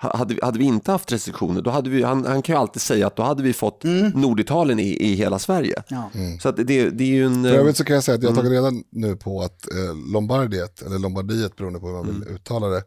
[0.00, 3.06] hade, hade vi inte haft restriktioner, då hade vi, han, han kan ju alltid säga
[3.06, 4.10] att då hade vi fått mm.
[4.10, 5.82] Norditalien i, i hela Sverige.
[5.88, 6.10] Ja.
[6.14, 6.38] Mm.
[6.38, 7.42] Så att det, det är ju en...
[7.42, 8.64] För övrigt så kan jag säga att jag har tagit mm.
[8.64, 12.34] reda nu på att eh, Lombardiet, eller Lombardiet beroende på hur man vill mm.
[12.34, 12.82] uttala det,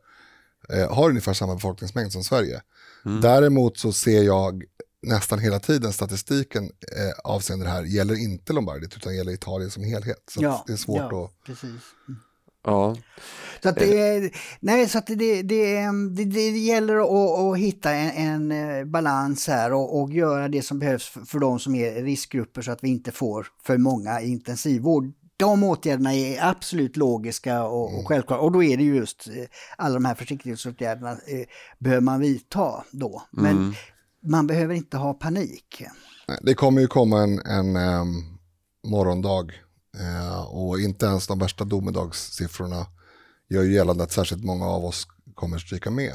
[0.69, 2.61] eh, har ungefär samma befolkningsmängd som Sverige.
[3.05, 3.21] Mm.
[3.21, 4.63] Däremot så ser jag
[5.01, 9.83] nästan hela tiden statistiken eh, avseende det här gäller inte Lombardiet utan gäller Italien som
[9.83, 10.23] helhet.
[10.31, 11.45] Så ja, det är svårt ja, att...
[11.45, 11.81] Precis.
[12.63, 12.95] Ja.
[13.63, 15.41] Så att det, nej, så att det, det,
[16.15, 20.61] det, det gäller att, att hitta en, en eh, balans här och, och, göra det
[20.61, 24.21] som behövs för, för de som är riskgrupper så att vi inte får för många
[24.21, 25.11] i intensivvård.
[25.37, 28.05] De åtgärderna är absolut logiska och, och mm.
[28.05, 29.45] självklara och då är det just eh,
[29.77, 31.45] alla de här försiktighetsåtgärderna eh,
[31.79, 33.23] behöver man vidta då.
[33.31, 33.73] Men mm
[34.23, 35.83] man behöver inte ha panik.
[36.41, 38.39] Det kommer ju komma en, en um,
[38.87, 39.51] morgondag
[40.47, 42.85] och inte ens de värsta domedagssiffrorna
[43.49, 46.13] gör ju gällande att särskilt många av oss kommer stryka med.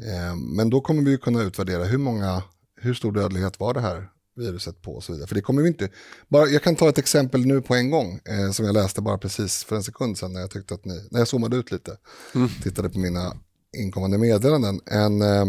[0.00, 2.42] Uh, men då kommer vi kunna utvärdera hur många,
[2.76, 5.28] hur stor dödlighet var det här viruset på och så vidare.
[5.28, 5.88] För det kommer vi inte,
[6.28, 9.18] bara, jag kan ta ett exempel nu på en gång eh, som jag läste bara
[9.18, 11.96] precis för en sekund sedan när jag tyckte att ni, när jag zoomade ut lite,
[12.34, 12.48] mm.
[12.62, 13.36] tittade på mina
[13.76, 14.80] inkommande meddelanden.
[14.86, 15.46] En, eh,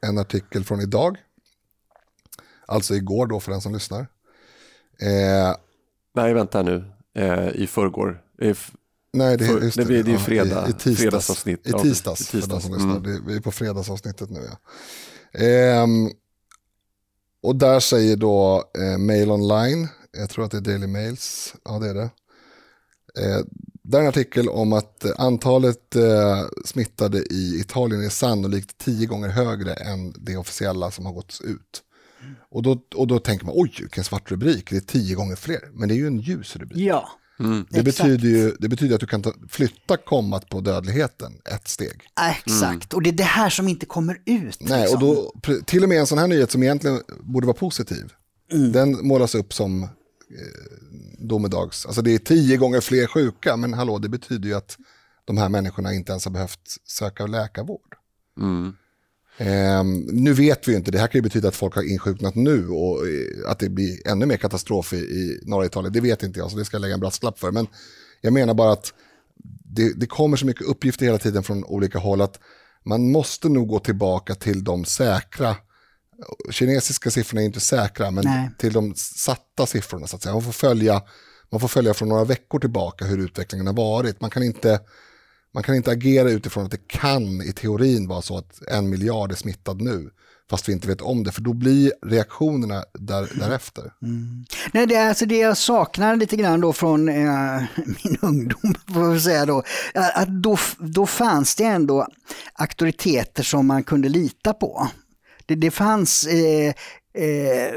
[0.00, 1.16] en artikel från idag,
[2.66, 4.06] alltså igår då för den som lyssnar.
[4.98, 5.56] Eh,
[6.14, 6.84] Nej, vänta nu,
[7.14, 8.22] eh, i förrgår.
[9.12, 11.68] Nej, det, för, just det, det, det är fredag, i, i tisdags, fredagsavsnitt.
[11.68, 12.66] I tisdags, ja, i tisdags.
[12.66, 13.26] Mm.
[13.26, 14.40] vi är på fredagsavsnittet nu.
[14.50, 14.58] Ja.
[15.40, 16.10] Ehm,
[17.42, 21.78] och där säger då eh, Mail Online, jag tror att det är Daily Mails, ja
[21.78, 22.10] det är det.
[23.18, 23.44] Eh,
[23.82, 29.28] där är en artikel om att antalet eh, smittade i Italien är sannolikt tio gånger
[29.28, 31.82] högre än det officiella som har gått ut.
[32.50, 35.60] Och då, och då tänker man, oj vilken svart rubrik, det är tio gånger fler.
[35.72, 36.78] Men det är ju en ljus rubrik.
[36.78, 37.08] Ja.
[37.40, 37.66] Mm.
[37.70, 42.00] Det, betyder ju, det betyder att du kan ta, flytta kommat på dödligheten ett steg.
[42.30, 42.96] Exakt, mm.
[42.96, 44.60] och det är det här som inte kommer ut.
[44.60, 45.02] Nej, liksom.
[45.02, 48.12] och då, till och med en sån här nyhet som egentligen borde vara positiv,
[48.52, 48.72] mm.
[48.72, 49.88] den målas upp som eh,
[51.18, 51.86] domedags.
[51.86, 54.78] Alltså det är tio gånger fler sjuka, men hallå, det betyder ju att
[55.24, 57.94] de här människorna inte ens har behövt söka läkarvård.
[58.40, 58.76] Mm.
[59.38, 62.34] Um, nu vet vi ju inte, det här kan ju betyda att folk har insjuknat
[62.34, 65.92] nu och uh, att det blir ännu mer katastrof i, i norra Italien.
[65.92, 67.52] Det vet inte jag, så det ska jag lägga en brasklapp för.
[67.52, 67.66] Men
[68.20, 68.92] jag menar bara att
[69.64, 72.40] det, det, kommer så mycket uppgifter hela tiden från olika håll att
[72.84, 75.56] man måste nog gå tillbaka till de säkra,
[76.50, 78.50] kinesiska siffrorna är inte säkra, men Nej.
[78.58, 80.32] till de satta siffrorna så att säga.
[80.32, 81.02] Man får, följa,
[81.50, 84.20] man får följa från några veckor tillbaka hur utvecklingen har varit.
[84.20, 84.80] Man kan inte
[85.54, 89.32] man kan inte agera utifrån att det kan i teorin vara så att en miljard
[89.32, 90.10] är smittad nu
[90.50, 93.92] fast vi inte vet om det, för då blir reaktionerna där, därefter.
[94.02, 94.44] Mm.
[94.72, 97.62] Nej, det är alltså det jag saknar lite grann då från eh,
[98.04, 99.62] min ungdom, får jag säga då,
[99.94, 102.06] att då, då fanns det ändå
[102.52, 104.88] auktoriteter som man kunde lita på.
[105.46, 106.74] Det, det fanns eh,
[107.24, 107.74] eh,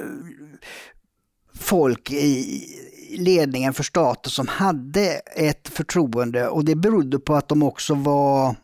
[1.60, 2.64] folk i
[3.10, 8.56] ledningen för staten som hade ett förtroende och det berodde på att de också var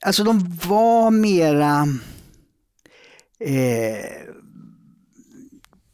[0.00, 1.88] Alltså de var mera
[3.40, 4.26] eh,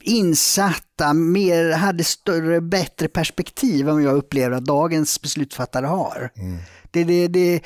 [0.00, 6.30] insatta, mer, hade större, bättre perspektiv än jag upplever att dagens beslutsfattare har.
[6.36, 6.58] Mm.
[6.90, 7.62] Det, det, det,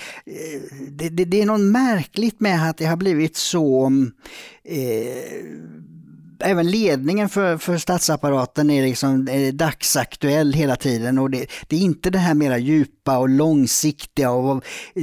[0.90, 3.92] det, det, det är något märkligt med att det har blivit så
[4.64, 5.44] eh,
[6.40, 11.80] även ledningen för, för statsapparaten är liksom är dagsaktuell hela tiden och det, det, är
[11.80, 14.56] inte det här mera djupa och långsiktiga och
[14.94, 15.02] eh,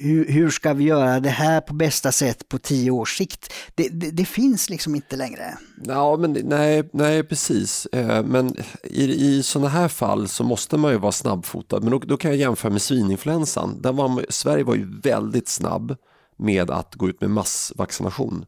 [0.00, 3.52] hur, hur, ska vi göra det här på bästa sätt på tio års sikt.
[3.74, 5.58] Det, det, det finns liksom inte längre.
[5.84, 7.86] Ja, men, nej, nej, precis.
[7.86, 11.80] Eh, men i, i sådana här fall så måste man ju vara snabbfotad.
[11.80, 13.82] Men då, då kan jag jämföra med svininfluensan.
[13.82, 15.96] Där var Sverige var ju väldigt snabb
[16.36, 18.44] med att gå ut med massvaccination.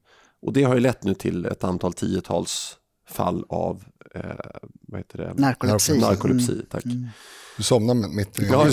[0.46, 2.76] Och det har ju lett nu till ett antal tiotals
[3.08, 4.22] fall av eh,
[4.88, 5.34] vad heter det?
[5.34, 5.98] narkolepsi.
[5.98, 6.66] narkolepsi mm.
[6.70, 6.84] tack.
[6.84, 7.08] Mm.
[7.56, 8.46] Du somnade mitt i...
[8.46, 8.66] Ja.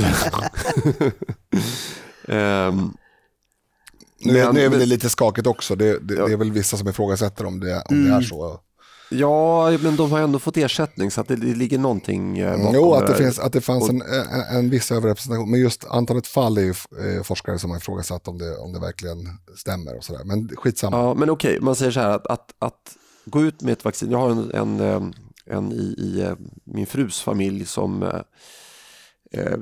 [2.68, 2.98] um,
[4.20, 5.76] nu, men, nu är väl det lite skakigt också.
[5.76, 6.28] Det, det, ja.
[6.28, 8.04] det, är väl vissa som ifrågasätter om det, om mm.
[8.04, 8.24] det är mm.
[8.24, 8.60] så.
[9.14, 12.76] Ja, men de har ändå fått ersättning så att det, det ligger någonting eh, bakom
[12.76, 15.52] Jo, att det, finns, att det fanns en, en, en viss överrepresentation.
[15.52, 18.80] Men just antalet fall är ju eh, forskare som har ifrågasatt om det, om det
[18.80, 20.24] verkligen stämmer och sådär.
[20.24, 20.98] Men skitsamma.
[20.98, 24.12] Ja, men okej, man säger så här att, att, att gå ut med ett vaccin.
[24.12, 25.02] Jag har en, en, eh,
[25.46, 28.10] en i, i min frus familj som eh,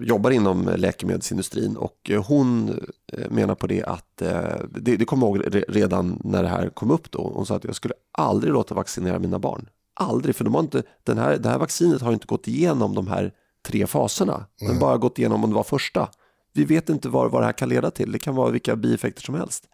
[0.02, 2.70] jobbar inom läkemedelsindustrin och eh, hon
[3.14, 6.70] eh, menar på det att, eh, det, det kommer jag ihåg redan när det här
[6.70, 9.70] kom upp då, hon sa att jag skulle aldrig låta vaccinera mina barn.
[9.94, 13.08] Aldrig, för de har inte, den här, det här vaccinet har inte gått igenom de
[13.08, 13.34] här
[13.68, 14.46] tre faserna.
[14.60, 16.10] Den bara gått igenom om det var första.
[16.54, 19.22] Vi vet inte vad, vad det här kan leda till, det kan vara vilka bieffekter
[19.22, 19.70] som helst.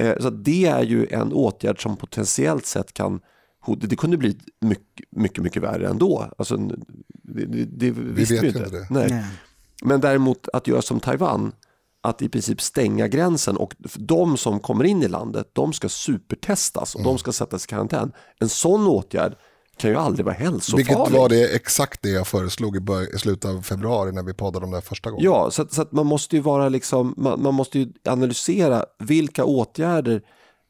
[0.00, 3.20] Eh, så det är ju en åtgärd som potentiellt sett kan
[3.66, 6.28] det kunde bli mycket, mycket, mycket värre ändå.
[6.38, 6.58] Alltså,
[7.32, 8.46] det, det, det vi vet vi inte.
[8.46, 8.86] inte det.
[8.90, 9.06] Nej.
[9.10, 9.24] Nej.
[9.84, 11.52] Men däremot att göra som Taiwan,
[12.02, 16.94] att i princip stänga gränsen och de som kommer in i landet, de ska supertestas
[16.94, 17.12] och mm.
[17.12, 18.12] de ska sättas i karantän.
[18.40, 19.36] En sån åtgärd
[19.76, 20.86] kan ju aldrig vara hälsofarlig.
[20.86, 22.80] Vilket var det exakt det jag föreslog i,
[23.14, 25.24] i slutet av februari när vi poddade om det här första gången.
[25.24, 28.84] Ja, så, att, så att man måste ju vara liksom, man, man måste ju analysera
[28.98, 30.22] vilka åtgärder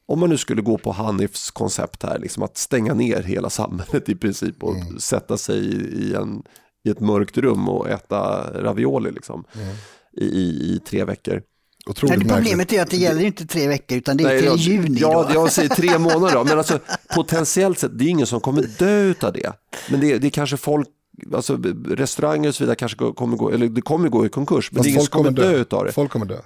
[0.06, 4.08] om man nu skulle gå på Hanifs koncept här, liksom att stänga ner hela samhället
[4.08, 4.98] i princip och mm.
[4.98, 5.58] sätta sig
[5.94, 6.42] i, en,
[6.84, 9.74] i ett mörkt rum och äta ravioli liksom, mm.
[10.12, 11.42] i, i, i, tre veckor.
[11.86, 14.56] Otroligt problemet är att det gäller inte tre veckor utan det är Nej, till jag-
[14.56, 15.00] juni.
[15.00, 15.34] Ja, då.
[15.34, 16.44] jag säger tre månader då.
[16.44, 16.78] Men alltså,
[17.14, 19.52] potentiellt sett, det är ingen som kommer dö av det.
[19.90, 20.88] Men det, det är kanske folk,
[21.34, 21.56] alltså
[21.88, 24.72] restauranger och så vidare kanske kommer gå, eller det kommer gå i konkurs.
[24.72, 25.92] Men Fast det är ingen som kommer dö av det.
[25.92, 26.38] Folk kommer dö.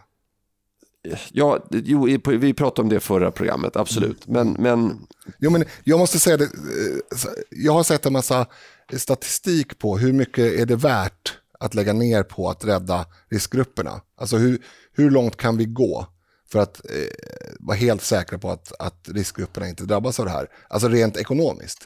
[1.33, 4.27] Ja, jo, vi pratade om det förra programmet, absolut.
[4.27, 5.07] Men, men
[5.39, 8.47] Jo, men jag måste säga det, eh, jag har sett en massa
[8.97, 14.01] statistik på hur mycket är det värt att lägga ner på att rädda riskgrupperna.
[14.17, 14.63] Alltså hur,
[14.93, 16.07] hur långt kan vi gå
[16.53, 20.51] för att eh, vara helt säkra på att, att riskgrupperna inte drabbas av det här.
[20.69, 21.85] Alltså rent ekonomiskt.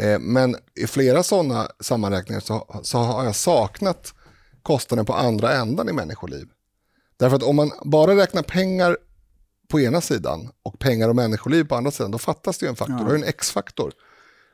[0.00, 4.14] Eh, men i flera sådana sammanräkningar så, så har jag saknat
[4.62, 6.48] kostnaden på andra ändan i människoliv.
[7.20, 8.96] Därför att om man bara räknar pengar
[9.68, 12.76] på ena sidan och pengar och människoliv på andra sidan, då fattas det ju en
[12.76, 13.04] faktor.
[13.04, 13.92] Det är en X-faktor.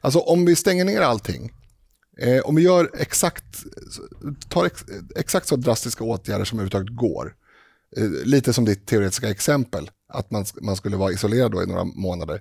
[0.01, 1.53] Alltså om vi stänger ner allting,
[2.19, 3.45] eh, om vi gör exakt,
[4.49, 4.85] tar ex,
[5.17, 7.35] exakt så drastiska åtgärder som överhuvudtaget går,
[7.97, 11.85] eh, lite som ditt teoretiska exempel, att man, man skulle vara isolerad då i några
[11.85, 12.41] månader,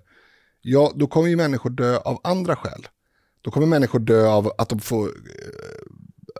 [0.62, 2.88] ja, då kommer ju människor dö av andra skäl.
[3.42, 5.14] Då kommer människor dö av att de får, eh,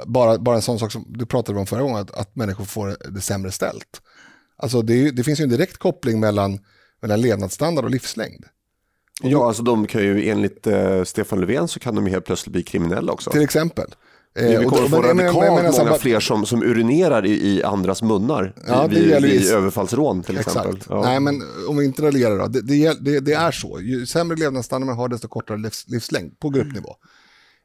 [0.06, 2.98] bara, bara en sån sak som du pratade om förra gången, att, att människor får
[3.12, 4.02] det sämre ställt.
[4.58, 6.60] Alltså det, det finns ju en direkt koppling mellan,
[7.02, 8.46] mellan levnadsstandard och livslängd.
[9.24, 12.54] ja, alltså de kan ju enligt eh, Stefan Löfven så kan de ju helt plötsligt
[12.54, 13.32] bli kriminella också.
[13.32, 13.96] Till exempel.
[14.40, 16.20] Eh, vi och kommer att få men- men- men- radikalt men alltså många bara- fler
[16.20, 20.38] som, som urinerar i, i andras munnar Ja, det vid, gäller ju- vid överfallsrån till
[20.38, 20.72] exempel.
[20.76, 20.88] Exakt.
[20.90, 21.02] Ja.
[21.02, 22.48] Nej, men om vi inte raljerar då.
[22.48, 23.82] Det, det, det, det är så.
[23.82, 26.96] Ju sämre levnadsstandard man har, desto kortare livs, livslängd på gruppnivå.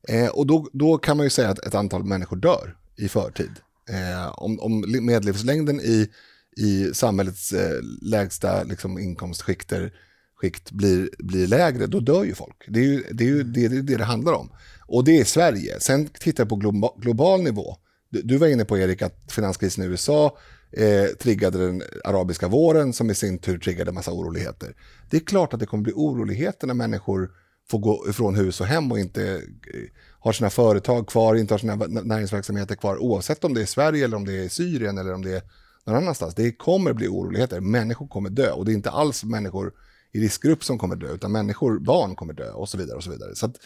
[0.08, 3.50] Eh, och då, då kan man ju säga att ett antal människor dör i förtid.
[3.90, 6.08] Eh, om, om li- medellivslängden i,
[6.56, 9.92] i samhällets eh, lägsta liksom, inkomstskikter
[10.40, 12.64] skikt blir, blir lägre, då dör ju folk.
[12.68, 14.50] Det är ju det, är ju, det, det, är det det handlar om.
[14.86, 15.80] Och det är Sverige.
[15.80, 17.76] Sen tittar jag på globa, global nivå.
[18.10, 20.38] Du, du var inne på, Erik, att finanskrisen i USA
[20.72, 24.74] eh, triggade den arabiska våren som i sin tur triggade en massa oroligheter.
[25.10, 27.30] Det är klart att det kommer bli oroligheter när människor
[27.70, 29.32] får gå ifrån hus och hem och inte
[29.74, 29.90] eh,
[30.20, 34.16] har sina företag kvar, inte har sina näringsverksamheter kvar, oavsett om det är Sverige eller
[34.16, 35.42] om det är Syrien eller om det är
[35.84, 36.34] någon annanstans.
[36.34, 39.72] Det kommer bli oroligheter, människor kommer dö och det är inte alls människor
[40.12, 42.96] i riskgrupp som kommer dö, utan människor, barn kommer dö och så vidare.
[42.96, 43.34] och så vidare.
[43.34, 43.56] Så att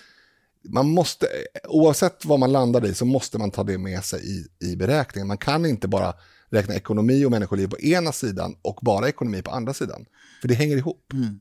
[0.68, 1.26] man måste,
[1.68, 5.28] oavsett vad man landar i så måste man ta det med sig i, i beräkningen.
[5.28, 6.14] Man kan inte bara
[6.50, 10.04] räkna ekonomi och människoliv på ena sidan och bara ekonomi på andra sidan.
[10.40, 11.12] För det hänger ihop.
[11.12, 11.40] Mm.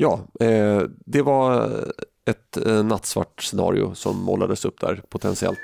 [0.00, 1.70] Ja, eh, det var
[2.24, 5.58] ett eh, nattsvart scenario som målades upp där potentiellt.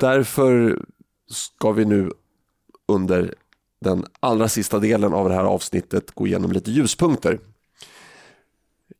[0.00, 0.82] Därför
[1.30, 2.10] ska vi nu
[2.88, 3.34] under
[3.80, 7.40] den allra sista delen av det här avsnittet gå igenom lite ljuspunkter.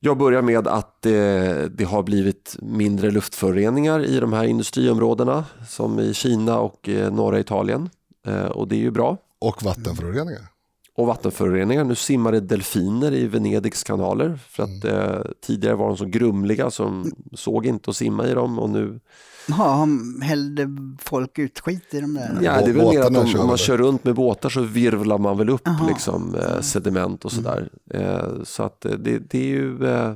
[0.01, 5.99] Jag börjar med att det, det har blivit mindre luftföroreningar i de här industriområdena som
[5.99, 7.91] i Kina och eh, norra Italien
[8.27, 10.58] eh, och det är ju bra Och vattenföroreningar
[10.99, 11.85] och vattenföroreningar.
[11.85, 14.39] Nu simmar det delfiner i Venedigs kanaler.
[14.49, 18.59] För att eh, tidigare var de så grumliga som såg inte att simma i dem.
[18.59, 19.01] Och nu
[19.49, 20.69] Ja, han hällde
[21.01, 22.39] folk ut skit i de där.
[22.43, 25.19] Ja, det är väl mer att om, om man kör runt med båtar så virvlar
[25.19, 27.69] man väl upp liksom, eh, sediment och sådär.
[27.91, 30.13] Eh, så att eh, det, det är ju eh,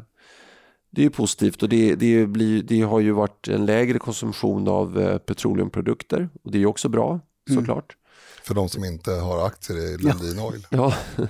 [0.90, 1.62] det är ju positivt.
[1.62, 6.52] Och det, det, blir, det har ju varit en lägre konsumtion av eh, petroleumprodukter och
[6.52, 7.20] det är ju också bra
[7.54, 7.96] såklart.
[8.44, 10.66] För de som inte har aktier i Lundin Oil.
[10.70, 10.94] Ja,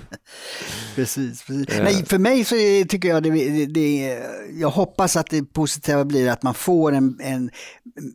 [0.95, 1.69] Precis, precis.
[1.69, 1.83] Eh.
[1.83, 2.55] Nej, för mig så
[2.89, 7.19] tycker jag det, det, det, jag hoppas att det positiva blir att man får en,
[7.21, 7.51] en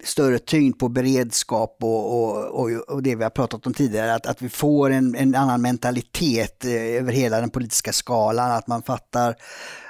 [0.05, 4.27] större tyngd på beredskap och, och, och, och det vi har pratat om tidigare, att,
[4.27, 8.83] att vi får en, en annan mentalitet eh, över hela den politiska skalan, att man
[8.83, 9.37] fattar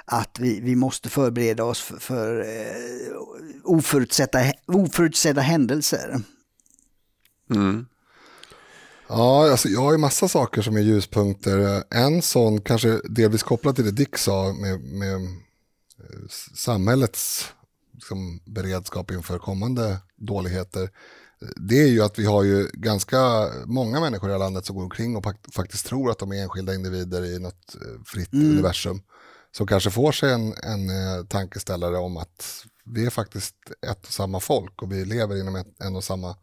[0.05, 3.15] att vi, vi måste förbereda oss för, för eh,
[3.63, 6.21] oförutsedda, oförutsedda händelser.
[7.49, 7.85] mm.
[9.09, 11.83] Ja, alltså jag har ju massa saker som är ljuspunkter.
[11.89, 17.45] En sån, kanske delvis kopplat till det Dick sa med, med eh, samhällets
[17.93, 20.89] liksom, beredskap inför kommande dåligheter.
[21.55, 24.75] Det är ju att vi har ju ganska många människor i det här landet som
[24.75, 28.33] går omkring och fakt- faktiskt tror att de är enskilda individer i något eh, fritt
[28.33, 29.01] universum.
[29.51, 33.55] Som kanske får sig en, en eh, tankeställare om att vi är faktiskt
[33.91, 36.35] ett och samma folk och vi lever inom ett, en och samma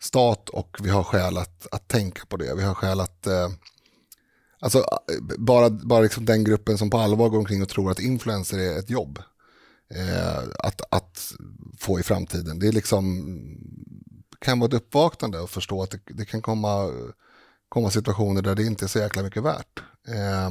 [0.00, 2.54] stat och vi har skäl att, att tänka på det.
[2.54, 3.26] Vi har skäl att...
[3.26, 3.48] Eh,
[4.60, 4.84] alltså
[5.38, 8.78] bara, bara liksom den gruppen som på allvar går omkring och tror att influencer är
[8.78, 9.18] ett jobb.
[9.94, 11.32] Eh, att, att
[11.78, 12.58] få i framtiden.
[12.58, 13.34] Det är liksom,
[14.38, 16.90] kan vara ett uppvaknande och förstå att det, det kan komma,
[17.68, 19.82] komma situationer där det inte är så jäkla mycket värt.
[20.08, 20.50] Eh,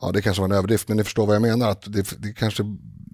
[0.00, 1.70] ja, det kanske var en överdrift, men ni förstår vad jag menar.
[1.70, 2.62] Att det, det kanske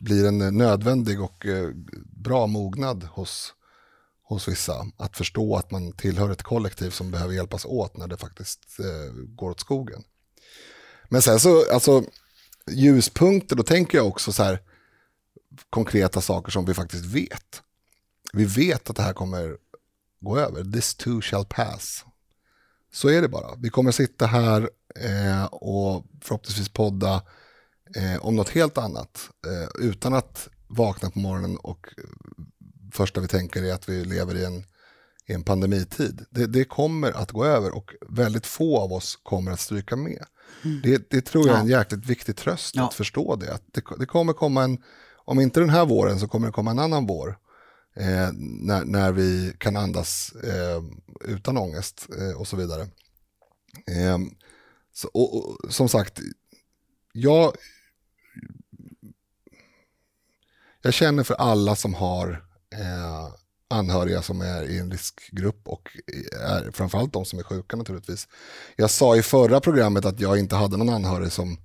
[0.01, 1.71] blir en nödvändig och eh,
[2.17, 3.55] bra mognad hos,
[4.25, 4.87] hos vissa.
[4.97, 9.15] Att förstå att man tillhör ett kollektiv som behöver hjälpas åt när det faktiskt eh,
[9.15, 10.03] går åt skogen.
[11.09, 12.05] Men sen så, alltså
[12.71, 14.61] ljuspunkter, då tänker jag också så här
[15.71, 17.63] konkreta saker som vi faktiskt vet.
[18.33, 19.57] Vi vet att det här kommer
[20.21, 20.73] gå över.
[20.73, 22.05] This too shall pass.
[22.93, 23.55] Så är det bara.
[23.59, 24.71] Vi kommer sitta här
[25.01, 27.23] eh, och förhoppningsvis podda
[27.97, 29.31] eh, om något helt annat.
[29.47, 31.87] Eh, utan att vakna på morgonen och
[32.95, 34.65] första vi tänker är att vi lever i en,
[35.27, 36.25] i en pandemitid.
[36.31, 40.25] Det, det kommer att gå över och väldigt få av oss kommer att stryka med.
[40.65, 40.81] Mm.
[40.83, 42.87] Det, det, tror jag är en jäkligt viktig tröst ja.
[42.87, 43.55] att förstå det.
[43.55, 43.83] Att det.
[43.99, 44.83] Det kommer komma en,
[45.25, 47.39] om inte den här våren så kommer det komma en annan vår.
[47.97, 48.29] Eh,
[48.61, 50.83] när, när vi kan andas eh,
[51.25, 52.83] utan ångest eh, och så vidare.
[53.87, 54.19] Eh,
[54.93, 56.21] så, och, och, som sagt,
[57.13, 57.53] jag,
[60.83, 62.45] jag känner för alla som har
[62.81, 63.35] eh,
[63.71, 65.89] anhöriga som är i en riskgrupp och
[66.33, 68.29] är, framförallt de som är sjuka naturligtvis.
[68.77, 71.59] Jag sa i förra programmet att jag inte hade någon anhörig som,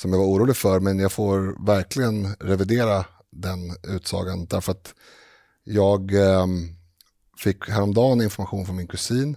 [0.00, 4.94] som jag var orolig för men jag får verkligen revidera den utsagan därför att
[5.64, 6.46] jag eh,
[7.38, 9.36] fick häromdagen information från min kusin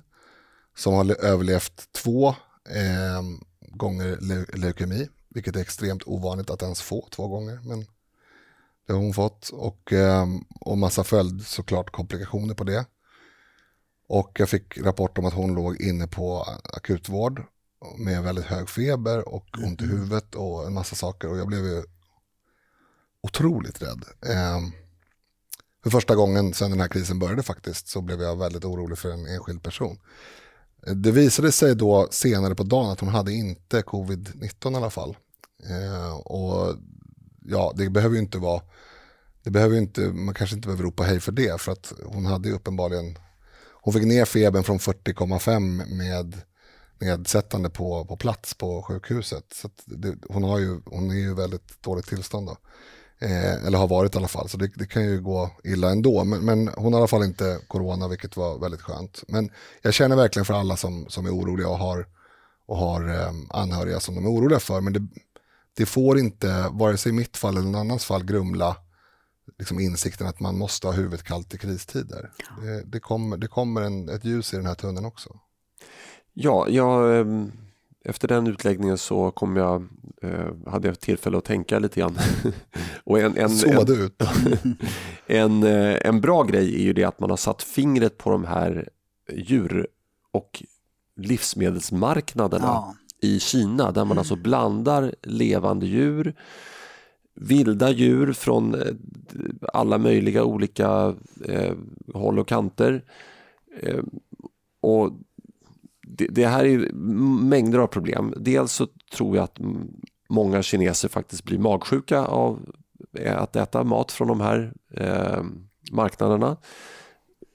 [0.77, 2.29] som har överlevt två
[2.69, 3.21] eh,
[3.61, 4.17] gånger
[4.57, 7.59] leukemi, vilket är extremt ovanligt att ens få två gånger.
[7.63, 7.85] Men
[8.87, 12.85] det har hon fått och, ehm, och massa följd såklart komplikationer på det.
[14.09, 17.43] Och jag fick rapport om att hon låg inne på akutvård
[17.97, 19.97] med väldigt hög feber och ont i mm.
[19.97, 21.83] huvudet och en massa saker och jag blev ju
[23.21, 24.03] otroligt rädd.
[24.25, 24.59] Eh,
[25.83, 29.11] för första gången sedan den här krisen började faktiskt så blev jag väldigt orolig för
[29.11, 29.99] en enskild person.
[30.95, 35.17] Det visade sig då senare på dagen att hon hade inte covid-19 i alla fall.
[35.69, 36.75] Eh, och
[37.47, 38.61] ja, det behöver ju inte vara,
[39.43, 42.49] det behöver inte, man kanske inte behöver ropa hej för det, för att hon hade
[42.49, 43.17] ju uppenbarligen,
[43.81, 46.41] hon fick ner febern från 40,5 med
[46.99, 49.45] nedsättande på, på plats på sjukhuset.
[49.53, 52.57] Så det, hon, har ju, hon är ju väldigt dåligt tillstånd då.
[53.19, 56.23] Eh, eller har varit i alla fall, så det, det kan ju gå illa ändå.
[56.23, 59.23] Men, men, hon har i alla fall inte corona, vilket var väldigt skönt.
[59.27, 59.49] Men
[59.81, 62.07] jag känner verkligen för alla som, som är oroliga och har,
[62.65, 64.81] och har eh, anhöriga som de är oroliga för.
[64.81, 65.07] Men det,
[65.77, 68.77] det får inte, vare sig i mitt fall eller någon annans fall, grumla
[69.57, 72.31] liksom insikten att man måste ha huvudet kallt i kristider.
[72.37, 72.63] Ja.
[72.63, 75.39] Det, det, kommer, det kommer en, ett ljus i den här tunneln också.
[76.33, 77.51] Ja, jag, ehm,
[78.05, 79.87] efter den utläggningen så kom jag,
[80.21, 82.17] eh, hade jag tillfälle att tänka lite grann.
[83.03, 84.23] och en, en, Zoomade ut.
[85.27, 88.45] en, eh, en bra grej är ju det att man har satt fingret på de
[88.45, 88.89] här
[89.33, 89.87] djur
[90.31, 90.63] och
[91.15, 92.65] livsmedelsmarknaderna.
[92.65, 96.33] Ja i Kina där man alltså blandar levande djur,
[97.35, 98.87] vilda djur från eh,
[99.73, 101.15] alla möjliga olika
[101.45, 101.73] eh,
[102.13, 103.03] håll och kanter.
[103.81, 104.03] Eh,
[104.81, 105.11] och
[106.07, 106.93] det, det, här är
[107.43, 108.33] mängder av problem.
[108.37, 109.59] Dels så tror jag att
[110.29, 112.59] många kineser faktiskt blir magsjuka av
[113.13, 115.43] eh, att äta mat från de här eh,
[115.91, 116.57] marknaderna.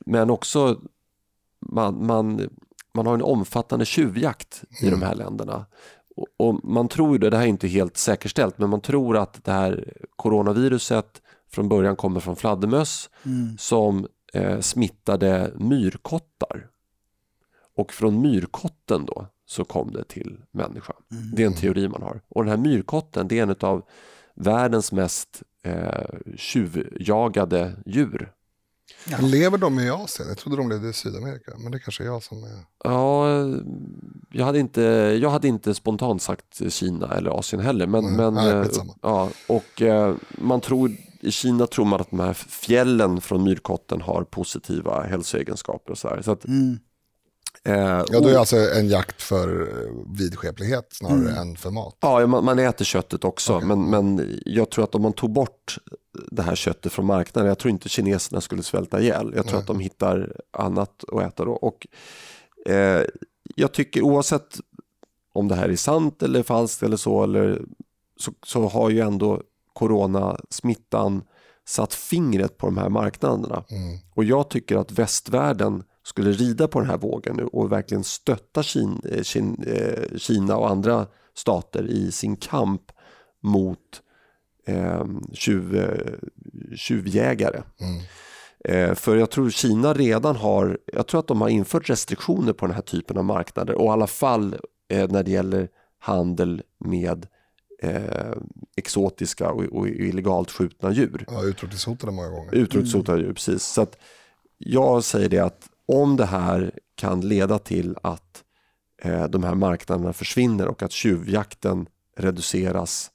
[0.06, 0.80] Men också
[1.60, 2.48] man, man
[2.94, 5.00] man har en omfattande tjuvjakt i mm.
[5.00, 5.66] de här länderna.
[6.16, 9.44] Och, och man tror, det, det här är inte helt säkerställt, men man tror att
[9.44, 13.58] det här coronaviruset från början kommer från fladdermöss mm.
[13.58, 16.68] som eh, smittade myrkottar.
[17.76, 20.96] Och från myrkotten då så kom det till människan.
[21.10, 21.30] Mm.
[21.34, 22.20] Det är en teori man har.
[22.28, 23.82] Och den här myrkotten det är en av
[24.34, 26.04] världens mest eh,
[26.36, 28.32] tjuvjagade djur.
[29.10, 29.18] Ja.
[29.20, 30.28] Lever de i Asien?
[30.28, 31.52] Jag trodde de levde i Sydamerika.
[31.58, 32.58] Men det kanske är jag som är...
[32.84, 33.26] Ja,
[34.32, 34.82] jag hade inte,
[35.22, 37.86] jag hade inte spontant sagt Kina eller Asien heller.
[37.86, 38.16] Men, mm.
[38.16, 38.66] men, Nej, eh,
[39.02, 44.00] ja, och eh, man tror, I Kina tror man att de här fjällen från myrkotten
[44.00, 45.92] har positiva hälsoegenskaper.
[45.92, 46.22] Och så här.
[46.22, 46.78] Så att, mm.
[47.64, 49.68] Eh, ja, då är det alltså en jakt för
[50.18, 51.34] vidskeplighet snarare mm.
[51.34, 51.96] än för mat.
[52.00, 53.68] Ja, man, man äter köttet också, okay.
[53.68, 55.78] men, men jag tror att om man tog bort
[56.30, 59.32] det här köttet från marknaden, jag tror inte kineserna skulle svälta ihjäl.
[59.36, 59.60] Jag tror Nej.
[59.60, 61.52] att de hittar annat att äta då.
[61.52, 61.86] Och,
[62.66, 63.02] eh,
[63.56, 64.60] jag tycker oavsett
[65.32, 67.62] om det här är sant eller falskt eller så, eller,
[68.16, 71.22] så, så har ju ändå coronasmittan
[71.64, 73.64] satt fingret på de här marknaderna.
[73.70, 73.98] Mm.
[74.14, 80.16] Och jag tycker att västvärlden skulle rida på den här vågen och verkligen stötta eh,
[80.16, 82.82] Kina och andra stater i sin kamp
[83.40, 84.02] mot
[84.66, 86.14] eh, tjuv, eh,
[86.76, 87.62] tjuvjägare.
[87.80, 88.02] Mm.
[88.64, 92.66] Eh, för jag tror Kina redan har, jag tror att de har infört restriktioner på
[92.66, 94.56] den här typen av marknader och i alla fall
[94.88, 95.68] eh, när det gäller
[95.98, 97.26] handel med
[97.82, 98.32] eh,
[98.76, 101.24] exotiska och, och, illegalt skjutna djur.
[101.28, 102.54] Ja, utrotningshotade många gånger.
[102.54, 103.62] Utrotningshotade djur, precis.
[103.62, 103.98] Så att,
[104.58, 108.44] jag säger det att om det här kan leda till att
[109.02, 111.86] eh, de här marknaderna försvinner och att tjuvjakten
[112.16, 113.10] reduceras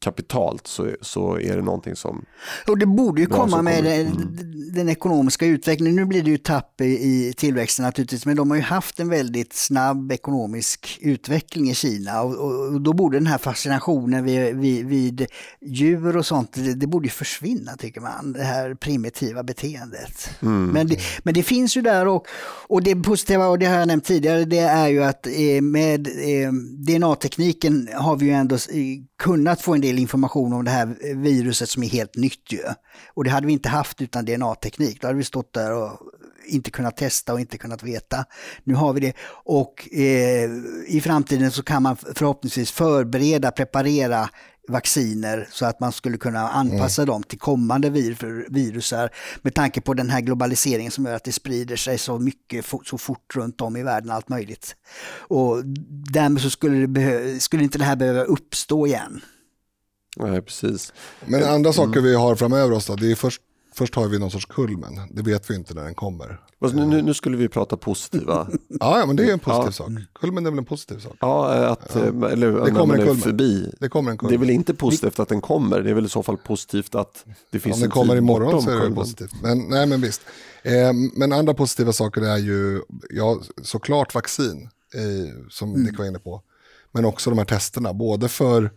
[0.00, 2.24] kapitalt så, så är det någonting som...
[2.66, 4.36] Och det borde ju komma med mm.
[4.74, 5.96] den ekonomiska utvecklingen.
[5.96, 9.52] Nu blir det ju tapp i, tillväxten naturligtvis, men de har ju haft en väldigt
[9.52, 14.86] snabb ekonomisk utveckling i Kina och, och, och då borde den här fascinationen vid, vid,
[14.86, 15.26] vid
[15.60, 20.30] djur och sånt, det, det borde ju försvinna tycker man, det här primitiva beteendet.
[20.42, 20.66] Mm.
[20.66, 22.26] Men, det, men det finns ju där och,
[22.68, 26.06] och det positiva, och det har jag nämnt tidigare, det är ju att eh, med
[26.06, 26.52] eh,
[26.86, 28.56] DNA-tekniken har vi ju ändå
[29.18, 32.62] kunnat få en del information om det här viruset som är helt nytt ju.
[33.14, 35.00] Och det hade vi inte haft utan DNA-teknik.
[35.00, 35.98] Då hade vi stått där och
[36.46, 38.24] inte kunnat testa och inte kunnat veta.
[38.64, 39.12] Nu har vi det
[39.44, 40.50] och eh,
[40.86, 44.28] i framtiden så kan man förhoppningsvis förbereda, preparera
[44.68, 49.10] vacciner så att man skulle kunna anpassa dem till kommande vir virusar
[49.42, 52.84] med tanke på den här globaliseringen som gör att det sprider sig så mycket fo-
[52.84, 54.76] så fort runt om i världen, allt möjligt.
[55.18, 55.64] Och
[56.12, 59.20] därmed så skulle, skulle inte det här behöva uppstå igen.
[60.16, 60.92] Nej, precis.
[61.26, 63.42] Men andra saker vi har framöver oss då, det är först,
[63.78, 65.00] först har vi någon sorts kulmen.
[65.10, 66.40] Det vet vi inte när den kommer.
[66.60, 68.48] Fast Nu, nu, nu skulle vi prata positiva.
[68.68, 69.72] Ja, ja men det är en positiv Ja.
[69.72, 69.88] sak.
[70.20, 71.16] Kulmen är väl en positiv sak.
[71.20, 73.16] Ja, att, eh, eller när kommer man en är kulmen.
[73.22, 73.72] förbi.
[73.80, 74.40] Det kommer en Det är kulmen.
[74.40, 77.60] väl inte positivt att den kommer, det är väl i så fall positivt att det
[77.60, 78.94] finns Om det en kommer tid imorgon så är det kulmen.
[78.98, 79.32] positivt.
[79.42, 80.20] Men, nej, men visst.
[80.62, 86.18] Eh, men andra positiva saker är ju ja, såklart vaccin, eh, som Nick var inne
[86.18, 86.42] på.
[86.92, 88.70] Men också de här testerna, både för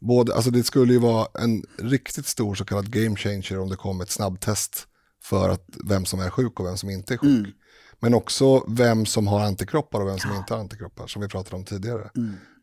[0.00, 3.76] Både, alltså det skulle ju vara en riktigt stor så kallad game changer om det
[3.76, 4.86] kom ett snabbtest
[5.22, 7.54] för att vem som är sjuk och vem som inte är sjuk.
[8.00, 11.56] Men också vem som har antikroppar och vem som inte har antikroppar, som vi pratade
[11.56, 12.10] om tidigare.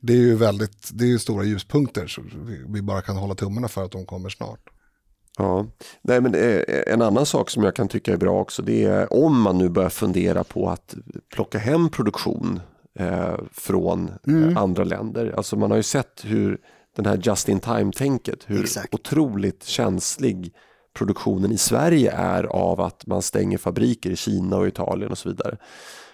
[0.01, 3.35] Det är ju väldigt, det är ju stora ljuspunkter, så vi, vi bara kan hålla
[3.35, 4.59] tummarna för att de kommer snart.
[5.37, 5.65] Ja,
[6.01, 9.13] Nej, men eh, en annan sak som jag kan tycka är bra också det är
[9.13, 10.95] om man nu börjar fundera på att
[11.33, 12.59] plocka hem produktion
[12.99, 14.49] eh, från Mm.
[14.49, 15.33] eh, andra länder.
[15.37, 16.57] Alltså man har ju sett hur
[16.95, 18.93] den här just in time-tänket, hur Exakt.
[18.93, 20.53] otroligt känslig
[20.93, 25.29] produktionen i Sverige är av att man stänger fabriker i Kina och Italien och så
[25.29, 25.57] vidare.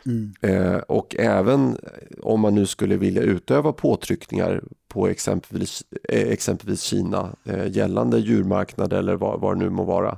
[0.05, 0.33] Mm.
[0.41, 1.77] Eh, och även
[2.21, 8.93] om man nu skulle vilja utöva påtryckningar på exempelvis, eh, exempelvis Kina eh, gällande djurmarknad
[8.93, 10.17] eller vad, vad det nu må vara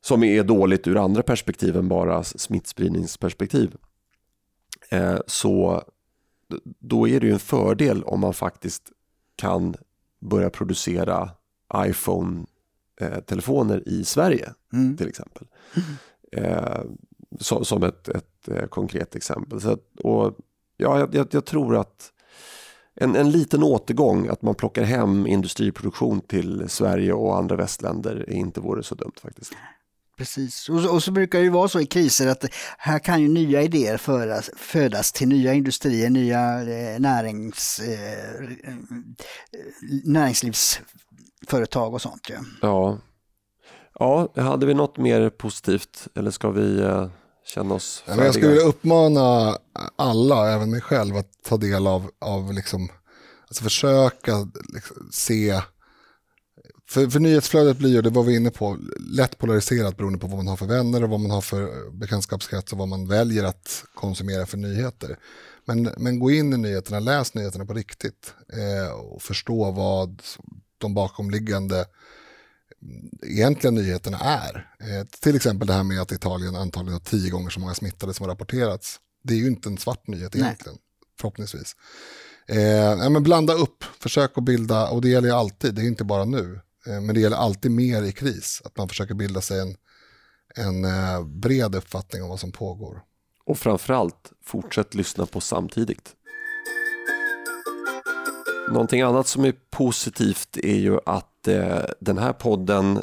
[0.00, 3.76] som är dåligt ur andra perspektiv än bara smittspridningsperspektiv
[4.90, 5.82] eh, så
[6.78, 8.82] då är det ju en fördel om man faktiskt
[9.38, 9.74] kan
[10.20, 11.30] börja producera
[11.76, 14.96] iPhone-telefoner i Sverige Mm.
[14.96, 15.46] till exempel.
[16.32, 16.80] Eh,
[17.40, 19.60] som, som ett, ett eh, konkret exempel.
[19.60, 20.34] Så att, och,
[20.76, 22.12] ja, jag, jag, jag tror att
[22.94, 28.60] en, en liten återgång, att man plockar hem industriproduktion till Sverige och andra västländer inte
[28.60, 29.52] vore så dumt faktiskt.
[30.18, 32.44] Precis, och så, och så brukar det ju vara så i kriser att
[32.78, 38.48] här kan ju nya idéer födas, födas till nya industrier, nya eh, närings, eh,
[40.04, 42.30] näringslivsföretag och sånt.
[42.30, 42.38] Ja.
[42.62, 42.98] Ja.
[44.34, 47.08] ja, hade vi något mer positivt eller ska vi eh,
[47.46, 48.48] känna oss men jag skulle färdiga?
[48.48, 49.58] vilja uppmana
[49.96, 52.88] alla, även mig själv, att ta del av, av liksom,
[53.48, 55.62] alltså försöka liksom, se,
[56.90, 60.36] för, för nyhetsflödet blir ju, det var vi inne på, lätt polariserat beroende på vad
[60.36, 63.84] man har för vänner och vad man har för bekantskapskrets och vad man väljer att
[63.94, 65.18] konsumera för nyheter.
[65.64, 70.22] Men, men gå in i nyheterna, läs nyheterna på riktigt eh, och förstå vad
[70.78, 71.86] de bakomliggande
[73.22, 74.66] egentliga nyheterna är.
[74.80, 78.14] Eh, till exempel det här med att Italien antagligen har tio gånger så många smittade
[78.14, 78.96] som har rapporterats.
[79.24, 80.42] Det är ju inte en svart nyhet Nej.
[80.42, 80.78] egentligen,
[81.20, 81.76] förhoppningsvis.
[82.46, 86.04] Eh, men blanda upp, försök att bilda, och det gäller ju alltid, det är inte
[86.04, 89.60] bara nu, Eh, men det gäller alltid mer i kris, att man försöker bilda sig
[89.60, 89.76] en,
[90.54, 93.02] en eh, bred uppfattning om vad som pågår.
[93.44, 96.14] Och framförallt, fortsätt lyssna på samtidigt.
[98.70, 102.96] Någonting annat som är positivt är ju att eh, den här podden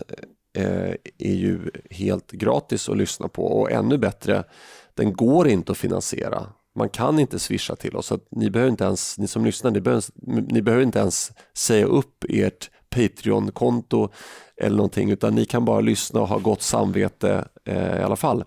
[0.54, 4.44] eh, är ju helt gratis att lyssna på och ännu bättre,
[4.94, 6.48] den går inte att finansiera.
[6.76, 9.72] Man kan inte swisha till oss, så att ni, behöver inte ens, ni som lyssnar,
[9.72, 10.04] ni behöver,
[10.52, 14.10] ni behöver inte ens säga upp ert Patreon-konto
[14.58, 18.44] eller någonting, utan ni kan bara lyssna och ha gott samvete eh, i alla fall.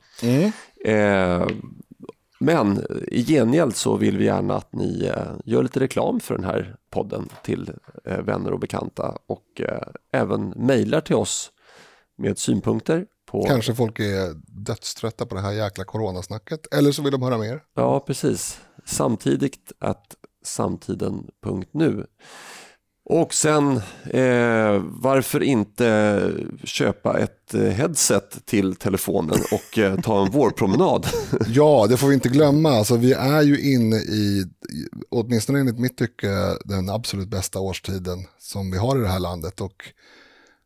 [0.84, 1.46] Eh,
[2.40, 6.44] men i gengäld så vill vi gärna att ni eh, gör lite reklam för den
[6.44, 7.70] här podden till
[8.04, 11.50] eh, vänner och bekanta och eh, även mejlar till oss
[12.18, 13.42] med synpunkter på...
[13.42, 14.34] Kanske folk är
[14.64, 17.62] dödströtta på det här jäkla coronasnacket, eller så vill de höra mer.
[17.74, 18.60] Ja, precis.
[18.84, 20.14] Samtidigt att
[20.44, 22.06] samtiden.nu.
[23.10, 26.32] Och sen, eh, varför inte
[26.64, 31.06] köpa ett eh, headset till telefonen och eh, ta en vårpromenad?
[31.46, 32.70] ja, det får vi inte glömma.
[32.70, 34.46] Alltså, vi är ju inne i,
[35.08, 36.28] åtminstone enligt mitt tycke,
[36.64, 39.60] den absolut bästa årstiden som vi har i det här landet.
[39.60, 39.84] Och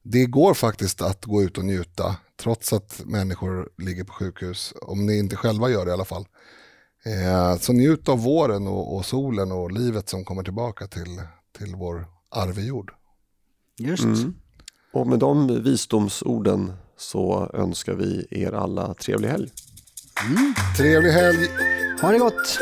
[0.02, 4.74] det går faktiskt att gå ut och njuta, trots att människor ligger på sjukhus.
[4.82, 6.26] Om ni inte själva gör det i alla fall.
[7.04, 11.22] Eh, så njut av våren och, och, solen och livet som kommer tillbaka till,
[11.58, 12.90] till vår arvejord.
[13.78, 14.04] Just.
[14.04, 14.34] Mm.
[14.92, 19.50] Och med de visdomsorden så önskar vi er alla trevlig helg.
[20.24, 20.54] Mm.
[20.76, 21.48] Trevlig helg!
[22.00, 22.58] Ha det gott!